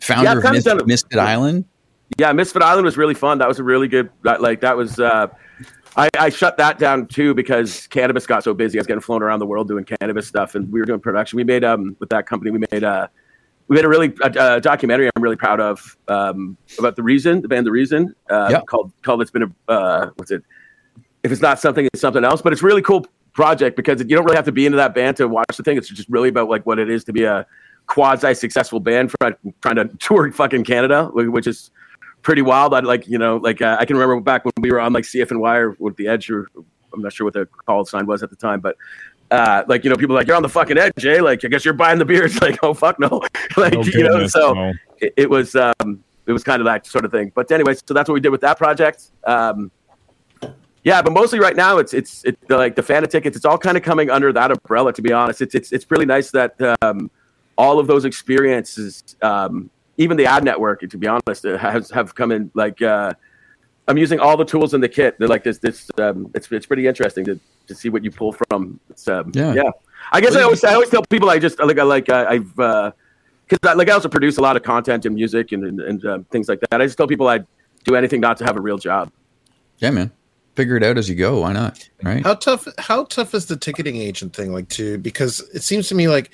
Founder 0.00 0.40
Yeah, 0.40 0.48
of 0.48 0.52
Mis- 0.52 0.86
Misfit 0.86 1.18
Island. 1.18 1.64
yeah, 2.18 2.32
Misfit 2.32 2.62
Island 2.62 2.84
was 2.84 2.96
really 2.96 3.14
fun. 3.14 3.38
That 3.38 3.48
was 3.48 3.58
a 3.58 3.64
really 3.64 3.88
good. 3.88 4.10
Like 4.22 4.60
that 4.60 4.76
was. 4.76 4.98
Uh, 5.00 5.26
I, 5.98 6.08
I 6.16 6.28
shut 6.28 6.56
that 6.58 6.78
down 6.78 7.06
too 7.06 7.34
because 7.34 7.88
cannabis 7.88 8.24
got 8.24 8.44
so 8.44 8.54
busy. 8.54 8.78
I 8.78 8.80
was 8.80 8.86
getting 8.86 9.00
flown 9.00 9.20
around 9.20 9.40
the 9.40 9.46
world 9.46 9.66
doing 9.66 9.84
cannabis 9.84 10.28
stuff, 10.28 10.54
and 10.54 10.70
we 10.72 10.78
were 10.78 10.86
doing 10.86 11.00
production. 11.00 11.36
We 11.36 11.44
made 11.44 11.64
um 11.64 11.96
with 11.98 12.08
that 12.10 12.26
company. 12.26 12.52
We 12.52 12.60
made 12.70 12.84
uh 12.84 13.08
we 13.66 13.74
made 13.74 13.84
a 13.84 13.88
really 13.88 14.14
a, 14.22 14.56
a 14.56 14.60
documentary. 14.60 15.10
I'm 15.16 15.22
really 15.22 15.36
proud 15.36 15.58
of 15.60 15.96
um 16.06 16.56
about 16.78 16.94
the 16.94 17.02
reason 17.02 17.42
the 17.42 17.48
band 17.48 17.66
the 17.66 17.72
reason 17.72 18.14
uh, 18.30 18.48
Yeah. 18.50 18.60
called 18.60 18.92
called 19.02 19.20
it's 19.22 19.32
been 19.32 19.42
a 19.42 19.70
uh 19.70 20.10
what's 20.16 20.30
it 20.30 20.44
if 21.24 21.32
it's 21.32 21.42
not 21.42 21.58
something 21.58 21.86
it's 21.92 22.00
something 22.00 22.24
else. 22.24 22.42
But 22.42 22.52
it's 22.52 22.62
a 22.62 22.66
really 22.66 22.82
cool 22.82 23.04
project 23.32 23.76
because 23.76 24.00
you 24.00 24.14
don't 24.16 24.24
really 24.24 24.36
have 24.36 24.44
to 24.46 24.52
be 24.52 24.66
into 24.66 24.76
that 24.76 24.94
band 24.94 25.16
to 25.16 25.26
watch 25.26 25.56
the 25.56 25.64
thing. 25.64 25.76
It's 25.76 25.88
just 25.88 26.08
really 26.08 26.28
about 26.28 26.48
like 26.48 26.64
what 26.64 26.78
it 26.78 26.88
is 26.88 27.02
to 27.04 27.12
be 27.12 27.24
a 27.24 27.44
quasi 27.88 28.34
successful 28.34 28.78
band 28.78 29.10
trying 29.20 29.34
trying 29.62 29.76
to 29.76 29.86
tour 29.98 30.30
fucking 30.30 30.62
Canada, 30.62 31.06
which 31.12 31.48
is 31.48 31.72
pretty 32.22 32.42
wild. 32.42 32.74
I 32.74 32.80
like 32.80 33.08
you 33.08 33.18
know 33.18 33.36
like 33.36 33.62
uh, 33.62 33.76
I 33.78 33.84
can 33.84 33.96
remember 33.96 34.20
back 34.20 34.44
when 34.44 34.52
we 34.60 34.70
were 34.70 34.80
on 34.80 34.92
like 34.92 35.04
CFNY 35.04 35.56
or 35.56 35.76
with 35.78 35.96
the 35.96 36.08
Edge 36.08 36.30
or 36.30 36.48
I'm 36.92 37.02
not 37.02 37.12
sure 37.12 37.24
what 37.24 37.34
the 37.34 37.46
call 37.46 37.84
sign 37.84 38.06
was 38.06 38.22
at 38.22 38.30
the 38.30 38.36
time, 38.36 38.60
but 38.60 38.76
uh, 39.30 39.64
like 39.68 39.84
you 39.84 39.90
know 39.90 39.96
people 39.96 40.16
are 40.16 40.20
like 40.20 40.26
you're 40.26 40.36
on 40.36 40.42
the 40.42 40.48
fucking 40.48 40.78
edge, 40.78 41.04
eh? 41.04 41.20
Like 41.20 41.44
I 41.44 41.48
guess 41.48 41.64
you're 41.64 41.74
buying 41.74 41.98
the 41.98 42.04
beer. 42.04 42.24
It's 42.28 42.40
like 42.40 42.58
oh 42.62 42.74
fuck 42.74 42.98
no, 42.98 43.22
like 43.56 43.74
Oh, 43.74 43.84
you 43.84 44.04
know. 44.04 44.26
So 44.26 44.52
no. 44.52 44.72
it, 44.98 45.14
it 45.16 45.30
was 45.30 45.54
um, 45.54 46.02
it 46.26 46.32
was 46.32 46.44
kind 46.44 46.60
of 46.60 46.66
that 46.66 46.86
sort 46.86 47.04
of 47.04 47.10
thing. 47.10 47.32
But 47.34 47.50
anyway, 47.50 47.74
so 47.74 47.94
that's 47.94 48.08
what 48.08 48.14
we 48.14 48.20
did 48.20 48.30
with 48.30 48.40
that 48.42 48.58
project. 48.58 49.10
Um, 49.24 49.70
yeah, 50.84 51.02
but 51.02 51.12
mostly 51.12 51.40
right 51.40 51.56
now 51.56 51.78
it's 51.78 51.92
it's 51.92 52.24
it, 52.24 52.38
like 52.48 52.74
the 52.76 52.82
fan 52.82 53.04
of 53.04 53.10
tickets. 53.10 53.36
It's 53.36 53.44
all 53.44 53.58
kind 53.58 53.76
of 53.76 53.82
coming 53.82 54.10
under 54.10 54.32
that 54.32 54.50
umbrella. 54.50 54.92
To 54.92 55.02
be 55.02 55.12
honest, 55.12 55.42
it's 55.42 55.54
it's 55.54 55.72
it's 55.72 55.90
really 55.90 56.06
nice 56.06 56.30
that 56.30 56.54
um, 56.82 57.10
all 57.56 57.78
of 57.78 57.86
those 57.86 58.04
experiences, 58.04 59.16
um, 59.20 59.68
even 59.98 60.16
the 60.16 60.26
ad 60.26 60.44
network, 60.44 60.80
to 60.88 60.96
be 60.96 61.06
honest, 61.06 61.44
uh, 61.44 61.58
has 61.58 61.90
have 61.90 62.14
come 62.14 62.32
in 62.32 62.50
like. 62.54 62.80
Uh, 62.80 63.12
I'm 63.86 63.96
using 63.96 64.20
all 64.20 64.36
the 64.36 64.44
tools 64.44 64.74
in 64.74 64.82
the 64.82 64.88
kit. 64.88 65.18
They're 65.18 65.28
like 65.28 65.44
this. 65.44 65.58
This 65.58 65.90
um, 65.98 66.30
it's 66.34 66.50
it's 66.52 66.66
pretty 66.66 66.86
interesting 66.86 67.24
to, 67.24 67.40
to 67.66 67.74
see 67.74 67.88
what 67.88 68.04
you 68.04 68.10
pull 68.10 68.32
from. 68.32 68.78
It's 68.90 69.08
um, 69.08 69.32
Yeah. 69.34 69.54
yeah. 69.54 69.70
I 70.12 70.20
guess 70.20 70.36
I 70.36 70.42
always 70.42 70.62
I 70.62 70.74
always 70.74 70.90
tell 70.90 71.02
people 71.10 71.30
I 71.30 71.38
just 71.38 71.58
like 71.58 71.78
I 71.78 71.82
like 71.82 72.08
uh, 72.08 72.26
I've 72.28 72.58
uh, 72.58 72.92
because 73.46 73.58
I, 73.68 73.74
like 73.74 73.88
I 73.88 73.92
also 73.92 74.08
produce 74.08 74.36
a 74.38 74.42
lot 74.42 74.56
of 74.56 74.62
content 74.62 75.06
and 75.06 75.14
music 75.14 75.52
and 75.52 75.64
and, 75.64 75.80
and 75.80 76.04
uh, 76.04 76.18
things 76.30 76.48
like 76.48 76.60
that. 76.60 76.80
I 76.80 76.84
just 76.84 76.96
tell 76.96 77.06
people 77.06 77.28
I'd 77.28 77.46
do 77.84 77.96
anything 77.96 78.20
not 78.20 78.36
to 78.38 78.44
have 78.44 78.56
a 78.56 78.60
real 78.60 78.78
job. 78.78 79.10
Yeah, 79.78 79.90
man. 79.90 80.12
Figure 80.54 80.76
it 80.76 80.82
out 80.82 80.98
as 80.98 81.08
you 81.08 81.14
go. 81.14 81.40
Why 81.40 81.52
not? 81.52 81.88
Right. 82.02 82.22
How 82.22 82.34
tough? 82.34 82.66
How 82.78 83.04
tough 83.04 83.32
is 83.32 83.46
the 83.46 83.56
ticketing 83.56 83.96
agent 83.96 84.34
thing 84.34 84.52
like 84.52 84.68
to? 84.70 84.98
Because 84.98 85.40
it 85.54 85.62
seems 85.62 85.88
to 85.88 85.94
me 85.94 86.08
like 86.08 86.30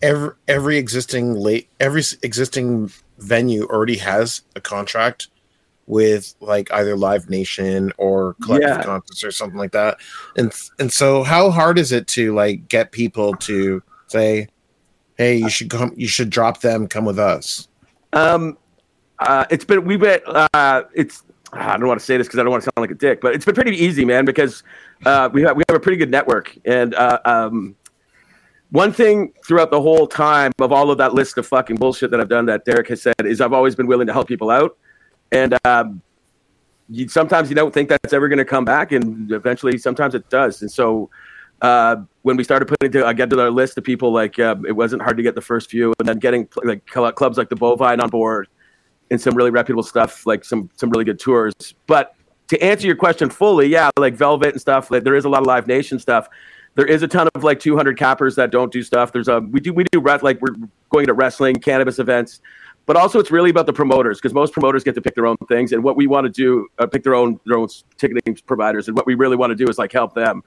every 0.00 0.30
every 0.48 0.78
existing 0.78 1.34
late 1.34 1.68
every 1.80 2.02
existing 2.22 2.90
venue 3.24 3.64
already 3.64 3.96
has 3.96 4.42
a 4.56 4.60
contract 4.60 5.28
with 5.86 6.34
like 6.40 6.72
either 6.72 6.96
Live 6.96 7.28
Nation 7.28 7.92
or 7.98 8.34
Collective 8.42 8.70
Yeah. 8.70 8.82
Concerts 8.82 9.22
or 9.24 9.30
something 9.30 9.58
like 9.58 9.72
that. 9.72 9.98
And 10.36 10.52
and 10.78 10.92
so 10.92 11.22
how 11.22 11.50
hard 11.50 11.78
is 11.78 11.92
it 11.92 12.06
to 12.08 12.34
like 12.34 12.68
get 12.68 12.92
people 12.92 13.34
to 13.36 13.82
say, 14.06 14.48
"Hey, 15.16 15.36
you 15.36 15.48
should 15.50 15.70
come. 15.70 15.92
You 15.96 16.08
should 16.08 16.30
drop 16.30 16.60
them. 16.60 16.86
Come 16.86 17.04
with 17.04 17.18
us." 17.18 17.68
Um, 18.12 18.56
uh, 19.18 19.44
it's 19.50 19.64
been 19.64 19.84
we've 19.84 20.00
been 20.00 20.20
uh, 20.26 20.82
it's 20.94 21.22
I 21.52 21.76
don't 21.76 21.86
want 21.86 22.00
to 22.00 22.06
say 22.06 22.16
this 22.16 22.26
because 22.26 22.38
I 22.38 22.42
don't 22.42 22.50
want 22.50 22.64
to 22.64 22.70
sound 22.74 22.82
like 22.82 22.90
a 22.90 22.94
dick, 22.98 23.20
but 23.20 23.34
it's 23.34 23.44
been 23.44 23.54
pretty 23.54 23.76
easy, 23.76 24.04
man, 24.04 24.24
because 24.24 24.62
uh, 25.06 25.28
we 25.32 25.42
have 25.42 25.56
we 25.56 25.62
have 25.68 25.76
a 25.76 25.80
pretty 25.80 25.98
good 25.98 26.10
network, 26.10 26.56
and 26.64 26.94
uh, 26.94 27.20
um, 27.24 27.76
one 28.74 28.92
thing 28.92 29.32
throughout 29.46 29.70
the 29.70 29.80
whole 29.80 30.08
time 30.08 30.50
of 30.58 30.72
all 30.72 30.90
of 30.90 30.98
that 30.98 31.14
list 31.14 31.38
of 31.38 31.46
fucking 31.46 31.76
bullshit 31.76 32.10
that 32.10 32.20
I've 32.20 32.28
done 32.28 32.46
that 32.46 32.64
Derek 32.64 32.88
has 32.88 33.00
said 33.02 33.14
is 33.20 33.40
I've 33.40 33.52
always 33.52 33.76
been 33.76 33.86
willing 33.86 34.08
to 34.08 34.12
help 34.12 34.26
people 34.26 34.50
out, 34.50 34.76
and 35.30 35.56
um, 35.64 36.02
you, 36.90 37.08
sometimes 37.08 37.48
you 37.48 37.54
don't 37.54 37.72
think 37.72 37.88
that's 37.88 38.12
ever 38.12 38.26
going 38.26 38.40
to 38.40 38.44
come 38.44 38.64
back, 38.64 38.90
and 38.90 39.30
eventually 39.30 39.78
sometimes 39.78 40.14
it 40.14 40.28
does, 40.28 40.60
and 40.60 40.70
so. 40.70 41.08
Uh, 41.62 41.96
when 42.22 42.36
we 42.36 42.44
started 42.44 42.66
putting 42.66 42.90
to, 42.90 43.06
I 43.06 43.14
get 43.14 43.30
to 43.30 43.40
our 43.40 43.50
list 43.50 43.78
of 43.78 43.84
people, 43.84 44.12
like 44.12 44.38
um, 44.38 44.66
it 44.66 44.72
wasn't 44.72 45.00
hard 45.00 45.16
to 45.16 45.22
get 45.22 45.34
the 45.34 45.40
first 45.40 45.70
few, 45.70 45.94
and 45.98 46.06
then 46.06 46.18
getting 46.18 46.46
like 46.62 46.84
clubs 46.84 47.38
like 47.38 47.48
the 47.48 47.56
Bovine 47.56 48.00
on 48.00 48.10
board, 48.10 48.48
and 49.10 49.18
some 49.18 49.34
really 49.34 49.50
reputable 49.50 49.84
stuff, 49.84 50.26
like 50.26 50.44
some 50.44 50.68
some 50.74 50.90
really 50.90 51.04
good 51.04 51.18
tours. 51.18 51.54
But 51.86 52.16
to 52.48 52.62
answer 52.62 52.86
your 52.86 52.96
question 52.96 53.30
fully, 53.30 53.68
yeah, 53.68 53.90
like 53.96 54.14
Velvet 54.14 54.52
and 54.52 54.60
stuff. 54.60 54.90
Like 54.90 55.04
there 55.04 55.14
is 55.14 55.24
a 55.24 55.28
lot 55.28 55.40
of 55.40 55.46
Live 55.46 55.66
Nation 55.66 55.98
stuff. 55.98 56.28
There 56.76 56.86
is 56.86 57.02
a 57.02 57.08
ton 57.08 57.28
of 57.34 57.44
like 57.44 57.60
200 57.60 57.96
cappers 57.96 58.34
that 58.36 58.50
don't 58.50 58.72
do 58.72 58.82
stuff. 58.82 59.12
There's 59.12 59.28
a 59.28 59.40
we 59.40 59.60
do 59.60 59.72
we 59.72 59.84
do 59.92 60.00
like 60.00 60.40
we're 60.40 60.54
going 60.90 61.06
to 61.06 61.14
wrestling, 61.14 61.56
cannabis 61.56 61.98
events, 61.98 62.40
but 62.86 62.96
also 62.96 63.18
it's 63.20 63.30
really 63.30 63.50
about 63.50 63.66
the 63.66 63.72
promoters 63.72 64.18
because 64.18 64.34
most 64.34 64.52
promoters 64.52 64.82
get 64.82 64.94
to 64.96 65.00
pick 65.00 65.14
their 65.14 65.26
own 65.26 65.36
things, 65.48 65.72
and 65.72 65.82
what 65.84 65.96
we 65.96 66.06
want 66.06 66.24
to 66.24 66.30
do, 66.30 66.66
uh, 66.78 66.86
pick 66.86 67.02
their 67.04 67.14
own 67.14 67.38
their 67.46 67.58
own 67.58 67.68
ticketing 67.96 68.36
providers, 68.46 68.88
and 68.88 68.96
what 68.96 69.06
we 69.06 69.14
really 69.14 69.36
want 69.36 69.50
to 69.50 69.54
do 69.54 69.68
is 69.68 69.78
like 69.78 69.92
help 69.92 70.14
them. 70.14 70.42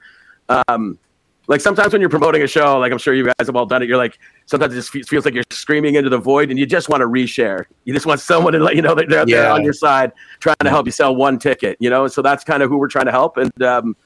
Um, 0.48 0.98
like 1.46 1.62
sometimes 1.62 1.94
when 1.94 2.02
you're 2.02 2.10
promoting 2.10 2.42
a 2.42 2.46
show, 2.46 2.78
like 2.78 2.92
I'm 2.92 2.98
sure 2.98 3.14
you 3.14 3.24
guys 3.24 3.34
have 3.46 3.56
all 3.56 3.64
done 3.64 3.82
it, 3.82 3.88
you're 3.88 3.96
like 3.96 4.18
sometimes 4.44 4.74
it 4.74 4.76
just 4.76 5.08
feels 5.08 5.24
like 5.24 5.32
you're 5.32 5.44
screaming 5.50 5.94
into 5.94 6.10
the 6.10 6.18
void, 6.18 6.50
and 6.50 6.58
you 6.58 6.66
just 6.66 6.90
want 6.90 7.00
to 7.00 7.06
reshare. 7.06 7.64
You 7.86 7.94
just 7.94 8.04
want 8.04 8.20
someone 8.20 8.52
to 8.52 8.58
let 8.58 8.76
you 8.76 8.82
know 8.82 8.94
that 8.94 9.08
they're, 9.08 9.26
Yeah. 9.26 9.54
on 9.54 9.64
your 9.64 9.72
side, 9.72 10.12
trying 10.40 10.56
to 10.62 10.68
help 10.68 10.84
you 10.84 10.92
sell 10.92 11.16
one 11.16 11.38
ticket. 11.38 11.78
You 11.80 11.88
know, 11.88 12.06
so 12.06 12.20
that's 12.20 12.44
kind 12.44 12.62
of 12.62 12.68
who 12.68 12.76
we're 12.76 12.88
trying 12.88 13.06
to 13.06 13.12
help. 13.12 13.38
And 13.38 13.62
um, 13.62 13.96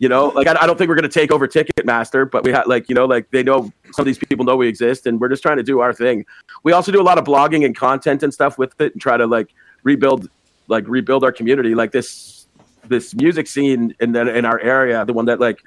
you 0.00 0.08
know, 0.08 0.28
like 0.28 0.46
I, 0.46 0.56
I 0.58 0.66
don't 0.66 0.78
think 0.78 0.88
we're 0.88 0.94
going 0.94 1.08
to 1.08 1.20
take 1.20 1.30
over 1.30 1.46
Ticketmaster, 1.46 2.28
but 2.28 2.42
we 2.42 2.50
have 2.52 2.66
like 2.66 2.88
you 2.88 2.94
know, 2.94 3.04
like 3.04 3.30
they 3.30 3.42
know 3.42 3.70
some 3.92 4.02
of 4.02 4.06
these 4.06 4.18
people 4.18 4.46
know 4.46 4.56
we 4.56 4.66
exist, 4.66 5.06
and 5.06 5.20
we're 5.20 5.28
just 5.28 5.42
trying 5.42 5.58
to 5.58 5.62
do 5.62 5.80
our 5.80 5.92
thing. 5.92 6.24
We 6.62 6.72
also 6.72 6.90
do 6.90 7.02
a 7.02 7.04
lot 7.04 7.18
of 7.18 7.24
blogging 7.24 7.66
and 7.66 7.76
content 7.76 8.22
and 8.22 8.32
stuff 8.32 8.56
with 8.56 8.80
it, 8.80 8.94
and 8.94 9.00
try 9.00 9.18
to 9.18 9.26
like 9.26 9.52
rebuild, 9.82 10.30
like 10.68 10.88
rebuild 10.88 11.22
our 11.22 11.32
community, 11.32 11.74
like 11.74 11.92
this 11.92 12.46
this 12.88 13.14
music 13.14 13.46
scene 13.46 13.94
in 14.00 14.12
the, 14.12 14.34
in 14.34 14.46
our 14.46 14.58
area, 14.60 15.04
the 15.04 15.12
one 15.12 15.26
that 15.26 15.38
like 15.38 15.60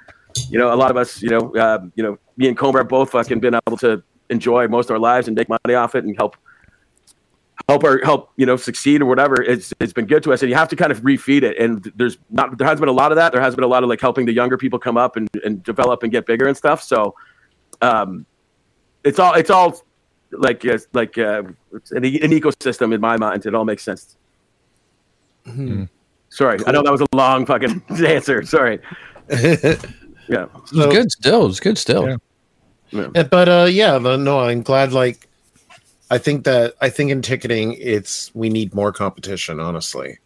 you 0.49 0.57
know, 0.57 0.73
a 0.73 0.75
lot 0.75 0.89
of 0.89 0.97
us, 0.97 1.21
you 1.21 1.29
know, 1.29 1.55
uh, 1.55 1.85
you 1.93 2.03
know, 2.03 2.17
me 2.35 2.47
and 2.47 2.57
Comer 2.57 2.79
have 2.79 2.89
both 2.89 3.11
fucking 3.11 3.39
been 3.39 3.53
able 3.53 3.77
to 3.77 4.01
enjoy 4.31 4.67
most 4.67 4.89
of 4.89 4.95
our 4.95 4.99
lives 4.99 5.27
and 5.27 5.37
make 5.37 5.47
money 5.47 5.75
off 5.75 5.93
it 5.93 6.05
and 6.05 6.15
help 6.17 6.35
help 7.69 7.83
our 7.83 7.99
help 8.03 8.31
you 8.35 8.45
know 8.45 8.55
succeed 8.55 9.01
or 9.01 9.05
whatever. 9.05 9.41
It's 9.41 9.73
it's 9.79 9.93
been 9.93 10.05
good 10.05 10.23
to 10.23 10.33
us, 10.33 10.41
and 10.41 10.49
you 10.49 10.55
have 10.55 10.67
to 10.69 10.75
kind 10.75 10.91
of 10.91 11.01
refeed 11.01 11.43
it. 11.43 11.57
And 11.57 11.91
there's 11.95 12.17
not 12.29 12.57
there 12.57 12.67
has 12.67 12.79
been 12.79 12.89
a 12.89 12.93
lot 12.93 13.11
of 13.11 13.15
that. 13.17 13.31
There 13.31 13.41
has 13.41 13.55
been 13.55 13.63
a 13.63 13.67
lot 13.67 13.83
of 13.83 13.89
like 13.89 14.01
helping 14.01 14.25
the 14.25 14.33
younger 14.33 14.57
people 14.57 14.79
come 14.79 14.97
up 14.97 15.15
and, 15.15 15.29
and 15.43 15.63
develop 15.63 16.03
and 16.03 16.11
get 16.11 16.25
bigger 16.25 16.47
and 16.47 16.55
stuff. 16.57 16.83
So, 16.83 17.15
um, 17.81 18.25
it's 19.03 19.19
all 19.19 19.33
it's 19.33 19.49
all 19.49 19.81
like 20.31 20.65
uh, 20.65 20.79
like 20.93 21.17
uh, 21.17 21.43
an, 21.91 22.05
e- 22.05 22.21
an 22.21 22.31
ecosystem 22.31 22.93
in 22.93 23.01
my 23.01 23.17
mind. 23.17 23.45
It 23.45 23.55
all 23.55 23.65
makes 23.65 23.83
sense. 23.83 24.17
Sorry, 26.29 26.59
I 26.65 26.71
know 26.71 26.81
that 26.81 26.91
was 26.91 27.01
a 27.01 27.15
long 27.15 27.45
fucking 27.45 27.83
answer. 28.05 28.43
Sorry. 28.43 28.79
Yeah. 30.29 30.45
It's 30.55 30.71
good 30.71 31.11
still. 31.11 31.47
It's 31.47 31.59
good 31.59 31.77
still. 31.77 32.07
Yeah. 32.07 33.07
Uh, 33.15 33.23
but 33.23 33.49
uh 33.49 33.67
yeah 33.67 33.97
no, 33.97 34.15
no 34.15 34.41
i'm 34.41 34.61
glad 34.61 34.93
like 34.93 35.27
i 36.13 36.17
think 36.17 36.43
that 36.43 36.73
i 36.81 36.89
think 36.89 37.11
in 37.11 37.21
ticketing 37.21 37.75
it's 37.79 38.33
we 38.33 38.49
need 38.49 38.73
more 38.73 38.91
competition 38.91 39.59
honestly 39.59 40.19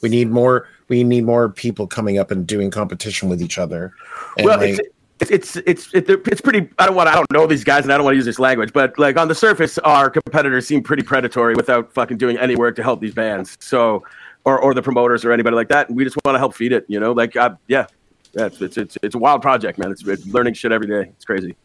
we 0.00 0.08
need 0.08 0.30
more 0.30 0.68
we 0.88 1.04
need 1.04 1.24
more 1.24 1.48
people 1.48 1.86
coming 1.86 2.18
up 2.18 2.30
and 2.30 2.46
doing 2.46 2.70
competition 2.70 3.28
with 3.28 3.40
each 3.40 3.58
other 3.58 3.92
and 4.36 4.46
well, 4.46 4.58
like, 4.58 4.78
it's, 5.20 5.30
it's 5.30 5.56
it's 5.56 5.94
it's 5.94 6.08
it's 6.08 6.40
pretty. 6.40 6.68
I 6.78 6.86
don't 6.86 6.96
want. 6.96 7.08
I 7.08 7.14
don't 7.14 7.30
know 7.30 7.46
these 7.46 7.62
guys, 7.62 7.84
and 7.84 7.92
I 7.92 7.96
don't 7.96 8.04
want 8.04 8.14
to 8.14 8.16
use 8.16 8.24
this 8.24 8.40
language, 8.40 8.72
but 8.72 8.98
like 8.98 9.16
on 9.16 9.28
the 9.28 9.34
surface, 9.34 9.78
our 9.78 10.10
competitors 10.10 10.66
seem 10.66 10.82
pretty 10.82 11.02
predatory 11.02 11.54
without 11.54 11.92
fucking 11.92 12.18
doing 12.18 12.36
any 12.36 12.56
work 12.56 12.74
to 12.76 12.82
help 12.82 13.00
these 13.00 13.14
bands. 13.14 13.56
So, 13.60 14.04
or 14.44 14.58
or 14.58 14.74
the 14.74 14.82
promoters 14.82 15.24
or 15.24 15.32
anybody 15.32 15.54
like 15.54 15.68
that. 15.68 15.88
And 15.88 15.96
we 15.96 16.04
just 16.04 16.16
want 16.24 16.34
to 16.34 16.38
help 16.40 16.54
feed 16.54 16.72
it. 16.72 16.84
You 16.88 16.98
know, 16.98 17.12
like 17.12 17.36
uh, 17.36 17.54
yeah, 17.68 17.86
yeah. 18.32 18.46
It's, 18.46 18.60
it's 18.60 18.76
it's 18.76 18.98
it's 19.02 19.14
a 19.14 19.18
wild 19.18 19.40
project, 19.40 19.78
man. 19.78 19.92
It's, 19.92 20.06
it's 20.06 20.26
learning 20.26 20.54
shit 20.54 20.72
every 20.72 20.88
day. 20.88 21.10
It's 21.10 21.24
crazy. 21.24 21.56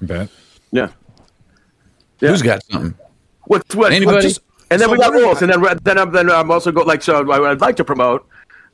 I 0.00 0.06
bet. 0.06 0.30
Yeah. 0.72 0.88
Yeah. 2.20 2.30
Who's 2.30 2.42
got 2.42 2.62
something? 2.64 2.94
What's 3.46 3.74
what? 3.74 3.92
Anybody? 3.92 4.22
just- 4.22 4.40
and 4.70 4.80
then 4.80 4.88
So 4.88 4.92
we 4.92 4.98
got 4.98 5.12
rules, 5.12 5.42
and 5.42 5.52
then 5.52 5.62
then 5.82 5.98
I'm, 5.98 6.10
then 6.10 6.30
I'm 6.30 6.50
also 6.50 6.72
go 6.72 6.82
like 6.82 7.02
so. 7.02 7.30
I- 7.30 7.50
I'd 7.50 7.60
like 7.60 7.76
to 7.76 7.84
promote. 7.84 8.26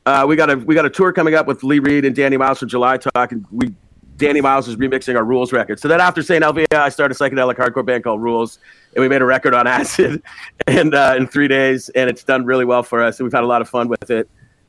Uh, 0.06 0.24
we 0.26 0.36
got 0.36 0.48
a 0.50 0.56
we 0.56 0.74
got 0.74 0.86
a 0.86 0.90
tour 0.90 1.12
coming 1.12 1.34
up 1.34 1.46
with 1.46 1.62
Lee 1.62 1.78
Reed 1.80 2.04
and 2.04 2.14
Danny 2.14 2.36
Miles 2.36 2.60
for 2.60 2.66
July 2.66 2.96
Talk, 2.96 3.32
and 3.32 3.44
we 3.50 3.74
Danny 4.16 4.40
Miles 4.40 4.68
is 4.68 4.76
remixing 4.76 5.16
our 5.16 5.24
Rules 5.24 5.52
record. 5.52 5.80
So 5.80 5.88
then 5.88 6.00
after 6.00 6.22
Saint 6.22 6.44
Alvia, 6.44 6.66
I 6.72 6.88
started 6.90 7.16
a 7.16 7.18
psychedelic 7.18 7.56
hardcore 7.56 7.84
band 7.84 8.04
called 8.04 8.22
Rules, 8.22 8.58
and 8.94 9.02
we 9.02 9.08
made 9.08 9.20
a 9.20 9.24
record 9.24 9.52
on 9.54 9.66
acid, 9.66 10.22
and 10.66 10.94
uh, 10.94 11.14
in 11.18 11.26
three 11.26 11.48
days, 11.48 11.88
and 11.90 12.08
it's 12.08 12.22
done 12.22 12.44
really 12.44 12.64
well 12.64 12.82
for 12.82 13.02
us, 13.02 13.18
and 13.18 13.26
we've 13.26 13.32
had 13.32 13.42
a 13.44 13.46
lot 13.48 13.60
of 13.62 13.68
fun 13.68 13.88
with 13.88 14.10
it. 14.10 14.28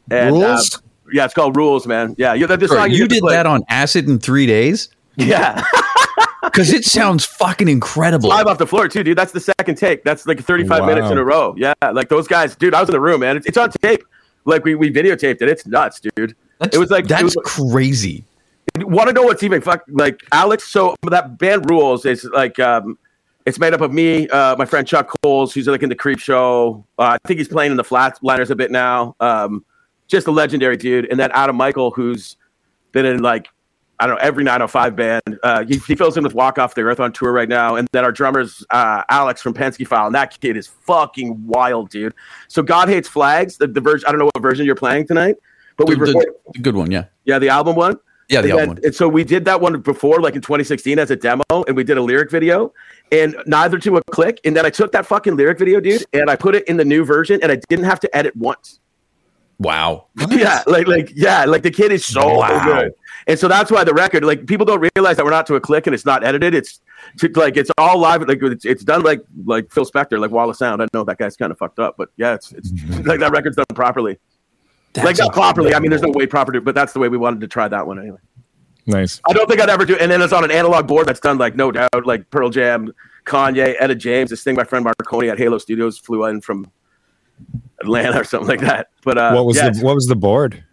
And, 0.10 0.36
uh, 0.36 0.40
Rules? 0.40 0.82
yeah, 1.14 1.26
it's 1.26 1.34
called 1.34 1.56
Rules, 1.56 1.86
man. 1.86 2.16
Yeah, 2.18 2.34
you, 2.34 2.48
the 2.48 2.58
Sorry, 2.68 2.68
song 2.68 2.92
you 2.92 3.08
get 3.08 3.22
did 3.22 3.24
that 3.30 3.46
on 3.46 3.62
acid 3.70 4.10
in 4.10 4.20
three 4.20 4.48
days. 4.48 4.90
Yeah. 5.18 5.64
because 6.44 6.72
it 6.74 6.84
sounds 6.86 7.26
fucking 7.26 7.68
incredible. 7.68 8.30
live 8.30 8.48
off 8.48 8.58
the 8.58 8.68
floor 8.68 8.88
too, 8.88 9.04
dude. 9.04 9.18
That's 9.18 9.32
the 9.32 9.40
second 9.40 9.76
take. 9.76 10.04
That's 10.04 10.26
like 10.28 10.40
35 10.42 10.82
Wow. 10.82 10.86
minutes 10.88 11.12
in 11.12 11.18
a 11.18 11.24
row. 11.24 11.54
Yeah, 11.58 11.74
like 11.94 12.10
those 12.10 12.28
guys, 12.28 12.56
dude. 12.56 12.74
I 12.74 12.80
was 12.80 12.90
in 12.90 12.94
the 12.94 13.00
room, 13.02 13.22
man. 13.22 13.38
It's, 13.38 13.46
it's 13.46 13.58
on 13.58 13.72
tape. 13.72 14.04
Like 14.46 14.64
we 14.66 14.76
we 14.76 14.92
videotaped 14.92 15.42
it. 15.42 15.50
It's 15.50 15.66
nuts, 15.68 16.00
dude. 16.00 16.36
That's, 16.60 16.76
it 16.76 16.80
was 16.80 16.90
like- 16.92 17.06
it 17.06 17.10
that's 17.10 17.36
was- 17.36 17.38
crazy. 17.46 18.24
Want 18.78 19.08
to 19.10 19.14
know 19.14 19.24
what's 19.24 19.44
even 19.44 19.60
fuck 19.62 19.84
like 19.90 20.22
Alex? 20.32 20.64
So 20.66 20.96
that 21.10 21.38
band 21.38 21.70
rules 21.70 22.06
is 22.06 22.24
like 22.26 22.58
um, 22.60 22.98
it's 23.46 23.60
made 23.60 23.74
up 23.74 23.82
of 23.82 23.92
me, 23.92 24.30
uh, 24.30 24.56
my 24.56 24.66
friend 24.66 24.88
Chuck 24.88 25.12
Coles, 25.24 25.54
who's 25.54 25.68
like 25.68 25.84
in 25.84 25.90
the 25.90 25.96
Creep 25.96 26.20
Show. 26.20 26.86
Uh, 26.98 27.18
I 27.24 27.28
think 27.28 27.40
he's 27.40 27.48
playing 27.48 27.72
in 27.72 27.78
the 27.78 27.84
Flatliners 27.84 28.50
a 28.52 28.56
bit 28.56 28.72
now. 28.72 29.16
Um, 29.20 29.66
just 30.08 30.28
a 30.28 30.32
legendary 30.32 30.78
dude, 30.78 31.06
and 31.10 31.20
then 31.20 31.32
Adam 31.34 31.56
Michael, 31.56 31.92
who's 31.92 32.38
been 32.92 33.06
in 33.06 33.22
like 33.22 33.48
I 34.02 34.08
don't 34.08 34.16
know 34.16 34.22
every 34.22 34.44
905 34.44 34.96
band. 34.96 35.22
Uh, 35.44 35.64
he, 35.64 35.78
he 35.78 35.96
fills 35.96 36.18
in 36.18 36.24
with 36.24 36.34
Walk 36.34 36.58
Off 36.58 36.74
the 36.74 36.82
Earth 36.82 37.00
on 37.00 37.14
tour 37.14 37.32
right 37.32 37.48
now, 37.48 37.76
and 37.76 37.88
then 37.92 38.04
our 38.04 38.12
drummer's 38.12 38.66
uh, 38.72 39.04
Alex 39.10 39.44
from 39.44 39.54
Penske 39.54 39.86
File, 39.88 40.08
and 40.08 40.16
that 40.16 40.40
kid 40.42 40.58
is 40.58 40.66
fucking 40.68 41.46
wild, 41.46 41.90
dude. 41.92 42.16
So 42.48 42.64
God 42.64 42.90
hates 42.90 43.08
flags. 43.08 43.58
The, 43.58 43.68
the 43.68 43.80
version 43.80 44.08
I 44.08 44.12
don't 44.12 44.18
know 44.20 44.30
what 44.34 44.42
version 44.42 44.66
you're 44.66 44.74
playing 44.76 45.06
tonight, 45.06 45.36
but 45.78 45.88
we 45.88 45.94
The, 45.94 46.02
recorded 46.02 46.34
the 46.54 46.60
good 46.60 46.76
one, 46.76 46.90
yeah, 46.90 47.06
yeah 47.26 47.38
the 47.38 47.50
album 47.50 47.76
one. 47.76 47.98
yeah, 48.28 48.42
the 48.42 48.50
And 48.50 48.60
album 48.60 48.60
then- 48.76 48.76
one. 48.78 48.86
and 48.86 48.96
so 48.96 49.08
we 49.08 49.24
did 49.24 49.46
that 49.46 49.62
one 49.62 49.80
before, 49.82 50.20
like 50.20 50.34
in 50.34 50.42
2016, 50.42 50.98
as 50.98 51.12
a 51.12 51.16
demo, 51.16 51.44
and 51.68 51.76
we 51.78 51.84
did 51.84 51.98
a 51.98 52.02
lyric 52.02 52.32
video, 52.32 52.74
and 53.12 53.36
neither 53.46 53.78
to 53.78 53.98
a 53.98 54.04
click. 54.06 54.40
And 54.44 54.56
then 54.58 54.66
I 54.66 54.72
took 54.72 54.92
that 54.94 55.06
fucking 55.06 55.36
lyric 55.36 55.60
video, 55.60 55.80
dude, 55.80 56.04
and 56.14 56.28
I 56.28 56.36
put 56.36 56.56
it 56.56 56.68
in 56.68 56.78
the 56.78 56.86
new 56.86 57.06
version, 57.06 57.40
and 57.44 57.52
I 57.52 57.60
didn't 57.70 57.86
have 57.86 58.00
to 58.00 58.18
edit 58.18 58.36
once. 58.36 58.80
Wow. 59.62 60.08
Yeah, 60.30 60.64
like 60.66 60.88
like 60.88 61.12
yeah, 61.16 61.46
like 61.46 61.62
the 61.62 61.70
kid 61.70 61.92
is 61.92 62.04
so 62.04 62.40
Wow. 62.40 62.66
good, 62.66 62.94
and 63.28 63.38
so 63.38 63.48
that's 63.48 63.70
why 63.70 63.84
the 63.84 63.94
record, 63.94 64.24
like 64.24 64.48
people 64.48 64.66
don't 64.66 64.90
realize 64.96 65.18
that 65.18 65.24
we're 65.24 65.30
not 65.32 65.46
to 65.48 65.56
a 65.56 65.62
click 65.62 65.86
and 65.86 65.94
it's 65.94 66.06
not 66.06 66.24
edited. 66.24 66.56
It's 66.56 66.80
to, 67.20 67.28
like 67.36 67.58
it's 67.58 67.70
all 67.78 68.00
live, 68.00 68.28
like 68.28 68.40
it's, 68.42 68.66
it's 68.66 68.84
done 68.84 69.04
like 69.04 69.22
like 69.46 69.72
Phil 69.72 69.86
Spector, 69.86 70.20
like 70.20 70.32
Wall 70.32 70.50
of 70.50 70.58
Sound. 70.58 70.82
I 70.82 70.88
know 70.96 71.04
that 71.04 71.20
guy's 71.20 71.38
kind 71.38 71.52
of 71.52 71.60
fucked 71.60 71.78
up, 71.78 71.96
but 71.96 72.10
yeah, 72.18 72.34
it's 72.34 72.52
it's 72.54 72.72
like 73.06 73.20
that 73.20 73.32
record's 73.32 73.56
done 73.56 73.66
properly. 73.76 74.18
like 74.96 75.06
That's 75.06 75.20
not 75.20 75.34
properly. 75.34 75.76
I 75.76 75.80
mean, 75.80 75.92
there's 75.92 76.02
no 76.02 76.10
way 76.10 76.26
proper 76.26 76.52
to, 76.54 76.62
but 76.62 76.74
that's 76.74 76.94
the 76.94 77.00
way 77.00 77.08
we 77.10 77.18
wanted 77.18 77.42
to 77.42 77.48
try 77.48 77.68
that 77.68 77.86
one 77.86 78.00
anyway. 78.00 78.20
Nice. 78.88 79.22
I 79.30 79.34
don't 79.34 79.48
think 79.48 79.62
I'd 79.62 79.70
ever 79.70 79.86
do. 79.86 79.96
And 79.98 80.10
then 80.10 80.24
it's 80.24 80.34
on 80.34 80.44
an 80.44 80.50
analog 80.52 80.88
board 80.88 81.06
that's 81.08 81.20
done 81.20 81.38
like 81.38 81.56
no 81.56 81.72
doubt, 81.72 82.06
like 82.06 82.28
Pearl 82.32 82.50
Jam, 82.50 82.92
Kanye, 83.26 83.76
Etta 83.80 83.94
James. 83.94 84.32
This 84.32 84.44
thing 84.44 84.56
my 84.56 84.64
friend 84.64 84.84
Marconi 84.84 85.30
at 85.30 85.38
Halo 85.38 85.60
Studios 85.60 86.00
flew 86.00 86.26
in 86.26 86.42
from 86.42 86.66
Atlanta 87.82 88.20
or 88.20 88.24
something 88.24 88.50
like 88.50 88.62
that. 88.62 88.88
But 89.04 89.18
uh, 89.18 89.34
what 89.34 89.46
was 89.46 89.58
yeah, 89.58 89.70
the 89.70 89.82
what 89.82 89.96
was 89.96 90.08
the 90.08 90.16
board? 90.16 90.64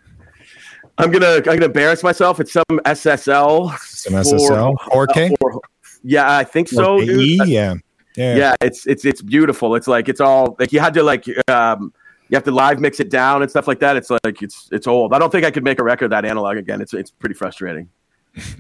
I'm 0.99 1.11
gonna 1.11 1.37
I'm 1.37 1.43
gonna 1.43 1.67
embarrass 1.67 2.03
myself. 2.03 2.41
It's 2.41 2.53
some 2.53 2.65
SSL. 2.69 3.79
Some 3.79 4.15
SSL? 4.15 4.77
4K? 4.77 5.37
for- 5.41 5.61
yeah, 6.03 6.37
I 6.37 6.45
think 6.45 6.69
so. 6.69 7.01
Dude. 7.01 7.49
Yeah. 7.49 7.75
Yeah. 8.17 8.35
yeah, 8.35 8.55
it's 8.61 8.85
it's 8.87 9.05
it's 9.05 9.23
beautiful. 9.23 9.77
It's 9.77 9.87
like 9.87 10.09
it's 10.09 10.21
all 10.21 10.57
like 10.59 10.73
you 10.73 10.81
had 10.81 10.93
to 10.95 11.05
like 11.05 11.25
um 11.49 11.93
you 12.29 12.35
have 12.35 12.43
to 12.45 12.51
live 12.51 12.81
mix 12.81 12.99
it 12.99 13.11
down 13.11 13.43
and 13.43 13.51
stuff 13.51 13.69
like 13.69 13.79
that. 13.79 13.97
It's 13.97 14.11
like 14.11 14.43
it's 14.43 14.69
it's 14.73 14.89
old. 14.89 15.15
I 15.15 15.21
don't 15.21 15.31
think 15.31 15.47
I 15.47 15.53
could 15.53 15.63
make 15.63 15.79
a 15.79 15.85
record 15.85 16.11
that 16.11 16.25
analog 16.25 16.57
again. 16.57 16.81
It's 16.81 16.95
it's 16.95 17.13
pretty 17.13 17.37
frustrating. 17.37 17.89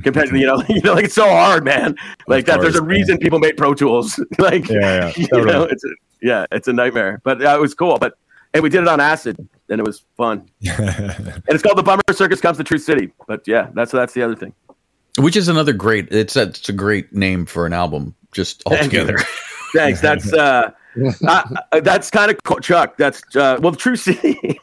Compared 0.03 0.31
to 0.31 0.39
you 0.39 0.47
know 0.47 0.63
you 0.69 0.81
know 0.83 0.95
like 0.95 1.07
it's 1.07 1.15
so 1.15 1.29
hard, 1.29 1.65
man. 1.65 1.97
Like 2.29 2.47
that. 2.47 2.61
There's 2.61 2.77
a 2.77 2.83
reason 2.83 3.19
people 3.19 3.41
make 3.41 3.57
Pro 3.57 3.75
Tools. 3.75 4.21
like 4.39 4.69
Yeah, 4.69 5.13
yeah, 5.17 5.27
you 5.33 5.45
know, 5.45 5.65
it's 5.65 5.85
yeah, 6.23 6.47
it's 6.51 6.69
a 6.69 6.73
nightmare. 6.73 7.21
But 7.25 7.45
uh, 7.45 7.57
it 7.57 7.61
was 7.61 7.75
cool. 7.75 7.99
But 7.99 8.15
and 8.55 8.63
we 8.63 8.71
did 8.71 8.83
it 8.83 8.89
on 8.89 9.01
acid, 9.01 9.37
and 9.69 9.81
it 9.81 9.85
was 9.85 10.05
fun. 10.17 10.49
and 10.79 11.43
it's 11.49 11.63
called 11.63 11.79
the 11.79 11.83
Bummer 11.83 12.03
Circus 12.13 12.41
Comes 12.41 12.59
to 12.59 12.65
True 12.65 12.79
City. 12.79 13.13
But 13.27 13.47
yeah, 13.47 13.69
that's 13.75 13.93
that's 13.93 14.15
the 14.15 14.23
other 14.23 14.37
thing. 14.37 14.53
Which 15.19 15.37
is 15.37 15.49
another 15.49 15.73
great. 15.73 16.13
It's 16.13 16.37
a, 16.37 16.43
it's 16.43 16.69
a 16.69 16.73
great 16.73 17.13
name 17.13 17.47
for 17.47 17.67
an 17.67 17.73
album, 17.73 18.15
just 18.33 18.63
altogether. 18.67 19.19
Thanks. 19.75 20.01
That's 20.01 20.33
uh, 20.33 20.71
uh 21.27 21.43
that's 21.83 22.11
kind 22.11 22.31
of 22.31 22.63
Chuck. 22.63 22.97
That's 22.97 23.23
uh, 23.37 23.59
well, 23.61 23.73
the 23.73 23.79
True 23.79 23.97
City. 23.97 24.59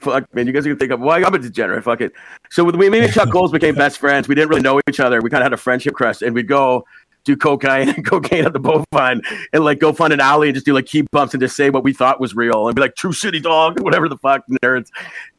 Fuck, 0.00 0.32
man, 0.34 0.46
you 0.46 0.52
guys 0.52 0.64
are 0.64 0.70
gonna 0.70 0.78
think 0.78 0.92
of 0.92 1.00
why 1.00 1.22
I'm 1.22 1.34
a 1.34 1.38
degenerate. 1.38 1.84
Fuck 1.84 2.00
it. 2.00 2.12
So 2.50 2.64
with 2.64 2.76
me, 2.76 2.88
me 2.88 3.00
and 3.00 3.12
Chuck 3.12 3.30
Coles 3.30 3.52
became 3.52 3.74
best 3.74 3.98
friends. 3.98 4.28
We 4.28 4.34
didn't 4.34 4.48
really 4.48 4.62
know 4.62 4.80
each 4.88 5.00
other. 5.00 5.20
We 5.20 5.28
kind 5.28 5.42
of 5.42 5.46
had 5.46 5.52
a 5.52 5.58
friendship 5.58 5.94
crest, 5.94 6.22
and 6.22 6.34
we'd 6.34 6.48
go 6.48 6.84
do 7.24 7.36
cocaine 7.36 7.88
and 7.88 8.04
cocaine 8.06 8.44
at 8.44 8.52
the 8.52 8.58
bovine, 8.58 9.20
and 9.52 9.64
like 9.64 9.78
go 9.78 9.92
find 9.92 10.12
an 10.12 10.20
alley 10.20 10.48
and 10.48 10.54
just 10.54 10.66
do 10.66 10.72
like 10.74 10.86
key 10.86 11.02
bumps 11.12 11.34
and 11.34 11.40
just 11.40 11.56
say 11.56 11.70
what 11.70 11.84
we 11.84 11.92
thought 11.92 12.20
was 12.20 12.34
real, 12.34 12.68
and 12.68 12.74
be 12.74 12.80
like 12.82 12.96
True 12.96 13.12
City 13.12 13.40
dog, 13.40 13.80
whatever 13.82 14.08
the 14.08 14.18
fuck 14.18 14.42
nerds. 14.62 14.88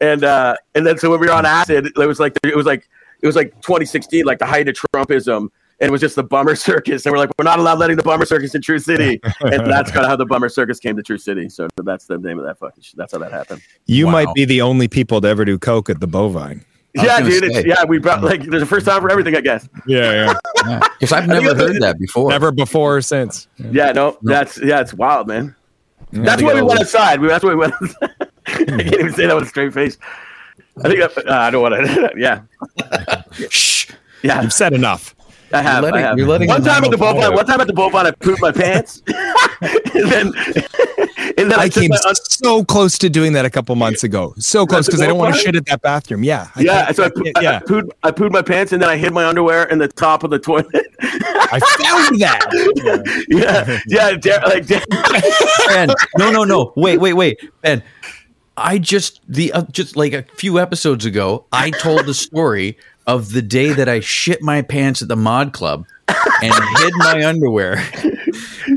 And 0.01 0.23
uh, 0.23 0.55
and 0.75 0.85
then 0.85 0.97
so 0.97 1.09
when 1.09 1.19
we 1.19 1.27
were 1.27 1.33
on 1.33 1.45
acid, 1.45 1.87
it 1.87 2.05
was 2.07 2.19
like 2.19 2.37
it 2.43 2.55
was 2.55 2.65
like 2.65 2.87
it 3.21 3.27
was 3.27 3.35
like 3.35 3.53
2016, 3.61 4.25
like 4.25 4.39
the 4.39 4.45
height 4.45 4.67
of 4.69 4.75
Trumpism. 4.95 5.49
And 5.81 5.87
it 5.87 5.91
was 5.93 6.01
just 6.01 6.17
the 6.17 6.23
bummer 6.23 6.55
circus, 6.57 7.05
and 7.05 7.13
we're 7.13 7.19
like, 7.19 7.29
we're 7.39 7.45
not 7.45 7.57
allowed 7.57 7.79
letting 7.79 7.95
the 7.95 8.03
bummer 8.03 8.25
circus 8.25 8.53
in 8.53 8.61
True 8.61 8.79
City, 8.79 9.21
and 9.39 9.65
that's 9.65 9.89
kind 9.89 10.03
of 10.03 10.09
how 10.09 10.17
the 10.17 10.25
bummer 10.25 10.49
circus 10.49 10.77
came 10.77 10.97
to 10.97 11.01
True 11.01 11.17
City. 11.17 11.47
So 11.47 11.69
that's 11.81 12.05
the 12.05 12.17
name 12.17 12.37
of 12.37 12.43
that 12.43 12.59
fucking. 12.59 12.83
Shit. 12.83 12.97
That's 12.97 13.13
how 13.13 13.19
that 13.19 13.31
happened. 13.31 13.61
You 13.85 14.07
Wow. 14.07 14.11
might 14.11 14.33
be 14.33 14.43
the 14.43 14.61
only 14.61 14.89
people 14.89 15.21
to 15.21 15.27
ever 15.29 15.45
do 15.45 15.57
coke 15.57 15.89
at 15.89 16.01
the 16.01 16.07
bovine. 16.07 16.65
I 16.97 17.01
was 17.01 17.05
Yeah, 17.05 17.19
dude. 17.21 17.43
It's, 17.43 17.65
yeah, 17.67 17.83
we 17.85 17.99
brought 17.99 18.23
like 18.23 18.43
there's 18.43 18.63
a 18.63 18.65
first 18.65 18.85
time 18.85 19.01
for 19.01 19.11
everything, 19.11 19.35
I 19.35 19.41
guess. 19.41 19.67
Yeah, 19.85 20.33
yeah. 20.65 20.79
Because 20.99 21.11
I've 21.13 21.27
never 21.27 21.55
heard 21.55 21.81
that 21.81 21.99
before. 21.99 22.29
Never 22.29 22.51
before 22.51 22.97
or 22.97 23.01
since. 23.01 23.47
Yeah, 23.57 23.91
no, 23.91 24.17
that's 24.23 24.57
yeah, 24.61 24.81
it's 24.81 24.93
wild, 24.93 25.27
man. 25.27 25.55
That's 26.11 26.39
to 26.41 26.45
why 26.47 26.53
we 26.55 26.61
go- 26.61 26.65
went 26.67 26.79
outside. 26.81 27.21
We, 27.21 27.27
that's 27.27 27.43
why 27.43 27.51
we 27.51 27.55
went. 27.55 27.73
I 28.47 28.53
can't 28.55 28.93
even 28.93 29.13
say 29.13 29.27
that 29.27 29.35
with 29.35 29.45
a 29.45 29.47
straight 29.47 29.73
face. 29.73 29.97
I 30.83 30.89
think 30.89 31.01
I, 31.01 31.21
uh, 31.21 31.35
I 31.37 31.51
don't 31.51 31.61
want 31.61 31.75
to. 31.85 32.11
Yeah, 32.17 32.41
Shh. 33.49 33.91
yeah. 34.23 34.41
You've 34.41 34.53
said 34.53 34.73
enough. 34.73 35.15
I 35.51 35.61
have. 35.61 35.83
letting- 35.83 35.97
I 35.99 36.01
have. 36.01 36.17
you're 36.17 36.27
letting 36.27 36.47
one 36.47 36.61
them 36.61 36.73
time 36.73 36.83
at 36.85 36.91
the 36.91 36.97
know. 36.97 37.13
Bovine, 37.13 37.33
one 37.35 37.45
time 37.45 37.61
at 37.61 37.67
the 37.67 37.73
Bovine, 37.73 38.05
I 38.05 38.11
pooped 38.11 38.41
my 38.41 38.51
pants, 38.51 39.01
and 39.61 40.11
then 40.11 40.31
and 41.37 41.51
then 41.51 41.59
I, 41.59 41.63
I 41.63 41.69
came 41.69 41.89
my, 41.89 41.97
so 42.13 42.63
close 42.63 42.97
to 42.99 43.09
doing 43.09 43.33
that 43.33 43.45
a 43.45 43.49
couple 43.49 43.75
months 43.75 44.03
ago. 44.03 44.33
So 44.37 44.65
close 44.65 44.85
because 44.85 45.01
I 45.01 45.07
don't 45.07 45.17
want 45.17 45.35
to 45.35 45.39
shit 45.41 45.55
at 45.55 45.65
that 45.67 45.81
bathroom. 45.81 46.23
Yeah. 46.23 46.49
I 46.55 46.61
yeah, 46.61 46.91
so 46.91 47.03
I, 47.03 47.05
I 47.05 47.09
poo- 47.09 47.23
can't- 47.23 47.37
I, 47.37 47.55
I 47.55 47.59
pooed, 47.59 47.89
I 48.03 48.11
pooed 48.11 48.31
my 48.31 48.41
pants, 48.41 48.71
and 48.73 48.81
then 48.81 48.89
I 48.89 48.97
hid 48.97 49.13
my 49.13 49.25
underwear 49.25 49.63
in 49.65 49.77
the 49.79 49.87
top 49.87 50.23
of 50.23 50.29
the 50.31 50.39
toilet. 50.39 50.67
I 51.01 51.59
found 51.59 52.19
that. 52.19 53.25
yeah, 53.29 53.79
yeah, 53.87 54.17
Dar- 54.17 54.41
like 54.47 54.67
Dar- 54.67 54.81
Ben, 55.67 55.89
no, 56.17 56.31
no, 56.31 56.43
no. 56.43 56.73
Wait, 56.75 56.99
wait, 56.99 57.13
wait. 57.13 57.39
Ben, 57.61 57.81
I 58.57 58.77
just 58.77 59.21
the 59.27 59.53
uh, 59.53 59.63
just 59.71 59.95
like 59.95 60.13
a 60.13 60.23
few 60.35 60.59
episodes 60.59 61.05
ago, 61.05 61.45
I 61.51 61.71
told 61.71 62.05
the 62.05 62.13
story 62.13 62.77
of 63.09 63.31
the 63.31 63.41
day 63.41 63.73
that 63.73 63.89
I 63.89 64.01
shit 64.01 64.39
my 64.43 64.61
pants 64.61 65.01
at 65.01 65.07
the 65.07 65.15
mod 65.15 65.51
club 65.51 65.87
and 66.07 66.53
hid 66.77 66.93
my 66.97 67.25
underwear 67.25 67.83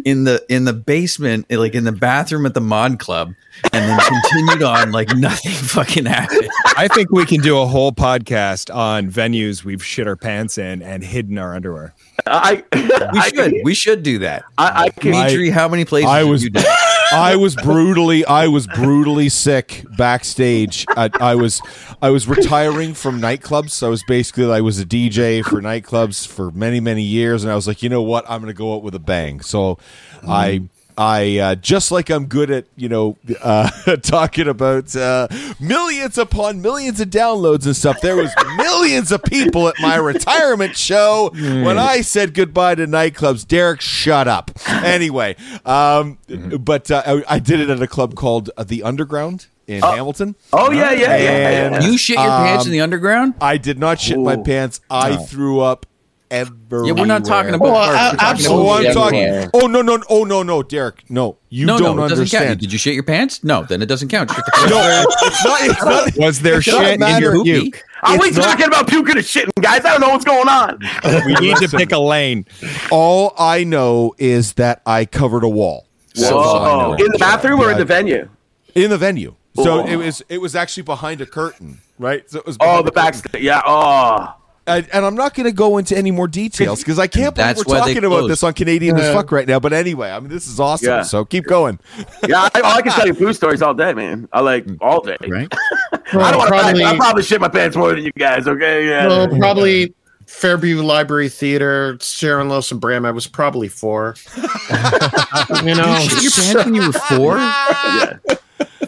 in 0.07 0.25
the 0.25 0.42
in 0.49 0.64
the 0.64 0.73
basement, 0.73 1.51
like 1.51 1.75
in 1.75 1.85
the 1.85 1.92
bathroom 1.92 2.47
at 2.47 2.55
the 2.55 2.61
mod 2.62 2.99
club, 2.99 3.35
and 3.75 3.85
then 3.85 4.01
continued 4.01 4.62
on 4.62 4.90
like 4.90 5.14
nothing 5.16 5.53
fucking 5.53 6.07
happened. 6.07 6.49
I 6.79 6.88
think 6.88 7.11
we 7.11 7.27
can 7.27 7.42
do 7.42 7.59
a 7.59 7.66
whole 7.66 7.92
podcast 7.92 8.75
on 8.75 9.11
venues 9.11 9.64
we've 9.64 9.85
shit 9.85 10.09
our 10.09 10.16
pants 10.16 10.57
in 10.57 10.81
and 10.81 11.05
hidden 11.05 11.37
our 11.37 11.55
underwear. 11.55 11.92
I, 12.27 12.64
We 12.73 13.18
I, 13.18 13.29
should 13.29 13.55
we 13.64 13.75
should 13.75 14.03
do 14.03 14.21
that. 14.21 14.45
I, 14.57 14.85
I 14.85 14.88
can, 14.88 15.12
Dimitri, 15.12 15.51
how 15.51 15.68
many 15.68 15.85
places 15.85 16.11
I 16.11 16.21
have 16.21 16.29
was 16.29 16.42
you 16.42 16.51
done? 16.51 16.64
I 17.12 17.37
was 17.37 17.55
brutally 17.57 18.25
I 18.25 18.48
was 18.48 18.66
brutally 18.66 19.29
sick 19.29 19.85
backstage. 19.96 20.87
I, 20.90 21.11
I 21.20 21.35
was 21.35 21.61
I 22.01 22.11
was 22.11 22.27
retiring 22.27 22.94
from 22.94 23.20
nightclubs. 23.20 23.70
So 23.70 23.87
I 23.87 23.90
was 23.90 24.03
basically 24.05 24.51
I 24.51 24.61
was 24.61 24.81
a 24.81 24.85
DJ 24.85 25.44
for 25.44 25.61
nightclubs 25.61 26.27
for 26.27 26.51
many 26.51 26.81
many 26.81 27.03
years, 27.03 27.44
and 27.44 27.53
I 27.53 27.55
was 27.55 27.66
like, 27.68 27.83
you 27.83 27.88
know 27.88 28.03
what, 28.03 28.25
I'm 28.29 28.40
going 28.40 28.53
to 28.53 28.59
go 28.59 28.75
out 28.75 28.83
with 28.83 28.94
a 28.94 29.01
bang. 29.01 29.40
So 29.40 29.79
I. 30.27 30.62
I 30.98 31.38
uh, 31.38 31.55
just 31.55 31.90
like 31.90 32.11
I'm 32.11 32.26
good 32.26 32.50
at 32.50 32.66
you 32.76 32.88
know 32.88 33.16
uh, 33.42 33.70
talking 34.02 34.48
about 34.48 34.94
uh, 34.94 35.28
millions 35.61 36.18
upon 36.18 36.61
millions 36.62 37.00
of 37.00 37.09
downloads 37.11 37.66
and 37.66 37.74
stuff. 37.76 38.00
There 38.00 38.16
was 38.16 38.33
millions 38.57 39.11
of 39.12 39.22
people 39.22 39.68
at 39.68 39.74
my 39.81 39.96
retirement 39.96 40.76
show 40.76 41.31
when 41.35 41.78
I 41.78 42.00
said 42.02 42.35
goodbye 42.35 42.74
to 42.76 42.87
nightclubs. 42.87 43.46
Derek, 43.46 43.81
shut 43.81 44.28
up. 44.28 44.50
Anyway, 44.68 45.37
um, 45.64 46.18
but 46.61 46.90
uh, 46.90 47.02
I, 47.07 47.37
I 47.37 47.38
did 47.38 47.61
it 47.61 47.70
at 47.70 47.81
a 47.81 47.87
club 47.87 48.14
called 48.14 48.50
uh, 48.57 48.64
the 48.64 48.83
Underground 48.83 49.46
in 49.66 49.81
Hamilton. 49.81 50.35
oh 50.52 50.70
yeah, 50.72 50.90
yeah, 50.92 51.16
yeah, 51.16 51.48
And- 51.66 51.74
yeah. 51.85 51.90
You 51.90 51.96
shit 51.96 52.16
your 52.18 52.26
pants 52.26 52.66
in 52.66 52.72
the 52.72 52.81
underground? 52.81 53.35
I 53.40 53.57
did 53.59 53.78
not 53.78 54.00
shit 54.00 54.18
my 54.18 54.37
pants. 54.37 54.81
I 54.90 55.16
threw 55.16 55.61
up 55.61 55.87
everywhere. 56.33 56.87
Yeah, 56.87 56.92
we're 56.92 57.07
not 57.07 57.25
talking 57.25 57.55
about. 57.55 57.64
Well, 57.64 57.75
parts. 57.75 57.90
a- 57.90 57.92
We're 57.92 58.11
talking 58.11 58.29
absolutely. 58.29 58.66
Oh, 58.66 58.73
about- 58.73 58.87
I'm 58.87 58.95
talking. 58.95 59.51
Oh 59.55 59.66
no, 59.68 59.83
no, 59.83 60.03
oh 60.09 60.25
no, 60.25 60.42
no, 60.42 60.62
Derek, 60.62 61.05
no, 61.09 61.37
you 61.51 61.66
No, 61.66 61.79
don't 61.79 61.97
no, 61.97 62.07
it 62.07 62.09
doesn't 62.09 62.25
count. 62.31 62.35
understand. 62.42 62.61
Did 62.61 62.73
you 62.73 62.79
shit 62.79 62.95
your 62.95 63.03
pants? 63.05 63.45
No, 63.45 63.62
then 63.62 63.83
it 63.83 63.87
doesn't 63.87 64.09
count. 64.09 64.31
Shit 64.33 64.45
the 64.45 64.66
No, 64.71 65.05
it's 65.23 65.45
not. 65.45 65.61
It's 65.62 65.85
not. 66.16 66.25
Was 66.27 66.40
there 66.40 66.59
It 66.59 66.62
shit 66.62 67.01
in 67.01 67.21
your 67.21 67.33
Poopy. 67.35 67.61
puke? 67.61 67.85
Are 68.03 68.18
we 68.18 68.29
It's 68.29 68.37
talking 68.38 68.66
about 68.66 68.88
puking 68.88 69.16
and 69.16 69.25
shitting, 69.25 69.51
guys? 69.61 69.85
I 69.85 69.90
don't 69.92 70.01
know 70.01 70.09
what's 70.09 70.25
going 70.25 70.49
on. 70.49 70.81
We 71.25 71.35
need 71.35 71.57
to 71.59 71.68
pick 71.68 71.92
a 71.92 71.99
lane. 72.01 72.47
All 72.90 73.33
I 73.38 73.62
know 73.62 74.14
is 74.18 74.55
that 74.55 74.83
I 74.87 75.05
covered 75.05 75.45
a 75.45 75.49
wall. 75.49 75.87
So 76.14 76.37
Whoa. 76.37 76.95
In 76.99 77.07
the 77.12 77.18
bathroom 77.18 77.61
or 77.61 77.71
in 77.71 77.79
the 77.79 77.85
venue? 77.85 78.29
in 78.75 78.90
the 78.90 78.99
venue. 78.99 79.35
So 79.55 79.83
Oh. 79.83 79.87
it 79.87 79.97
was 79.97 80.23
it 80.31 80.38
was 80.40 80.57
actually 80.57 80.83
behind 80.85 81.21
a 81.21 81.27
curtain, 81.27 81.79
right? 81.99 82.29
So 82.31 82.38
it 82.38 82.47
was 82.47 82.57
Oh, 82.59 82.64
behind 82.83 82.87
the 82.87 82.90
a 82.90 82.95
backstage. 82.95 83.42
Yeah. 83.42 83.61
Oh. 83.66 84.35
And, 84.64 84.88
and 84.92 85.05
I'm 85.05 85.16
not 85.16 85.35
going 85.35 85.46
to 85.46 85.53
go 85.53 85.79
into 85.79 85.96
any 85.96 86.12
more 86.12 86.29
details 86.29 86.81
because 86.81 86.98
I 86.98 87.09
can't 87.09 87.35
believe 87.35 87.57
That's 87.57 87.66
we're 87.66 87.79
talking 87.79 88.05
about 88.05 88.29
this 88.29 88.44
on 88.44 88.55
Canadian 88.55 88.96
as 88.96 89.12
fuck 89.12 89.33
right 89.33 89.46
now. 89.48 89.59
But 89.59 89.72
anyway, 89.72 90.11
I 90.11 90.20
mean, 90.20 90.29
this 90.29 90.46
is 90.46 90.61
awesome. 90.61 90.88
Yeah. 90.88 91.03
So 91.03 91.25
keep 91.25 91.46
going. 91.46 91.81
Yeah, 92.29 92.48
I, 92.55 92.62
I 92.62 92.83
can 92.83 92.92
tell 92.92 93.07
you 93.07 93.14
food 93.14 93.35
stories 93.35 93.61
all 93.61 93.75
day, 93.75 93.92
man. 93.92 94.29
I 94.33 94.40
like 94.40 94.64
mm. 94.64 94.79
all 94.81 95.01
day. 95.01 95.16
Right? 95.27 95.53
I 95.92 95.98
don't 96.31 96.38
want 96.38 96.42
to. 96.42 96.46
probably, 96.46 96.85
I 96.85 96.96
probably 96.96 97.22
shit 97.25 97.40
my 97.40 97.48
pants 97.48 97.77
more 97.77 97.92
than 97.92 98.05
you 98.05 98.12
guys. 98.12 98.46
Okay, 98.46 98.88
yeah. 98.88 99.09
well, 99.09 99.27
probably 99.27 99.94
Fairview 100.27 100.83
Library 100.83 101.29
Theater, 101.29 101.98
Sharon 102.01 102.48
Lois 102.48 102.70
and 102.70 102.81
Bram. 102.81 103.05
I 103.05 103.11
was 103.11 103.27
probably 103.27 103.68
four. 103.68 104.14
you 104.37 105.75
know, 105.75 105.98
Shit 106.09 106.22
your 106.22 106.33
pants 106.33 106.64
when 106.64 106.75
you 106.75 106.87
were 106.87 106.92
four? 106.92 107.37
yeah. 107.37 108.18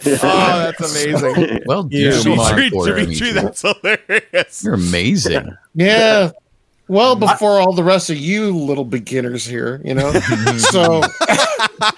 Oh, 0.23 0.73
that's 0.73 0.81
amazing. 0.81 1.61
Well, 1.67 1.89
Yeah. 1.91 2.11
dude, 2.11 2.25
come 2.25 2.39
on, 2.41 2.55
Dimitri, 2.57 2.71
Cora, 2.71 2.87
Dimitri, 3.05 3.15
Dimitri. 3.29 3.33
that's 3.43 3.63
hilarious. 3.63 4.65
You're 4.65 4.75
amazing. 4.75 5.57
yeah. 5.75 6.31
Well, 6.87 7.17
before 7.17 7.61
all 7.61 7.73
the 7.73 7.83
rest 7.83 8.11
of 8.11 8.19
you 8.19 8.55
little 8.55 8.85
beginners 8.85 9.47
here, 9.47 9.81
you 9.85 9.95
know. 9.95 10.13
so 10.59 11.01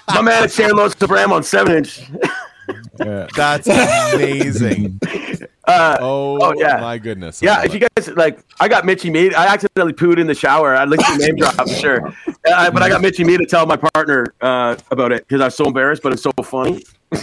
My 0.07 0.21
man 0.21 0.43
at 0.45 0.51
Sharon 0.51 0.77
Los 0.77 0.95
Bram 0.95 1.33
on 1.33 1.43
seven 1.43 1.75
inch. 1.77 2.01
That's 2.97 3.67
amazing. 3.67 4.99
Uh, 5.67 5.97
Oh, 5.99 6.39
Oh, 6.41 6.53
yeah. 6.57 6.77
my 6.79 6.97
goodness. 6.97 7.43
I 7.43 7.45
Yeah, 7.45 7.63
if 7.63 7.73
you 7.73 7.79
guys 7.81 8.07
like, 8.15 8.39
I 8.59 8.67
got 8.67 8.85
Michie 8.85 9.09
Mee. 9.09 9.33
I 9.33 9.47
accidentally 9.47 9.93
pooed 9.93 10.17
in 10.19 10.25
the 10.27 10.33
shower. 10.35 10.75
I'd 10.75 10.89
like 10.89 10.99
to 11.05 11.17
name 11.17 11.35
drop 11.35 11.55
for 11.55 11.67
sure, 11.67 12.13
uh, 12.51 12.71
but 12.71 12.81
I 12.81 12.89
got 12.89 13.01
Michie 13.01 13.23
Mee 13.23 13.37
to 13.37 13.45
tell 13.45 13.65
my 13.65 13.75
partner 13.75 14.25
uh, 14.41 14.75
about 14.91 15.11
it 15.11 15.27
because 15.27 15.41
I 15.41 15.45
was 15.45 15.55
so 15.55 15.65
embarrassed, 15.65 16.03
but 16.03 16.13
it's 16.13 16.23
so 16.23 16.31
funny. 16.43 16.83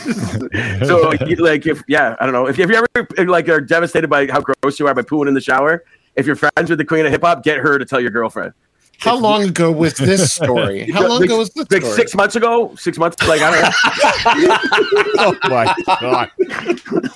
so, 0.84 1.00
like, 1.38 1.66
if 1.66 1.82
yeah, 1.88 2.16
I 2.20 2.24
don't 2.26 2.32
know 2.32 2.46
if, 2.46 2.58
if 2.58 2.68
you 2.70 2.76
ever 2.76 3.26
like 3.30 3.48
are 3.48 3.60
devastated 3.60 4.08
by 4.08 4.26
how 4.26 4.40
gross 4.40 4.78
you 4.78 4.86
are 4.86 4.94
by 4.94 5.02
pooing 5.02 5.28
in 5.28 5.34
the 5.34 5.40
shower. 5.40 5.84
If 6.16 6.26
you're 6.26 6.36
friends 6.36 6.70
with 6.70 6.78
the 6.78 6.84
queen 6.84 7.04
of 7.06 7.10
hip 7.12 7.22
hop, 7.22 7.42
get 7.42 7.58
her 7.58 7.76
to 7.76 7.84
tell 7.84 8.00
your 8.00 8.10
girlfriend. 8.10 8.52
How 8.98 9.16
long 9.18 9.42
ago 9.44 9.70
was 9.70 9.94
this 9.94 10.32
story? 10.32 10.90
How 10.92 11.02
long 11.06 11.20
Like- 11.20 11.26
ago 11.26 11.38
was 11.38 11.50
this 11.50 11.66
Like 11.70 11.82
story? 11.82 11.96
six 11.96 12.14
months 12.14 12.36
ago, 12.36 12.74
six 12.76 12.96
months. 12.98 13.16
Like 13.28 13.40
I 13.42 13.50
don't. 13.50 13.74
Oh 15.18 15.36
my 15.44 15.74
god. 16.00 16.30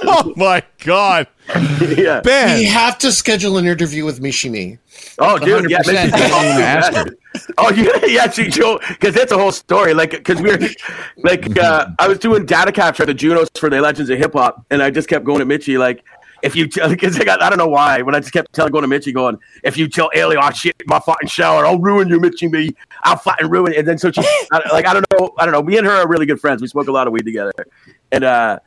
Oh 0.03 0.33
my 0.37 0.63
god. 0.85 1.27
don't 1.49 1.81
know. 1.81 1.87
yeah. 1.97 2.57
We 2.57 2.65
have 2.65 2.99
to 2.99 3.13
schedule 3.13 3.57
an 3.59 3.67
interview 3.67 4.05
with 4.05 4.21
Michie 4.21 4.49
Mee. 4.51 4.79
Oh, 5.19 5.39
dude, 5.39 5.71
yeah, 5.71 5.81
100%. 5.83 5.87
Michie- 5.87 6.11
Don't 6.11 6.45
even 6.45 6.63
ask 6.63 6.93
her. 6.95 7.05
Oh 7.59 7.71
yeah, 7.71 8.05
yeah, 8.07 8.31
she 8.31 8.45
because 8.45 9.15
that's 9.15 9.31
a 9.31 9.39
whole 9.39 9.53
story. 9.53 9.95
Like, 9.95 10.11
because 10.11 10.41
we 10.41 10.51
were 10.51 10.59
like, 11.19 11.57
uh, 11.59 11.87
I 11.99 12.09
was 12.09 12.19
doing 12.19 12.47
data 12.47 12.73
capture 12.73 13.05
at 13.05 13.07
the 13.07 13.15
Junos 13.15 13.49
for 13.57 13.71
the 13.71 13.81
Legends 13.81 14.11
of 14.11 14.19
Hip 14.19 14.33
Hop, 14.33 14.65
and 14.71 14.83
I 14.83 14.91
just 14.91 15.09
kept 15.09 15.25
going 15.25 15.39
to 15.41 15.45
Michie 15.45 15.79
like. 15.79 16.03
If 16.43 16.55
you, 16.55 16.69
because 16.69 17.19
I 17.19 17.25
got, 17.25 17.43
I 17.43 17.49
don't 17.49 17.59
know 17.59 17.67
why, 17.69 18.03
but 18.03 18.15
I 18.15 18.21
just 18.21 18.33
kept 18.33 18.53
telling, 18.53 18.71
going 18.71 18.83
to 18.83 18.89
Michie, 18.89 19.13
going, 19.13 19.39
if 19.65 19.77
you 19.77 19.89
tell 19.89 20.09
Ellie, 20.15 20.37
oh 20.37 20.51
shit, 20.51 20.77
my 20.87 21.01
fucking 21.01 21.29
shower, 21.29 21.67
I'll 21.67 21.79
ruin 21.81 22.09
you, 22.09 22.21
Michie, 22.21 22.47
me, 22.49 22.71
I'll 23.03 23.17
fucking 23.17 23.49
ruin 23.49 23.73
it. 23.73 23.79
And 23.79 23.89
then 23.89 23.99
so 23.99 24.13
she, 24.13 24.21
I, 24.53 24.61
like, 24.73 24.87
I 24.87 24.95
don't 24.95 25.05
know, 25.19 25.33
I 25.39 25.45
don't 25.45 25.53
know. 25.53 25.63
Me 25.63 25.79
and 25.79 25.87
her 25.87 25.93
are 25.93 26.09
really 26.09 26.27
good 26.27 26.41
friends. 26.41 26.63
We 26.63 26.69
smoke 26.69 26.87
a 26.89 26.93
lot 26.93 27.07
of 27.09 27.13
weed 27.13 27.25
together, 27.25 27.53
and 28.13 28.23
uh, 28.25 28.59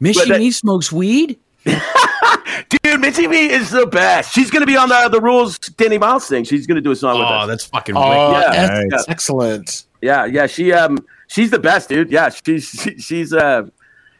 Miss 0.00 0.16
But 0.18 0.28
that- 0.28 0.38
me 0.40 0.50
smokes 0.50 0.90
weed? 0.90 1.38
dude, 1.64 3.00
Michie 3.00 3.26
Mee 3.26 3.50
is 3.50 3.70
the 3.70 3.86
best. 3.86 4.32
She's 4.34 4.50
gonna 4.50 4.66
be 4.66 4.76
on 4.76 4.88
the 4.88 5.08
the 5.10 5.20
rules 5.20 5.58
Danny 5.58 5.98
Miles 5.98 6.26
thing. 6.28 6.44
She's 6.44 6.66
gonna 6.66 6.80
do 6.82 6.90
a 6.90 6.96
song 6.96 7.18
with 7.18 7.26
us. 7.28 7.48
that's 7.48 7.64
fucking 7.66 7.96
Oh, 7.96 8.32
Yeah. 8.32 8.50
that's 8.66 9.06
Yeah. 9.06 9.12
excellent. 9.12 9.86
Yeah, 10.02 10.24
yeah, 10.26 10.46
she 10.46 10.72
um 10.72 10.98
she's 11.26 11.50
the 11.50 11.58
best, 11.58 11.88
dude. 11.88 12.10
Yeah, 12.10 12.28
she's 12.28 12.68
she, 12.68 12.98
she's 12.98 13.32
uh 13.32 13.62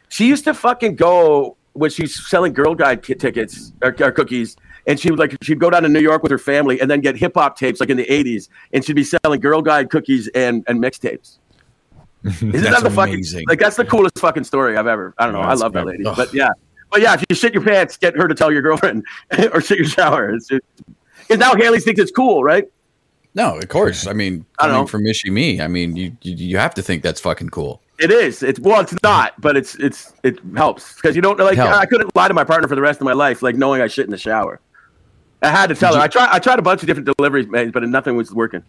she 0.09 0.27
used 0.27 0.43
to 0.45 0.53
fucking 0.55 0.95
go 0.95 1.55
when 1.75 1.89
she's 1.91 2.27
selling 2.27 2.53
Girl 2.53 2.73
Guide 2.73 3.03
tickets 3.03 3.73
or, 3.81 3.95
or 3.99 4.11
cookies, 4.11 4.55
and 4.87 4.99
she 4.99 5.09
would 5.09 5.19
like 5.19 5.37
she'd 5.43 5.59
go 5.59 5.69
down 5.69 5.83
to 5.83 5.89
New 5.89 5.99
York 5.99 6.23
with 6.23 6.31
her 6.31 6.37
family 6.37 6.79
and 6.79 6.89
then 6.89 7.01
get 7.01 7.15
hip 7.15 7.33
hop 7.35 7.57
tapes 7.57 7.79
like 7.79 7.89
in 7.89 7.97
the 7.97 8.05
'80s, 8.05 8.49
and 8.73 8.83
she'd 8.83 8.95
be 8.95 9.03
selling 9.03 9.39
Girl 9.39 9.61
Guide 9.61 9.89
cookies 9.89 10.27
and 10.29 10.63
and 10.67 10.81
mixtapes. 10.81 11.37
Isn't 12.25 12.51
that 12.51 12.81
the 12.81 12.89
fucking 12.89 13.13
amazing. 13.13 13.45
like 13.47 13.59
that's 13.59 13.75
the 13.75 13.85
coolest 13.85 14.17
fucking 14.17 14.45
story 14.45 14.77
I've 14.77 14.87
ever? 14.87 15.13
I 15.19 15.25
don't 15.25 15.33
know. 15.33 15.41
Oh, 15.41 15.43
I 15.43 15.49
That's 15.49 15.61
love 15.61 15.73
that 15.73 15.85
lady, 15.85 16.05
Ugh. 16.05 16.15
but 16.15 16.33
yeah, 16.33 16.49
but 16.91 17.01
yeah, 17.01 17.13
if 17.13 17.23
you 17.29 17.35
shit 17.35 17.53
your 17.53 17.63
pants, 17.63 17.97
get 17.97 18.15
her 18.15 18.27
to 18.27 18.33
tell 18.33 18.51
your 18.51 18.61
girlfriend 18.63 19.05
or 19.53 19.61
shit 19.61 19.77
your 19.77 19.87
shower. 19.87 20.31
Because 20.33 21.37
now 21.37 21.53
Haley 21.55 21.79
thinks 21.79 21.99
it's 22.01 22.11
cool, 22.11 22.43
right? 22.43 22.65
No, 23.35 23.57
of 23.57 23.67
course. 23.67 24.07
I 24.07 24.13
mean, 24.13 24.45
I 24.59 24.67
don't 24.67 24.75
know. 24.75 24.87
from 24.87 25.03
Michie 25.03 25.29
Mee, 25.29 25.61
I 25.61 25.67
mean, 25.67 25.95
you, 25.95 26.17
you 26.21 26.35
you 26.35 26.57
have 26.57 26.73
to 26.75 26.81
think 26.81 27.03
that's 27.03 27.19
fucking 27.21 27.49
cool. 27.49 27.81
It 27.97 28.11
is. 28.11 28.43
It's 28.43 28.59
well, 28.59 28.81
it's 28.81 28.93
not, 29.03 29.39
but 29.39 29.55
it's 29.55 29.75
it's 29.75 30.13
it 30.23 30.39
helps 30.55 30.95
because 30.95 31.15
you 31.15 31.21
don't 31.21 31.39
like. 31.39 31.55
Help. 31.55 31.71
I 31.71 31.85
couldn't 31.85 32.13
lie 32.15 32.27
to 32.27 32.33
my 32.33 32.43
partner 32.43 32.67
for 32.67 32.75
the 32.75 32.81
rest 32.81 32.99
of 32.99 33.05
my 33.05 33.13
life, 33.13 33.41
like 33.41 33.55
knowing 33.55 33.81
I 33.81 33.87
shit 33.87 34.05
in 34.05 34.11
the 34.11 34.17
shower. 34.17 34.59
I 35.41 35.49
had 35.49 35.67
to 35.67 35.75
tell 35.75 35.95
her. 35.95 36.01
I 36.01 36.07
tried. 36.07 36.29
I 36.31 36.39
tried 36.39 36.59
a 36.59 36.61
bunch 36.61 36.81
of 36.81 36.87
different 36.87 37.09
deliveries, 37.15 37.47
man, 37.47 37.71
but 37.71 37.83
nothing 37.87 38.17
was 38.17 38.33
working. 38.33 38.63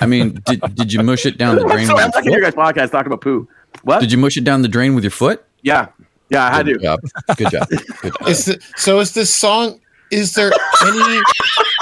I 0.00 0.06
mean, 0.06 0.40
did, 0.46 0.60
did 0.76 0.92
you 0.92 1.02
mush 1.02 1.26
it 1.26 1.38
down 1.38 1.56
the 1.56 1.64
drain? 1.64 1.86
sorry, 1.88 2.02
I'm 2.02 2.06
with 2.08 2.14
not 2.14 2.24
your 2.24 2.34
foot? 2.34 2.54
guys' 2.56 2.74
podcast 2.74 2.90
talking 2.92 3.08
about 3.08 3.20
poo. 3.20 3.48
What? 3.82 4.00
Did 4.00 4.12
you 4.12 4.18
mush 4.18 4.36
it 4.36 4.44
down 4.44 4.62
the 4.62 4.68
drain 4.68 4.94
with 4.94 5.02
your 5.02 5.10
foot? 5.10 5.44
Yeah, 5.62 5.88
yeah, 6.30 6.44
I 6.46 6.50
had 6.54 6.66
Good 6.66 6.74
to. 6.74 6.80
job. 6.80 7.00
Good 7.36 7.50
job. 7.50 7.68
Good 7.68 8.12
job. 8.12 8.12
Is 8.28 8.44
th- 8.44 8.62
so 8.76 9.00
is 9.00 9.12
this 9.12 9.34
song 9.34 9.80
is 10.12 10.34
there 10.34 10.52
any 10.84 11.20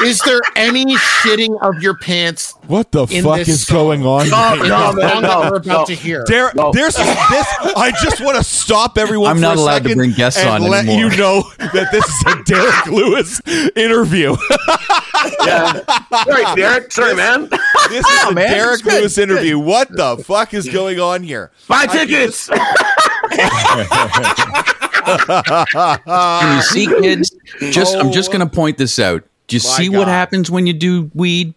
is 0.04 0.20
there 0.20 0.40
any 0.56 0.86
shitting 0.96 1.60
of 1.62 1.82
your 1.82 1.96
pants 1.98 2.49
What 2.66 2.92
the 2.92 3.06
In 3.10 3.24
fuck 3.24 3.40
is 3.40 3.66
song. 3.66 3.76
going 3.76 4.06
on? 4.06 4.26
Oh, 4.28 4.30
right 4.30 4.60
in? 4.62 4.68
No, 4.68 4.92
the 4.92 5.20
no, 5.20 5.20
that 5.20 5.50
we're 5.50 5.56
about 5.56 5.64
no. 5.80 5.84
to 5.86 5.94
hear? 5.94 6.24
There, 6.26 6.52
there's 6.72 6.94
this. 6.94 7.06
I 7.76 7.92
just 8.02 8.20
want 8.20 8.36
to 8.36 8.44
stop 8.44 8.96
everyone. 8.96 9.30
I'm 9.30 9.36
for 9.36 9.42
not 9.42 9.56
a 9.56 9.60
allowed 9.60 9.82
to 9.84 9.94
bring 9.96 10.12
guests 10.12 10.40
on 10.44 10.46
anymore. 10.46 10.56
and 10.56 10.64
on 10.64 10.70
let 10.70 10.86
anymore. 10.86 11.10
you 11.10 11.16
know 11.16 11.42
that 11.58 11.88
this 11.90 12.04
is 12.06 12.24
a 12.26 12.42
Derek 12.44 12.86
Lewis 12.86 13.40
interview. 13.76 14.36
Yeah. 15.44 15.80
Sorry, 16.24 16.44
Derek. 16.56 16.90
Sorry, 16.92 17.14
man. 17.14 17.50
This 17.90 18.06
is 18.06 18.22
a 18.30 18.32
man, 18.32 18.44
it's 18.46 18.54
Derek 18.54 18.82
good, 18.82 19.00
Lewis 19.00 19.18
interview. 19.18 19.58
What 19.58 19.94
the 19.94 20.16
fuck 20.24 20.54
is 20.54 20.66
going 20.66 20.98
on 20.98 21.22
here? 21.22 21.50
Buy 21.68 21.84
tickets. 21.86 22.48
Can 25.04 26.56
you 26.56 26.62
see, 26.62 26.86
kids? 26.86 27.34
Just 27.70 27.96
I'm 27.96 28.12
just 28.12 28.30
Oh. 28.30 28.32
gonna 28.32 28.46
point 28.48 28.78
this 28.78 28.98
out. 28.98 29.22
Do 29.46 29.56
you 29.56 29.62
My 29.62 29.68
see 29.76 29.88
what 29.90 30.08
happens 30.08 30.50
when 30.50 30.66
you 30.66 30.72
do 30.72 31.10
weed? 31.14 31.52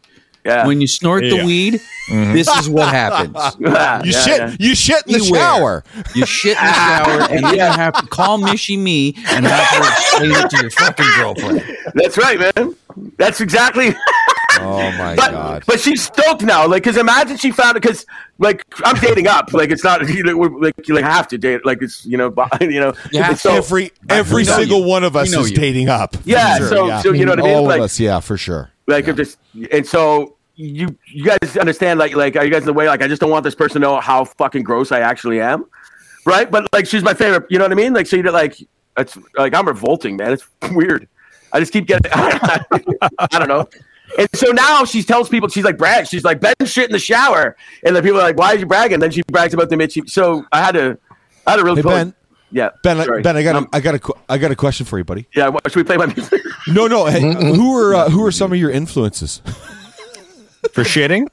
Yeah. 0.45 0.67
When 0.67 0.81
you 0.81 0.87
snort 0.87 1.23
Yeah. 1.23 1.37
the 1.37 1.45
weed, 1.45 1.73
mm-hmm. 2.09 2.33
this 2.33 2.47
is 2.49 2.69
what 2.69 2.89
happens. 2.93 3.37
You 3.59 3.71
yeah, 3.71 4.01
shit. 4.01 4.37
yeah. 4.39 4.55
You 4.59 4.75
shit 4.75 5.07
in 5.07 5.13
the 5.13 5.19
Beware. 5.19 5.39
shower. 5.41 5.83
You 6.15 6.25
shit 6.25 6.57
in 6.57 6.63
the 6.65 6.73
shower, 6.73 7.21
and 7.31 7.45
then 7.45 7.53
you 7.55 7.59
have 7.61 7.93
to 7.93 8.07
call 8.07 8.37
Michie 8.37 8.75
Mee 8.77 9.15
and 9.29 9.45
have 9.45 9.65
her 9.67 9.91
explain 9.91 10.31
it 10.31 10.49
to 10.49 10.61
your 10.61 10.69
fucking 10.71 11.05
girlfriend. 11.17 11.77
That's 11.93 12.17
right, 12.17 12.39
man. 12.39 12.75
That's 13.17 13.41
exactly. 13.41 13.95
Oh 14.59 14.91
my 14.91 15.15
but, 15.15 15.31
god. 15.31 15.63
But 15.65 15.79
she's 15.79 16.03
stoked 16.03 16.43
now. 16.43 16.67
Like, 16.67 16.83
because 16.83 16.95
imagine 16.95 17.37
she 17.37 17.51
found 17.51 17.75
it. 17.75 17.81
Because 17.81 18.05
like 18.37 18.63
I'm 18.85 18.95
dating 18.97 19.25
up. 19.27 19.51
Like 19.51 19.71
it's 19.71 19.83
not 19.83 20.07
you 20.13 20.23
know 20.23 20.37
we're, 20.37 20.55
like 20.61 20.75
you 20.87 20.93
like 20.93 21.03
have 21.03 21.27
to 21.29 21.39
date. 21.39 21.65
Like 21.65 21.81
it's 21.81 22.05
you 22.05 22.17
know 22.17 22.29
bu- 22.29 22.43
you 22.61 22.79
know. 22.79 22.93
You 23.11 23.23
have 23.23 23.33
it's 23.33 23.41
so, 23.41 23.51
every 23.51 23.91
every 24.09 24.45
single 24.45 24.81
you. 24.81 24.85
one 24.85 25.03
of 25.03 25.15
us 25.15 25.33
is 25.33 25.49
you. 25.49 25.55
dating 25.57 25.89
up. 25.89 26.15
Yeah, 26.23 26.59
For 26.59 26.67
so- 26.67 27.01
so 27.01 27.11
you 27.13 27.25
know 27.25 27.31
what 27.31 27.39
I 27.39 27.43
mean? 27.43 27.55
All 27.55 27.63
Like- 27.63 27.79
of 27.79 27.85
us, 27.85 27.99
yeah, 27.99 28.19
for 28.19 28.37
sure. 28.37 28.69
Like 28.87 29.07
I'm 29.07 29.15
just 29.15 29.37
and 29.71 29.85
so 29.85 30.37
you 30.55 30.95
you 31.07 31.25
guys 31.25 31.57
understand 31.57 31.99
like 31.99 32.15
like 32.15 32.35
are 32.35 32.45
you 32.45 32.51
guys 32.51 32.61
in 32.61 32.67
the 32.67 32.73
way 32.73 32.87
like 32.87 33.01
I 33.01 33.07
just 33.07 33.21
don't 33.21 33.31
want 33.31 33.43
this 33.43 33.55
person 33.55 33.81
to 33.81 33.87
know 33.87 33.99
how 33.99 34.25
fucking 34.25 34.63
gross 34.63 34.91
I 34.91 34.99
actually 34.99 35.41
am, 35.41 35.65
right? 36.25 36.49
But 36.49 36.71
like 36.73 36.85
she's 36.85 37.03
my 37.03 37.13
favorite. 37.13 37.45
You 37.49 37.57
know 37.57 37.65
what 37.65 37.71
I 37.71 37.75
mean? 37.75 37.93
Like 37.93 38.07
so 38.07 38.15
you 38.15 38.23
like 38.23 38.57
it's 38.97 39.17
like 39.37 39.53
I'm 39.53 39.67
revolting, 39.67 40.17
man. 40.17 40.33
It's 40.33 40.47
weird. 40.71 41.07
I 41.51 41.59
just 41.59 41.71
keep 41.71 41.87
getting. 41.87 42.11
I 42.13 43.27
don't 43.31 43.47
know. 43.47 43.67
And 44.17 44.27
so 44.33 44.51
now 44.51 44.85
she 44.85 45.01
tells 45.01 45.29
people 45.29 45.49
she's 45.49 45.63
like 45.63 45.77
brag. 45.77 46.07
She's 46.07 46.23
like 46.23 46.39
Ben 46.39 46.53
shit 46.65 46.85
in 46.85 46.91
the 46.91 46.99
shower, 46.99 47.55
and 47.83 47.95
the 47.95 48.01
people 48.01 48.19
are 48.19 48.23
like, 48.23 48.37
"Why 48.37 48.53
is 48.53 48.59
you 48.59 48.65
bragging?" 48.65 48.99
Then 48.99 49.11
she 49.11 49.21
brags 49.31 49.53
about 49.53 49.69
the 49.69 49.77
Michie. 49.77 50.03
So 50.07 50.45
I 50.51 50.59
had 50.59 50.73
to, 50.73 50.97
I 51.47 51.51
had 51.51 51.57
to 51.57 51.63
really 51.63 51.81
Hey 51.81 51.87
Ben, 51.87 52.13
Yeah, 52.53 52.69
Ben, 52.83 52.99
I- 52.99 53.05
sorry. 53.05 53.21
Ben, 53.23 53.35
I 53.35 53.43
got, 53.43 53.55
Um, 53.55 53.67
a, 53.73 53.75
I 53.75 53.79
got 53.81 53.95
a, 53.95 53.99
qu- 53.99 54.13
I 54.29 54.37
got 54.37 54.51
a 54.51 54.55
question 54.55 54.85
for 54.85 54.97
you, 54.99 55.03
buddy. 55.03 55.25
yeah. 55.35 55.47
What, 55.49 55.63
should 55.69 55.75
we 55.77 55.83
play 55.83 55.97
my 55.97 56.05
music? 56.05 56.41
No, 56.67 56.87
no. 56.87 57.05
Hey, 57.05 57.19
who 57.21 57.75
are, 57.77 57.95
uh, 57.95 58.09
who 58.09 58.23
are 58.25 58.31
some 58.31 58.51
of 58.53 58.57
your 58.59 58.69
influences? 58.71 59.41
For 60.71 60.83
shitting? 60.83 61.27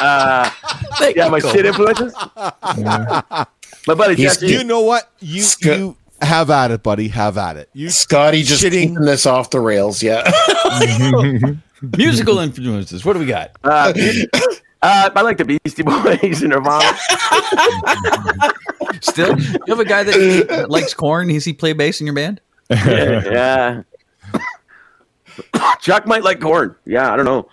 yeah, 0.00 1.28
my 1.28 1.38
shit 1.40 1.66
influences. 1.66 2.14
my 2.36 3.94
buddy 3.94 4.14
He's 4.14 4.34
Jesse. 4.34 4.46
You 4.48 4.64
know 4.64 4.80
what? 4.82 5.10
You, 5.20 5.42
Sc- 5.42 5.64
you 5.64 5.96
have 6.20 6.50
at 6.50 6.70
it, 6.70 6.82
buddy. 6.82 7.08
Have 7.08 7.38
at 7.38 7.56
it. 7.56 7.68
You 7.72 7.90
Scotty 7.90 8.42
just 8.42 8.62
Shitting. 8.62 9.04
this 9.04 9.26
off 9.26 9.50
the 9.50 9.60
rails, 9.60 10.02
yeah. 10.02 10.30
Musical 11.96 12.38
influences. 12.38 13.04
What 13.04 13.14
do 13.14 13.18
we 13.18 13.26
got? 13.26 13.50
Uh, 13.64 13.92
uh, 14.82 15.10
I 15.14 15.22
like 15.22 15.38
the 15.38 15.44
Beastie 15.44 15.82
Boys 15.82 16.42
and 16.42 16.50
Nirvana. 16.50 16.98
Still, 19.00 19.38
you 19.38 19.58
have 19.68 19.80
a 19.80 19.84
guy 19.84 20.02
that 20.04 20.66
likes 20.68 20.94
Korn. 20.94 21.28
Does 21.28 21.44
he 21.44 21.52
play 21.52 21.72
bass 21.72 22.00
in 22.00 22.06
your 22.06 22.14
band? 22.14 22.40
yeah. 22.70 23.82
Chuck 25.80 26.06
might 26.06 26.22
like 26.24 26.40
Korn. 26.40 26.76
Yeah, 26.84 27.12
I 27.12 27.16
don't 27.16 27.24
know. 27.24 27.48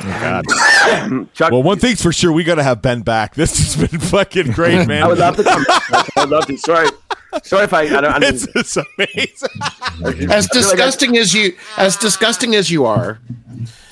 God. 0.00 0.44
Chuck, 1.34 1.52
well, 1.52 1.62
one 1.62 1.78
thing's 1.78 2.02
for 2.02 2.12
sure. 2.12 2.32
We 2.32 2.42
got 2.44 2.56
to 2.56 2.62
have 2.62 2.82
Ben 2.82 3.02
back. 3.02 3.34
This 3.34 3.56
has 3.58 3.76
been 3.90 4.00
fucking 4.00 4.52
great, 4.52 4.86
man. 4.88 5.02
I 5.04 5.06
would 5.08 5.18
love 5.18 5.36
to 5.36 5.44
come. 5.44 5.64
I 5.68 6.08
would 6.18 6.30
love 6.30 6.46
to. 6.46 6.56
Sorry. 6.58 6.88
Sorry 7.42 7.64
if 7.64 7.72
I. 7.72 7.82
I, 7.82 8.00
don't, 8.00 8.04
I 8.06 8.18
It's, 8.22 8.46
mean, 8.46 8.52
it's 8.56 8.76
amazing. 8.76 10.30
As 10.32 10.48
disgusting 10.48 11.16
as 11.16 11.32
you, 11.34 11.56
as 11.76 11.96
disgusting 11.96 12.54
as 12.54 12.70
you 12.70 12.86
are, 12.86 13.20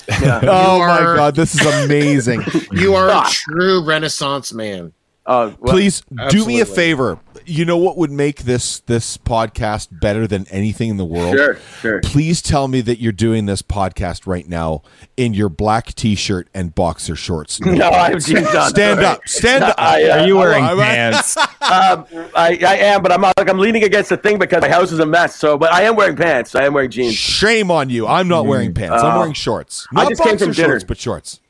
Oh 0.44 0.78
my 0.80 1.00
god, 1.16 1.34
this 1.34 1.54
is 1.54 1.66
amazing. 1.84 2.42
you 2.72 2.94
are 2.94 3.08
a 3.08 3.24
true 3.28 3.82
Renaissance 3.84 4.52
man. 4.52 4.92
uh, 5.26 5.52
well, 5.60 5.74
Please 5.74 6.02
do 6.30 6.44
me 6.46 6.60
a 6.60 6.66
favor. 6.66 7.18
You 7.52 7.66
know 7.66 7.76
what 7.76 7.98
would 7.98 8.10
make 8.10 8.44
this 8.44 8.80
this 8.80 9.18
podcast 9.18 9.88
better 10.00 10.26
than 10.26 10.46
anything 10.50 10.88
in 10.88 10.96
the 10.96 11.04
world? 11.04 11.34
Sure, 11.36 11.58
sure. 11.80 12.00
Please 12.00 12.40
tell 12.40 12.66
me 12.66 12.80
that 12.80 12.98
you're 12.98 13.12
doing 13.12 13.44
this 13.44 13.60
podcast 13.60 14.26
right 14.26 14.48
now 14.48 14.80
in 15.18 15.34
your 15.34 15.50
black 15.50 15.94
t-shirt 15.94 16.48
and 16.54 16.74
boxer 16.74 17.14
shorts. 17.14 17.60
No, 17.64 17.90
I 17.90 18.10
have 18.10 18.24
jeans 18.24 18.46
on. 18.54 18.70
Stand 18.70 19.00
up. 19.00 19.20
Stand 19.28 19.64
up. 19.64 19.74
I, 19.78 20.02
uh, 20.04 20.20
Are 20.20 20.26
you 20.26 20.36
wearing 20.36 20.64
I- 20.64 20.72
I- 20.72 20.76
pants? 20.76 21.36
Um, 21.62 22.06
I, 22.34 22.58
I 22.66 22.76
am, 22.78 23.02
but 23.02 23.12
I'm 23.12 23.20
not, 23.20 23.36
like 23.38 23.48
I'm 23.48 23.58
leaning 23.58 23.84
against 23.84 24.08
the 24.10 24.16
thing 24.16 24.38
because 24.38 24.60
my 24.62 24.68
house 24.68 24.90
is 24.92 24.98
a 24.98 25.06
mess. 25.06 25.36
So, 25.36 25.56
but 25.56 25.72
I 25.72 25.82
am 25.82 25.94
wearing 25.96 26.16
pants. 26.16 26.54
I 26.54 26.64
am 26.64 26.74
wearing 26.74 26.90
jeans. 26.90 27.14
Shame 27.14 27.70
on 27.70 27.88
you. 27.88 28.06
I'm 28.06 28.28
not 28.28 28.46
wearing 28.46 28.74
pants. 28.74 29.02
I'm 29.02 29.14
Oh. 29.14 29.18
wearing 29.20 29.32
shorts. 29.34 29.86
I 29.94 30.02
Not 30.02 30.08
just 30.10 30.22
came 30.22 30.32
boxer 30.32 30.44
from 30.46 30.54
dinner. 30.54 30.68
shorts, 30.70 30.84
but 30.84 30.98
shorts. 30.98 31.40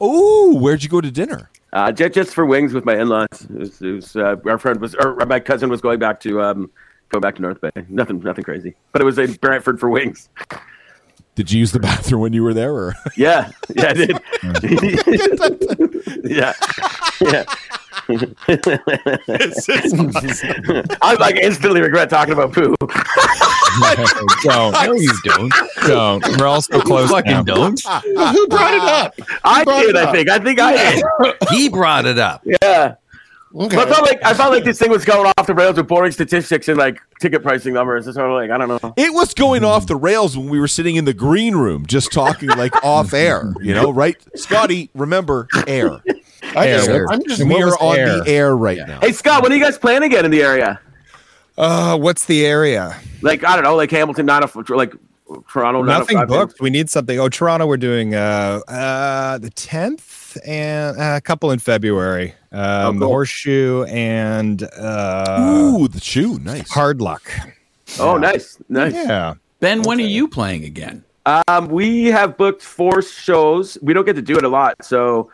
Oh, 0.00 0.54
where'd 0.58 0.82
you 0.82 0.88
go 0.88 1.00
to 1.00 1.10
dinner? 1.10 1.49
Uh, 1.72 1.92
just, 1.92 2.14
just 2.14 2.34
for 2.34 2.44
wings 2.44 2.72
with 2.72 2.84
my 2.84 2.96
in-laws. 2.96 3.28
It 3.42 3.50
was, 3.50 3.82
it 3.82 3.92
was, 3.92 4.16
uh, 4.16 4.36
our 4.46 4.58
friend 4.58 4.80
was, 4.80 4.94
or 4.96 5.14
my 5.26 5.40
cousin 5.40 5.70
was 5.70 5.80
going 5.80 5.98
back 5.98 6.20
to, 6.20 6.42
um, 6.42 6.70
going 7.10 7.22
back 7.22 7.36
to 7.36 7.42
North 7.42 7.60
Bay. 7.60 7.70
Nothing, 7.88 8.20
nothing 8.20 8.44
crazy. 8.44 8.74
But 8.92 9.02
it 9.02 9.04
was 9.04 9.18
in 9.18 9.34
Brantford 9.34 9.78
for 9.78 9.88
wings. 9.88 10.28
Did 11.36 11.50
you 11.52 11.60
use 11.60 11.72
the 11.72 11.80
bathroom 11.80 12.20
when 12.22 12.32
you 12.32 12.42
were 12.42 12.52
there? 12.52 12.74
Or? 12.74 12.94
Yeah, 13.16 13.50
yeah, 13.74 13.88
I 13.88 13.92
did. 13.92 14.20
yeah, 16.24 16.52
yeah. 17.20 17.44
I 21.02 21.14
like 21.14 21.36
instantly 21.36 21.80
regret 21.80 22.10
talking 22.10 22.32
about 22.32 22.52
poo. 22.52 22.74
don't. 24.42 24.72
No, 24.72 24.92
you 24.92 25.12
don't. 25.24 25.52
Don't. 25.86 26.38
We're 26.38 26.46
all 26.46 26.62
so 26.62 26.80
close. 26.80 27.10
Fucking 27.10 27.30
now. 27.30 27.42
don't. 27.42 27.80
Well, 27.84 28.32
who 28.32 28.46
brought 28.48 28.74
it 28.74 28.80
up? 28.80 29.14
I 29.44 29.64
did. 29.64 29.96
I 29.96 30.12
think. 30.12 30.28
I 30.28 30.38
think 30.38 30.60
I 30.60 30.94
did. 30.94 31.36
He 31.50 31.68
brought 31.68 32.06
it 32.06 32.18
up. 32.18 32.42
Yeah. 32.44 32.96
Okay. 33.52 33.74
But 33.74 33.88
I 33.88 33.92
felt 33.92 34.06
like 34.06 34.24
I 34.24 34.34
felt 34.34 34.52
like 34.52 34.62
this 34.62 34.78
thing 34.78 34.90
was 34.90 35.04
going 35.04 35.32
off 35.36 35.46
the 35.46 35.54
rails 35.54 35.76
with 35.76 35.88
boring 35.88 36.12
statistics 36.12 36.68
and 36.68 36.78
like 36.78 37.00
ticket 37.20 37.42
pricing 37.42 37.74
numbers. 37.74 38.06
It's 38.06 38.14
sort 38.14 38.30
of 38.30 38.36
like 38.36 38.50
I 38.50 38.58
don't 38.58 38.68
know. 38.68 38.94
It 38.96 39.12
was 39.12 39.34
going 39.34 39.64
off 39.64 39.88
the 39.88 39.96
rails 39.96 40.38
when 40.38 40.48
we 40.48 40.60
were 40.60 40.68
sitting 40.68 40.94
in 40.94 41.04
the 41.04 41.14
green 41.14 41.56
room 41.56 41.84
just 41.86 42.12
talking 42.12 42.48
like 42.50 42.72
off 42.84 43.12
air, 43.12 43.52
you 43.60 43.74
know, 43.74 43.90
right? 43.90 44.16
Scotty, 44.36 44.90
remember 44.94 45.48
air. 45.66 46.00
I 46.56 46.66
just, 46.68 46.88
Air. 46.88 47.06
I'm 47.10 47.22
just. 47.24 47.42
we 47.42 47.62
are 47.62 47.76
on 47.80 47.98
air? 47.98 48.22
the 48.24 48.30
air 48.30 48.56
right 48.56 48.78
now. 48.86 49.00
Hey 49.00 49.12
Scott, 49.12 49.42
when 49.42 49.52
are 49.52 49.54
you 49.54 49.62
guys 49.62 49.78
playing 49.78 50.02
again 50.02 50.24
in 50.24 50.30
the 50.30 50.42
area? 50.42 50.80
Uh, 51.58 51.96
what's 51.98 52.24
the 52.26 52.44
area? 52.46 52.96
Like 53.22 53.44
I 53.44 53.54
don't 53.54 53.64
know, 53.64 53.76
like 53.76 53.90
Hamilton, 53.90 54.26
not 54.26 54.42
a 54.68 54.74
like 54.74 54.94
Toronto. 55.48 55.82
not 55.82 55.96
a- 55.96 55.98
Nothing 56.00 56.16
I- 56.18 56.24
booked. 56.24 56.60
We 56.60 56.70
need 56.70 56.90
something. 56.90 57.18
Oh, 57.20 57.28
Toronto, 57.28 57.66
we're 57.66 57.76
doing 57.76 58.14
uh, 58.14 58.60
uh, 58.66 59.38
the 59.38 59.50
10th 59.50 60.38
and 60.46 60.98
uh, 60.98 61.16
a 61.16 61.20
couple 61.20 61.50
in 61.52 61.58
February. 61.58 62.34
Um, 62.52 62.98
The 62.98 63.04
cool. 63.06 63.08
Horseshoe 63.14 63.84
and 63.84 64.62
uh, 64.62 65.38
Ooh, 65.78 65.86
the 65.88 66.00
shoe, 66.00 66.38
nice. 66.40 66.68
Hard 66.70 67.00
Luck. 67.00 67.30
Oh, 68.00 68.16
nice, 68.16 68.58
nice. 68.68 68.92
Yeah. 68.94 69.34
Ben, 69.60 69.82
when 69.82 69.98
are 70.00 70.04
you 70.04 70.26
playing 70.28 70.64
again? 70.64 71.04
Um, 71.26 71.68
we 71.68 72.06
have 72.06 72.36
booked 72.36 72.62
four 72.62 73.02
shows. 73.02 73.76
We 73.82 73.92
don't 73.92 74.06
get 74.06 74.16
to 74.16 74.22
do 74.22 74.36
it 74.36 74.44
a 74.44 74.48
lot, 74.48 74.82
so 74.84 75.30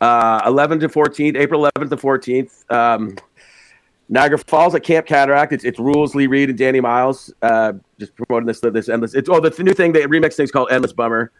uh, 0.00 0.42
11 0.46 0.80
to 0.80 0.88
14th, 0.88 1.36
April 1.36 1.68
11th 1.76 1.90
to 1.90 1.96
14th. 1.96 2.72
Um, 2.72 3.16
Niagara 4.08 4.38
Falls 4.38 4.74
at 4.74 4.82
Camp 4.82 5.06
Cataract. 5.06 5.52
It's 5.52 5.64
it's 5.64 5.78
Rules, 5.78 6.14
Lee 6.14 6.26
Reed, 6.26 6.48
and 6.48 6.58
Danny 6.58 6.80
Miles. 6.80 7.32
Uh, 7.42 7.74
just 7.98 8.14
promoting 8.16 8.46
this 8.46 8.60
this 8.60 8.88
endless. 8.88 9.14
It's 9.14 9.28
oh 9.28 9.40
the 9.40 9.50
th- 9.50 9.60
new 9.60 9.74
thing. 9.74 9.92
The 9.92 10.00
remix 10.00 10.34
thing's 10.34 10.50
called 10.50 10.70
Endless 10.70 10.92
Bummer. 10.92 11.30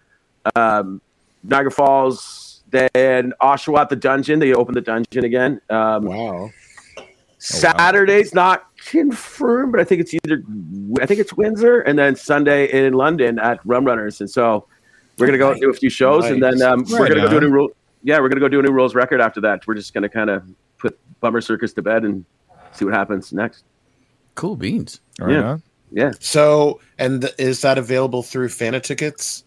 Um, 0.55 1.01
Niagara 1.43 1.71
Falls, 1.71 2.63
then 2.71 3.33
Oshawa 3.41 3.81
at 3.81 3.89
the 3.89 3.97
Dungeon. 3.97 4.39
They 4.39 4.53
opened 4.53 4.77
the 4.77 4.83
dungeon 4.83 5.25
again. 5.25 5.61
Um, 5.71 6.05
Wow. 6.05 6.51
Saturday's 7.41 8.35
not 8.35 8.67
confirmed, 8.85 9.71
but 9.71 9.81
I 9.81 9.85
think 9.85 10.01
it's 10.01 10.13
either 10.13 10.43
I 11.01 11.07
think 11.07 11.21
it's 11.21 11.33
Windsor, 11.33 11.81
and 11.83 11.97
then 11.99 12.17
Sunday 12.17 12.71
in 12.71 12.95
London 12.95 13.39
at 13.39 13.61
Rum 13.65 13.85
Runners. 13.85 14.21
And 14.21 14.29
so 14.29 14.67
we're 15.17 15.27
gonna 15.27 15.39
go 15.39 15.55
do 15.55 15.71
a 15.71 15.75
few 15.75 15.89
shows, 15.89 16.25
and 16.27 16.43
then 16.43 16.61
um, 16.63 16.85
we're 16.91 17.09
gonna 17.09 17.23
go 17.23 17.31
do 17.31 17.37
a 17.39 17.41
new 17.41 17.49
rule. 17.49 17.71
Yeah, 18.03 18.21
we're 18.21 18.29
gonna 18.29 18.41
go 18.41 18.49
do 18.49 18.61
a 18.61 18.63
new 18.63 18.73
rules 18.73 18.95
record 18.95 19.21
after 19.21 19.41
that. 19.43 19.67
We're 19.67 19.75
just 19.75 19.93
gonna 19.95 20.09
kind 20.09 20.31
of 20.31 20.43
put 20.79 20.99
Bummer 21.21 21.41
Circus 21.41 21.73
to 21.75 21.83
bed 21.83 22.05
and 22.05 22.25
see 22.73 22.85
what 22.85 22.95
happens 22.95 23.33
next. 23.33 23.65
Cool 24.35 24.57
beans. 24.57 25.01
Right 25.21 25.33
Yeah. 25.33 25.43
on. 25.43 25.63
Yeah, 25.91 26.11
So, 26.21 26.81
and 26.99 27.23
th- 27.23 27.35
is 27.39 27.63
that 27.63 27.79
available 27.79 28.23
through 28.23 28.49
Fanatickets? 28.49 29.45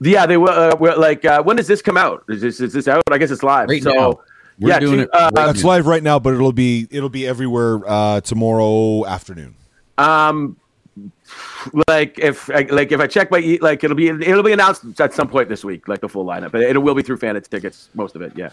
yeah. 0.00 0.24
They 0.26 0.38
were, 0.38 0.48
Uh, 0.50 0.74
we're 0.80 0.96
like, 0.96 1.24
uh, 1.26 1.42
when 1.42 1.56
does 1.56 1.66
this 1.66 1.82
come 1.82 1.98
out? 1.98 2.24
Is 2.30 2.40
this 2.40 2.58
is 2.60 2.72
this 2.72 2.88
out? 2.88 3.02
I 3.10 3.18
guess 3.18 3.30
it's 3.30 3.42
live. 3.42 3.68
Right 3.68 3.82
so 3.82 3.90
now. 3.92 4.12
We're 4.58 4.70
yeah, 4.70 4.78
doing 4.80 4.96
two- 4.96 5.02
it 5.02 5.10
uh, 5.14 5.30
right 5.34 5.46
That's 5.46 5.62
live 5.64 5.86
right 5.86 6.02
now, 6.02 6.18
but 6.18 6.32
it'll 6.34 6.52
be 6.52 6.86
it'll 6.90 7.08
be 7.10 7.26
everywhere 7.26 7.80
uh, 7.86 8.20
tomorrow 8.22 9.04
afternoon. 9.06 9.56
Um, 9.98 10.56
like 11.88 12.18
if 12.18 12.48
I- 12.50 12.66
like 12.70 12.92
if 12.92 13.00
I 13.00 13.06
check 13.06 13.30
my 13.30 13.38
e- 13.38 13.58
like 13.60 13.82
it'll 13.84 13.96
be 13.96 14.08
it'll 14.08 14.42
be 14.42 14.52
announced 14.52 14.84
at 15.00 15.12
some 15.14 15.28
point 15.28 15.48
this 15.48 15.64
week, 15.64 15.88
like 15.88 16.00
the 16.00 16.08
full 16.08 16.24
lineup. 16.24 16.52
But 16.52 16.62
it 16.62 16.80
will 16.82 16.94
be 16.94 17.02
through 17.02 17.16
fan 17.18 17.40
tickets, 17.42 17.88
most 17.94 18.14
of 18.16 18.22
it. 18.22 18.32
Yeah. 18.36 18.50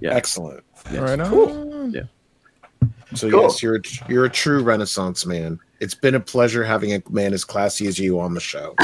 Yeah. 0.00 0.14
Excellent. 0.14 0.62
Right 0.92 1.18
on. 1.20 1.90
Yeah. 1.92 2.02
So 3.14 3.30
Cool. 3.30 3.42
yes, 3.42 3.62
you're 3.62 3.76
a, 3.76 3.80
you're 4.08 4.24
a 4.26 4.30
true 4.30 4.62
Renaissance 4.62 5.24
man. 5.24 5.58
It's 5.80 5.94
been 5.94 6.14
a 6.14 6.20
pleasure 6.20 6.64
having 6.64 6.92
a 6.94 7.02
man 7.10 7.32
as 7.32 7.44
classy 7.44 7.86
as 7.86 7.98
you 7.98 8.18
on 8.20 8.34
the 8.34 8.40
show. 8.40 8.74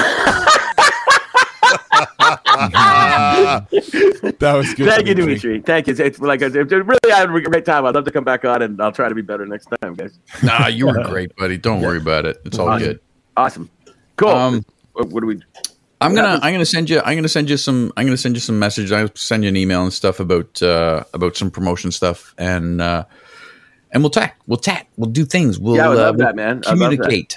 That 4.38 4.54
was 4.56 4.74
good. 4.74 4.88
Thank 4.88 5.06
you, 5.06 5.14
Dimitri. 5.14 5.60
Thank 5.60 5.86
you. 5.86 5.92
It's, 5.92 6.00
it's 6.00 6.18
like 6.20 6.42
a, 6.42 6.46
it's 6.46 6.72
a 6.72 6.82
really 6.82 6.98
I 7.12 7.16
had 7.16 7.30
a 7.30 7.40
great 7.40 7.64
time. 7.64 7.84
I'd 7.86 7.94
love 7.94 8.04
to 8.04 8.10
come 8.10 8.24
back 8.24 8.44
on, 8.44 8.62
and 8.62 8.80
I'll 8.80 8.92
try 8.92 9.08
to 9.08 9.14
be 9.14 9.22
better 9.22 9.46
next 9.46 9.68
time, 9.80 9.94
guys. 9.94 10.18
Nah, 10.42 10.66
you 10.68 10.86
were 10.86 11.02
great, 11.08 11.34
buddy. 11.36 11.56
Don't 11.58 11.80
worry 11.80 11.98
about 11.98 12.26
it. 12.26 12.40
It's 12.44 12.58
all 12.58 12.68
Awesome. 12.68 12.86
good. 12.86 13.00
Awesome. 13.36 13.70
Cool. 14.16 14.28
Um, 14.30 14.64
what, 14.92 15.08
what 15.08 15.20
do 15.20 15.26
we? 15.26 15.40
I'm 16.00 16.14
gonna 16.14 16.40
I'm 16.42 16.52
gonna 16.52 16.66
send 16.66 16.90
you 16.90 17.00
I'm 17.04 17.16
gonna 17.16 17.28
send 17.28 17.48
you 17.48 17.56
some 17.56 17.92
I'm 17.96 18.04
gonna 18.06 18.16
send 18.16 18.34
you 18.34 18.40
some 18.40 18.58
messages. 18.58 18.90
I'll 18.90 19.08
send 19.14 19.44
you 19.44 19.48
an 19.48 19.56
email 19.56 19.82
and 19.84 19.92
stuff 19.92 20.18
about 20.18 20.60
uh 20.60 21.04
about 21.14 21.36
some 21.36 21.48
promotion 21.50 21.92
stuff 21.92 22.34
and 22.38 22.80
uh 22.80 23.04
and 23.92 24.02
we'll 24.02 24.10
chat. 24.10 24.34
We'll 24.48 24.58
chat. 24.58 24.88
We'll 24.96 25.10
do 25.10 25.24
things. 25.24 25.60
We'll 25.60 25.76
Yeah, 25.76 25.86
I 25.86 25.88
would 25.90 25.98
uh, 25.98 26.02
love 26.02 26.16
we'll 26.16 26.26
that, 26.26 26.34
man. 26.36 26.62
I 26.66 26.70
love 26.70 26.78
that. 26.90 26.98
Communicate. 26.98 27.36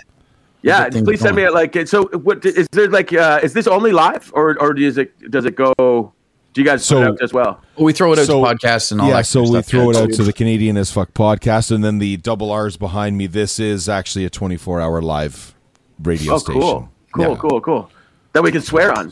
Yeah, 0.66 0.90
please 0.90 1.20
send 1.22 1.36
me 1.36 1.44
going. 1.44 1.54
a, 1.54 1.78
like. 1.78 1.88
So, 1.88 2.06
what 2.28 2.44
is 2.44 2.68
there 2.72 2.90
like? 2.90 3.14
Uh, 3.14 3.40
is 3.44 3.54
this 3.54 3.68
only 3.68 3.92
live, 3.92 4.32
or 4.34 4.58
or 4.60 4.74
does 4.74 4.98
it 4.98 5.32
does 5.32 5.46
it 5.46 5.56
go? 5.56 6.12
Do 6.54 6.62
you 6.62 6.66
guys 6.66 6.84
So- 6.86 6.96
put 6.96 7.04
it 7.04 7.08
out 7.10 7.22
as 7.22 7.34
well? 7.34 7.60
Well, 7.76 7.86
we 7.86 7.94
throw 7.94 8.14
it 8.14 8.20
out 8.20 8.26
So- 8.28 8.44
to 8.44 8.48
podcasts 8.56 8.92
and 8.92 9.00
all 9.02 9.08
yeah, 9.10 9.18
that. 9.18 9.26
so 9.26 9.40
kind 9.42 9.48
of 9.50 9.54
we 9.54 9.62
stuff. 9.62 9.70
throw 9.72 9.90
it 9.92 9.96
Yeah. 9.96 10.02
out 10.04 10.14
to 10.14 10.24
the 10.24 10.34
Canadian 10.34 10.78
as 10.78 10.90
fuck 10.92 11.14
podcast, 11.14 11.70
and 11.70 11.84
then 11.84 12.00
the 12.00 12.18
double 12.18 12.50
R's 12.50 12.78
behind 12.78 13.18
me. 13.18 13.28
This 13.28 13.60
is 13.60 13.88
actually 13.90 14.24
a 14.26 14.30
24 14.30 14.80
hour 14.82 15.02
live 15.02 15.54
radio 16.02 16.34
Oh, 16.34 16.38
station. 16.40 16.62
cool, 16.62 16.90
cool, 17.14 17.30
Yeah. 17.32 17.36
cool, 17.38 17.62
cool. 17.62 17.92
That 18.34 18.42
we 18.44 18.52
can 18.52 18.62
swear 18.62 18.92
on. 18.98 19.12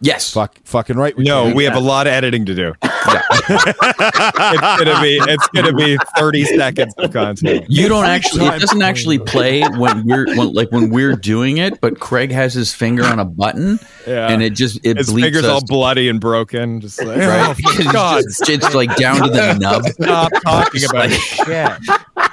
Yes. 0.00 0.32
Fuck, 0.32 0.56
fucking 0.64 0.96
right. 0.96 1.16
we 1.16 1.24
No, 1.24 1.44
can. 1.46 1.56
we 1.56 1.64
have 1.64 1.76
a 1.76 1.80
lot 1.80 2.06
of 2.06 2.12
editing 2.12 2.44
to 2.46 2.54
do. 2.54 2.74
it's 2.82 4.84
gonna 4.84 5.00
be 5.02 5.16
it's 5.22 5.48
gonna 5.48 5.72
be 5.72 5.96
30 6.18 6.44
seconds 6.44 6.94
of 6.98 7.12
content. 7.12 7.64
You 7.68 7.88
don't 7.88 8.04
actually. 8.04 8.46
It 8.46 8.60
doesn't 8.60 8.82
actually 8.82 9.18
play 9.18 9.62
when 9.62 10.06
we're 10.06 10.26
when, 10.36 10.52
like 10.52 10.70
when 10.72 10.90
we're 10.90 11.16
doing 11.16 11.58
it. 11.58 11.80
But 11.80 12.00
Craig 12.00 12.30
has 12.32 12.54
his 12.54 12.72
finger 12.74 13.04
on 13.04 13.18
a 13.18 13.24
button, 13.24 13.78
Yeah. 14.06 14.28
and 14.28 14.42
it 14.42 14.50
just 14.50 14.78
it 14.84 14.96
His 14.98 15.10
bleeps 15.10 15.22
fingers 15.22 15.44
us, 15.44 15.50
all 15.50 15.64
bloody 15.64 16.08
and 16.08 16.20
broken. 16.20 16.80
Just 16.80 17.02
like, 17.02 17.18
right? 17.18 17.48
oh, 17.48 17.54
It's 17.78 17.92
God, 17.92 18.22
just- 18.24 18.48
it's 18.50 18.74
like 18.74 18.94
down 18.96 19.22
to 19.22 19.28
the 19.30 19.54
nub, 19.54 19.84
stop 19.86 20.32
talking 20.44 20.84
about 20.84 21.10
like- 21.10 21.20
shit. 21.20 21.72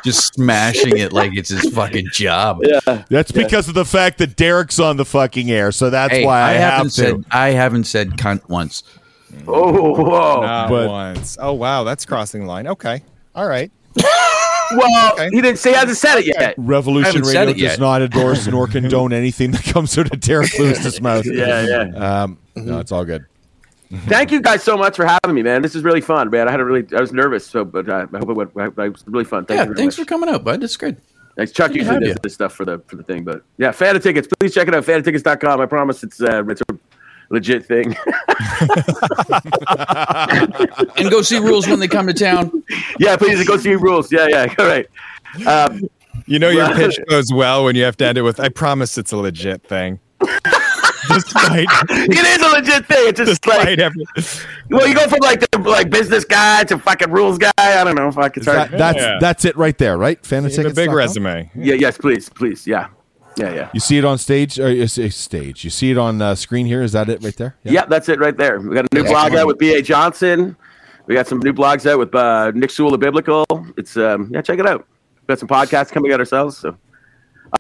Just 0.03 0.33
smashing 0.33 0.97
it 0.97 1.13
like 1.13 1.35
it's 1.35 1.49
his 1.49 1.69
fucking 1.73 2.07
job. 2.11 2.59
Yeah, 2.63 3.03
That's 3.09 3.31
because 3.31 3.67
of 3.67 3.73
the 3.73 3.85
fact 3.85 4.17
that 4.19 4.35
Derek's 4.35 4.79
on 4.79 4.97
the 4.97 5.05
fucking 5.05 5.49
air, 5.51 5.71
so 5.71 5.89
that's 5.89 6.13
Hey, 6.13 6.25
why 6.25 6.41
I, 6.41 6.51
have 6.53 6.73
haven't 6.73 6.85
to. 6.91 6.91
said 7.01 7.25
I 7.31 7.49
haven't 7.49 7.83
said 7.85 8.11
cunt 8.11 8.47
once. 8.49 8.83
Oh, 9.47 9.95
whoa. 10.03 10.41
Not 10.41 10.69
But- 10.69 10.89
once. 10.89 11.37
Oh 11.41 11.53
wow, 11.53 11.83
that's 11.83 12.05
crossing 12.05 12.41
the 12.41 12.47
line. 12.47 12.67
Okay. 12.67 13.01
All 13.35 13.47
right. 13.47 13.71
well, 14.75 15.13
Okay. 15.13 15.29
he 15.31 15.41
didn't 15.41 15.57
say 15.59 15.71
he 15.71 15.75
hasn't 15.75 15.97
said 15.97 16.17
it 16.19 16.25
yet. 16.27 16.55
Revolution 16.57 17.21
Radio 17.21 17.45
does 17.53 17.57
yet. 17.61 17.79
not 17.79 18.01
endorse 18.01 18.47
nor 18.47 18.67
condone 18.67 19.13
anything 19.13 19.51
that 19.51 19.63
comes 19.63 19.97
out 19.97 20.11
of 20.13 20.19
Derek 20.19 20.57
Lewis's 20.59 20.99
mouth. 21.01 21.25
Yeah, 21.25 21.65
yeah. 21.91 22.23
Um, 22.23 22.37
no, 22.55 22.79
it's 22.79 22.91
all 22.91 23.05
good. 23.05 23.25
Thank 24.07 24.31
you 24.31 24.41
guys 24.41 24.63
so 24.63 24.75
much 24.77 24.95
for 24.95 25.05
having 25.05 25.35
me, 25.35 25.43
man. 25.43 25.61
This 25.61 25.75
is 25.75 25.83
really 25.83 26.01
fun, 26.01 26.29
man. 26.29 26.47
I 26.47 26.51
had 26.51 26.59
a 26.59 26.65
really, 26.65 26.85
I 26.95 27.01
was 27.01 27.13
nervous, 27.13 27.45
so 27.45 27.63
but 27.65 27.87
uh, 27.89 28.07
I 28.13 28.17
hope 28.17 28.29
it 28.29 28.33
went. 28.35 28.51
I, 28.77 28.83
I 28.83 28.89
was 28.89 29.03
really 29.07 29.25
fun. 29.25 29.45
Thank 29.45 29.59
Yeah, 29.59 29.67
you 29.69 29.75
thanks 29.75 29.97
much. 29.97 30.05
for 30.05 30.09
coming 30.09 30.29
out, 30.29 30.43
bud. 30.43 30.61
That's 30.61 30.77
good. 30.77 30.97
Thanks, 31.35 31.51
Chuck. 31.51 31.71
to 31.71 31.77
Usually 31.77 31.93
have 31.95 32.01
does 32.03 32.09
you. 32.09 32.15
this 32.23 32.33
stuff 32.33 32.53
for 32.53 32.65
the 32.65 32.79
for 32.87 32.95
the 32.95 33.03
thing, 33.03 33.23
but 33.23 33.43
yeah, 33.57 33.69
Fanatickets. 33.71 34.27
Please 34.39 34.53
check 34.53 34.67
it 34.67 34.75
out. 34.75 34.83
Fanatickets.com. 34.83 35.61
I 35.61 35.65
promise 35.65 36.03
it's 36.03 36.21
uh, 36.21 36.43
it's 36.47 36.61
a 36.61 36.77
legit 37.29 37.65
thing. 37.65 37.95
And 40.97 41.09
go 41.09 41.21
see 41.21 41.39
rules 41.39 41.67
when 41.67 41.79
they 41.79 41.87
come 41.87 42.07
to 42.07 42.13
town. 42.13 42.63
yeah, 42.99 43.15
please 43.17 43.45
go 43.47 43.57
see 43.57 43.75
rules. 43.75 44.11
Yeah, 44.11 44.27
yeah. 44.27 44.53
All 44.59 44.65
right. 44.65 44.87
Um, 45.47 45.81
You 46.25 46.39
know 46.39 46.49
your 46.49 46.73
pitch 46.75 46.99
goes 47.09 47.33
well 47.33 47.63
when 47.65 47.75
you 47.75 47.83
have 47.83 47.97
to 47.97 48.05
end 48.05 48.17
it 48.17 48.21
with 48.21 48.39
"I 48.39 48.49
promise 48.49 48.97
it's 48.97 49.11
a 49.11 49.17
legit 49.17 49.63
thing." 49.63 49.99
Despite, 51.09 51.67
it 51.89 52.25
is 52.25 52.41
a 52.41 52.55
legit 52.55 52.85
thing. 52.85 53.07
It's 53.09 53.17
just 53.19 53.41
despite 53.41 53.65
like, 53.67 53.79
every, 53.79 54.05
well, 54.69 54.87
you 54.87 54.93
go 54.95 55.07
from 55.07 55.19
like 55.21 55.39
the 55.51 55.59
like 55.59 55.89
business 55.89 56.23
guy 56.25 56.63
to 56.65 56.77
fucking 56.79 57.11
rules 57.11 57.37
guy. 57.37 57.51
I 57.57 57.83
don't 57.83 57.95
know 57.95 58.07
if 58.07 58.17
I 58.17 58.29
can 58.29 58.43
That- 58.43 58.67
start. 58.67 58.71
that's 58.77 58.97
Yeah. 58.97 59.17
that's 59.19 59.45
it 59.45 59.57
right 59.57 59.77
there, 59.77 59.97
right? 59.97 60.19
you 60.31 60.37
have 60.41 60.59
a 60.65 60.69
big 60.73 60.91
resume. 60.91 61.49
Yeah, 61.55 61.75
yes, 61.75 61.97
please, 61.97 62.29
please, 62.29 62.65
yeah, 62.67 62.87
yeah, 63.37 63.53
yeah. 63.53 63.69
You 63.73 63.79
see 63.79 63.97
it 63.97 64.05
on 64.05 64.17
stage, 64.17 64.59
or 64.59 64.71
you 64.71 64.87
see 64.87 65.09
stage. 65.09 65.63
You 65.63 65.69
see 65.69 65.91
it 65.91 65.97
on 65.97 66.21
uh, 66.21 66.35
screen 66.35 66.65
here. 66.65 66.81
Is 66.81 66.91
that 66.93 67.09
it 67.09 67.23
right 67.23 67.35
there? 67.35 67.55
Yeah, 67.63 67.85
that's 67.85 68.09
it 68.09 68.19
right 68.19 68.35
there. 68.35 68.59
We 68.59 68.75
got 68.75 68.85
a 68.91 68.95
new 68.95 69.03
blog 69.03 69.33
out 69.35 69.47
with 69.47 69.57
B.A. 69.57 69.81
Johnston. 69.81 70.55
We 71.05 71.15
got 71.15 71.27
some 71.27 71.39
new 71.39 71.51
blogs 71.53 71.89
out 71.89 71.99
with 71.99 72.15
uh, 72.15 72.51
Nick 72.55 72.71
Sewell 72.71 72.93
of 72.93 72.99
Biblical. 73.01 73.45
It's 73.77 73.97
um, 73.97 74.29
yeah, 74.31 74.41
check 74.41 74.59
it 74.59 74.65
out. 74.65 74.87
We 75.21 75.33
got 75.33 75.39
some 75.39 75.49
podcasts 75.49 75.91
coming 75.91 76.13
out 76.13 76.19
ourselves. 76.19 76.57
So 76.57 76.77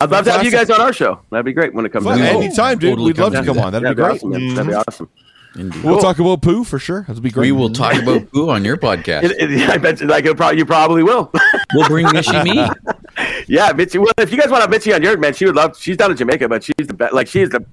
I'd 0.01 0.09
love 0.11 0.25
to 0.25 0.31
have 0.31 0.43
you 0.43 0.51
guys 0.51 0.69
on 0.69 0.81
our 0.81 0.93
show. 0.93 1.19
That'd 1.29 1.45
be 1.45 1.53
great 1.53 1.73
when 1.73 1.85
it 1.85 1.91
comes 1.91 2.05
Fun. 2.05 2.19
out. 2.21 2.35
Anytime, 2.35 2.77
dude. 2.79 2.91
Totally 2.91 3.07
We'd 3.13 3.17
love 3.19 3.31
to 3.33 3.37
come 3.39 3.45
come 3.45 3.55
down. 3.55 3.65
on. 3.65 3.71
That'd 3.73 3.89
be 3.97 4.01
great. 4.01 4.11
awesome. 4.15 4.29
man. 4.31 4.39
That'd 4.55 4.67
be 4.67 4.73
mm-hmm. 4.73 4.83
awesome. 4.87 5.09
Indeed. 5.55 5.83
We'll 5.83 5.99
talk 6.01 6.17
about 6.17 6.41
poo 6.41 6.63
for 6.63 6.79
sure. 6.79 7.03
That'd 7.07 7.21
be 7.21 7.29
great. 7.29 7.45
We 7.45 7.51
will 7.51 7.69
talk 7.69 7.93
about 8.01 8.31
poo 8.31 8.49
on 8.49 8.65
your 8.65 8.75
podcast. 8.75 9.23
It, 9.39 9.51
it, 9.51 9.69
I 9.69 9.77
bet 9.77 10.01
you, 10.01 10.07
like 10.07 10.25
it 10.25 10.35
probably 10.35 10.57
you 10.57 10.65
probably 10.65 11.03
will. 11.03 11.31
We'll 11.75 11.87
bring 11.87 12.05
Michie 12.11 12.43
me. 12.43 12.67
yeah, 13.47 13.71
Michie. 13.71 13.97
Well, 13.99 14.11
if 14.17 14.31
you 14.31 14.37
guys 14.39 14.49
want 14.49 14.61
to 14.63 14.63
have 14.63 14.69
Michie 14.71 14.93
on 14.93 15.01
your 15.01 15.17
man, 15.17 15.33
she 15.33 15.45
would 15.45 15.55
love. 15.55 15.79
She's 15.79 15.97
down 15.97 16.11
in 16.11 16.17
Jamaica, 16.17 16.47
but 16.49 16.63
she's 16.63 16.87
the 16.87 16.93
best. 16.93 17.13
Like 17.13 17.27
she's 17.27 17.49
the, 17.49 17.65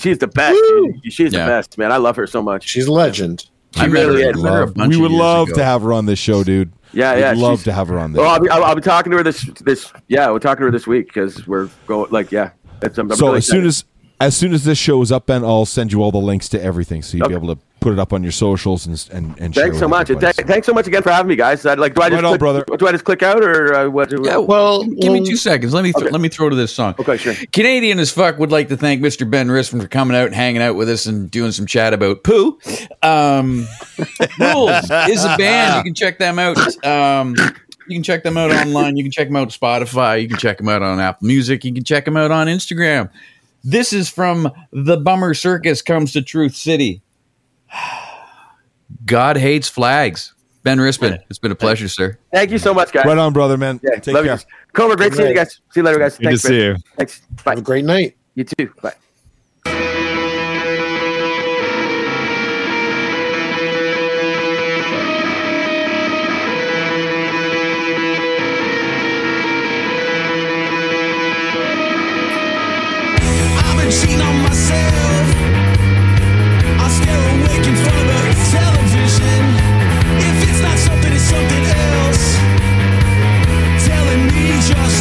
she's 0.00 0.18
the 0.18 0.26
best. 0.28 0.56
She- 1.04 1.10
she's 1.10 1.32
Yeah. 1.32 1.46
the 1.46 1.50
best, 1.50 1.78
man. 1.78 1.90
I 1.92 1.96
love 1.98 2.14
her 2.16 2.26
so 2.26 2.42
much. 2.42 2.68
She's 2.68 2.86
a 2.86 2.92
legend. 2.92 3.46
She 3.74 3.80
I 3.80 3.84
really 3.86 4.22
is. 4.22 4.38
I 4.38 4.42
met 4.42 4.52
her 4.52 4.62
a 4.62 4.66
Love- 4.66 4.88
we 4.88 4.96
would 4.96 5.10
love 5.10 5.48
ago. 5.48 5.56
to 5.58 5.64
have 5.64 5.82
her 5.82 5.92
on 5.92 6.06
this 6.06 6.18
show, 6.18 6.44
dude. 6.44 6.72
Yeah, 6.94 7.14
We'd 7.14 7.20
yeah. 7.20 7.32
love 7.34 7.64
to 7.64 7.72
have 7.72 7.88
her 7.88 7.98
on 7.98 8.12
this. 8.12 8.20
Well, 8.20 8.30
I'll 8.30 8.40
be, 8.40 8.48
I'll, 8.48 8.64
I'll 8.64 8.74
be 8.74 8.80
talking 8.80 9.10
to 9.10 9.18
her 9.18 9.22
this 9.22 9.44
this. 9.60 9.92
Yeah, 10.08 10.30
we're 10.30 10.38
talking 10.38 10.60
to 10.60 10.66
her 10.66 10.70
this 10.70 10.86
week 10.86 11.06
because 11.08 11.46
we're 11.46 11.68
going. 11.86 12.10
Like, 12.10 12.30
yeah. 12.32 12.50
It's, 12.82 12.98
I'm, 12.98 13.10
I'm 13.10 13.16
so 13.16 13.26
really 13.26 13.38
as 13.38 13.46
soon 13.46 13.66
as 13.66 13.84
as 14.20 14.36
soon 14.36 14.52
as 14.54 14.64
this 14.64 14.78
show 14.78 15.00
is 15.02 15.10
up, 15.12 15.26
Ben, 15.26 15.44
I'll 15.44 15.66
send 15.66 15.92
you 15.92 16.02
all 16.02 16.12
the 16.12 16.18
links 16.18 16.48
to 16.50 16.62
everything, 16.62 17.02
so 17.02 17.16
you'll 17.16 17.28
be 17.28 17.34
able 17.34 17.54
to 17.54 17.60
put 17.80 17.92
it 17.92 17.98
up 17.98 18.14
on 18.14 18.22
your 18.22 18.32
socials 18.32 18.86
and 18.86 19.08
and, 19.12 19.38
and 19.38 19.54
Thanks 19.54 19.72
with 19.74 19.78
so 19.80 19.88
much. 19.88 20.06
Th- 20.06 20.18
thanks 20.20 20.66
so 20.66 20.72
much 20.72 20.86
again 20.86 21.02
for 21.02 21.10
having 21.10 21.28
me, 21.28 21.36
guys. 21.36 21.66
I'd 21.66 21.78
like, 21.78 21.94
do 21.94 22.00
I 22.00 22.08
just 22.08 22.14
Right 22.22 22.24
on, 22.24 22.30
click, 22.30 22.38
brother. 22.40 22.64
Do 22.78 22.86
I 22.88 22.92
just 22.92 23.04
click 23.04 23.22
out 23.22 23.44
or 23.44 23.74
uh, 23.74 23.88
what? 23.90 24.10
Yeah, 24.24 24.38
Well, 24.38 24.84
give 24.84 25.12
me 25.12 25.22
two 25.26 25.36
seconds. 25.36 25.74
Let 25.74 25.82
me 25.84 25.92
th- 25.92 26.04
Okay. 26.04 26.10
let 26.10 26.20
me 26.22 26.28
throw 26.30 26.48
to 26.48 26.56
this 26.56 26.72
song. 26.72 26.94
Okay, 26.98 27.16
sure. 27.18 27.34
Canadian 27.52 27.98
as 27.98 28.10
fuck 28.10 28.38
would 28.38 28.50
like 28.52 28.68
to 28.68 28.76
thank 28.76 29.02
Mr. 29.02 29.28
Ben 29.28 29.48
Rispin 29.48 29.82
for 29.82 29.88
coming 29.88 30.16
out 30.16 30.26
and 30.26 30.34
hanging 30.34 30.62
out 30.62 30.76
with 30.76 30.88
us 30.88 31.04
and 31.06 31.30
doing 31.30 31.52
some 31.52 31.66
chat 31.66 31.92
about 31.92 32.24
poo. 32.24 32.58
Um, 33.02 33.66
Rules 34.38 34.90
is 35.10 35.24
a 35.24 35.36
band. 35.36 35.76
You 35.78 35.82
can 35.84 35.94
check 35.94 36.18
them 36.18 36.38
out. 36.38 36.56
Um, 36.86 37.34
you 37.86 37.96
can 37.96 38.02
check 38.02 38.22
them 38.22 38.38
out 38.38 38.50
online. 38.50 38.96
You 38.96 39.04
can 39.04 39.12
check 39.12 39.28
them 39.28 39.36
out 39.36 39.42
on 39.42 39.48
Spotify. 39.48 40.22
You 40.22 40.28
can 40.28 40.38
check 40.38 40.56
them 40.56 40.70
out 40.70 40.80
on 40.82 41.00
Apple 41.00 41.26
Music. 41.26 41.64
You 41.66 41.74
can 41.74 41.84
check 41.84 42.06
them 42.06 42.16
out 42.16 42.30
on 42.30 42.46
Instagram. 42.46 43.10
This 43.64 43.94
is 43.94 44.10
from 44.10 44.52
The 44.72 44.98
Bummer 44.98 45.32
Circus 45.32 45.80
Comes 45.80 46.12
to 46.12 46.22
Truth 46.22 46.54
City. 46.54 47.02
God 49.06 49.38
hates 49.38 49.68
flags. 49.68 50.34
Ben 50.62 50.78
Rispin, 50.78 51.18
it's 51.28 51.38
been 51.38 51.52
a 51.52 51.54
pleasure, 51.56 51.88
sir. 51.88 52.18
Thank 52.32 52.50
you 52.50 52.58
so 52.58 52.72
much, 52.72 52.90
guys. 52.92 53.04
Right 53.04 53.18
on, 53.18 53.32
brother, 53.34 53.58
man. 53.58 53.80
Yeah, 53.82 53.98
Take 53.98 54.14
love 54.14 54.24
care. 54.24 54.34
you. 54.34 54.40
Comer, 54.72 54.96
great 54.96 55.12
seeing 55.12 55.28
you 55.28 55.34
guys. 55.34 55.60
See 55.72 55.80
you 55.80 55.82
later, 55.82 55.98
guys. 55.98 56.16
Good 56.16 56.24
Thanks, 56.24 56.42
to 56.42 56.48
see 56.48 56.58
man. 56.58 56.76
you. 56.76 56.82
Thanks. 56.96 57.20
Bye. 57.44 57.50
Have 57.52 57.58
a 57.58 57.62
great 57.62 57.84
night. 57.84 58.16
You 58.34 58.44
too. 58.44 58.72
Bye. 58.82 58.94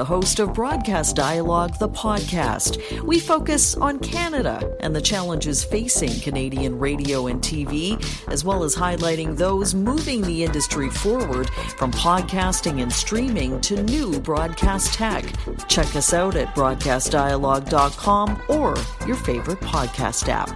the 0.00 0.04
host 0.06 0.40
of 0.40 0.54
Broadcast 0.54 1.14
Dialogue, 1.14 1.78
the 1.78 1.86
podcast. 1.86 3.02
We 3.02 3.20
focus 3.20 3.74
on 3.76 3.98
Canada 3.98 4.74
and 4.80 4.96
the 4.96 5.00
challenges 5.02 5.62
facing 5.62 6.22
Canadian 6.22 6.78
radio 6.78 7.26
and 7.26 7.42
TV, 7.42 8.02
as 8.28 8.42
well 8.42 8.64
as 8.64 8.74
highlighting 8.74 9.36
those 9.36 9.74
moving 9.74 10.22
the 10.22 10.42
industry 10.42 10.88
forward 10.88 11.50
from 11.76 11.92
podcasting 11.92 12.80
and 12.80 12.90
streaming 12.90 13.60
to 13.60 13.82
new 13.82 14.18
broadcast 14.20 14.94
tech. 14.94 15.22
Check 15.68 15.94
us 15.94 16.14
out 16.14 16.34
at 16.34 16.48
broadcastdialogue.com 16.54 18.42
or 18.48 18.74
your 19.06 19.16
favorite 19.16 19.60
podcast 19.60 20.28
app. 20.30 20.48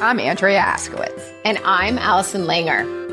I'm 0.00 0.20
Andrea 0.20 0.60
Askowitz. 0.60 1.32
And 1.44 1.58
I'm 1.64 1.98
Allison 1.98 2.44
Langer. 2.44 3.03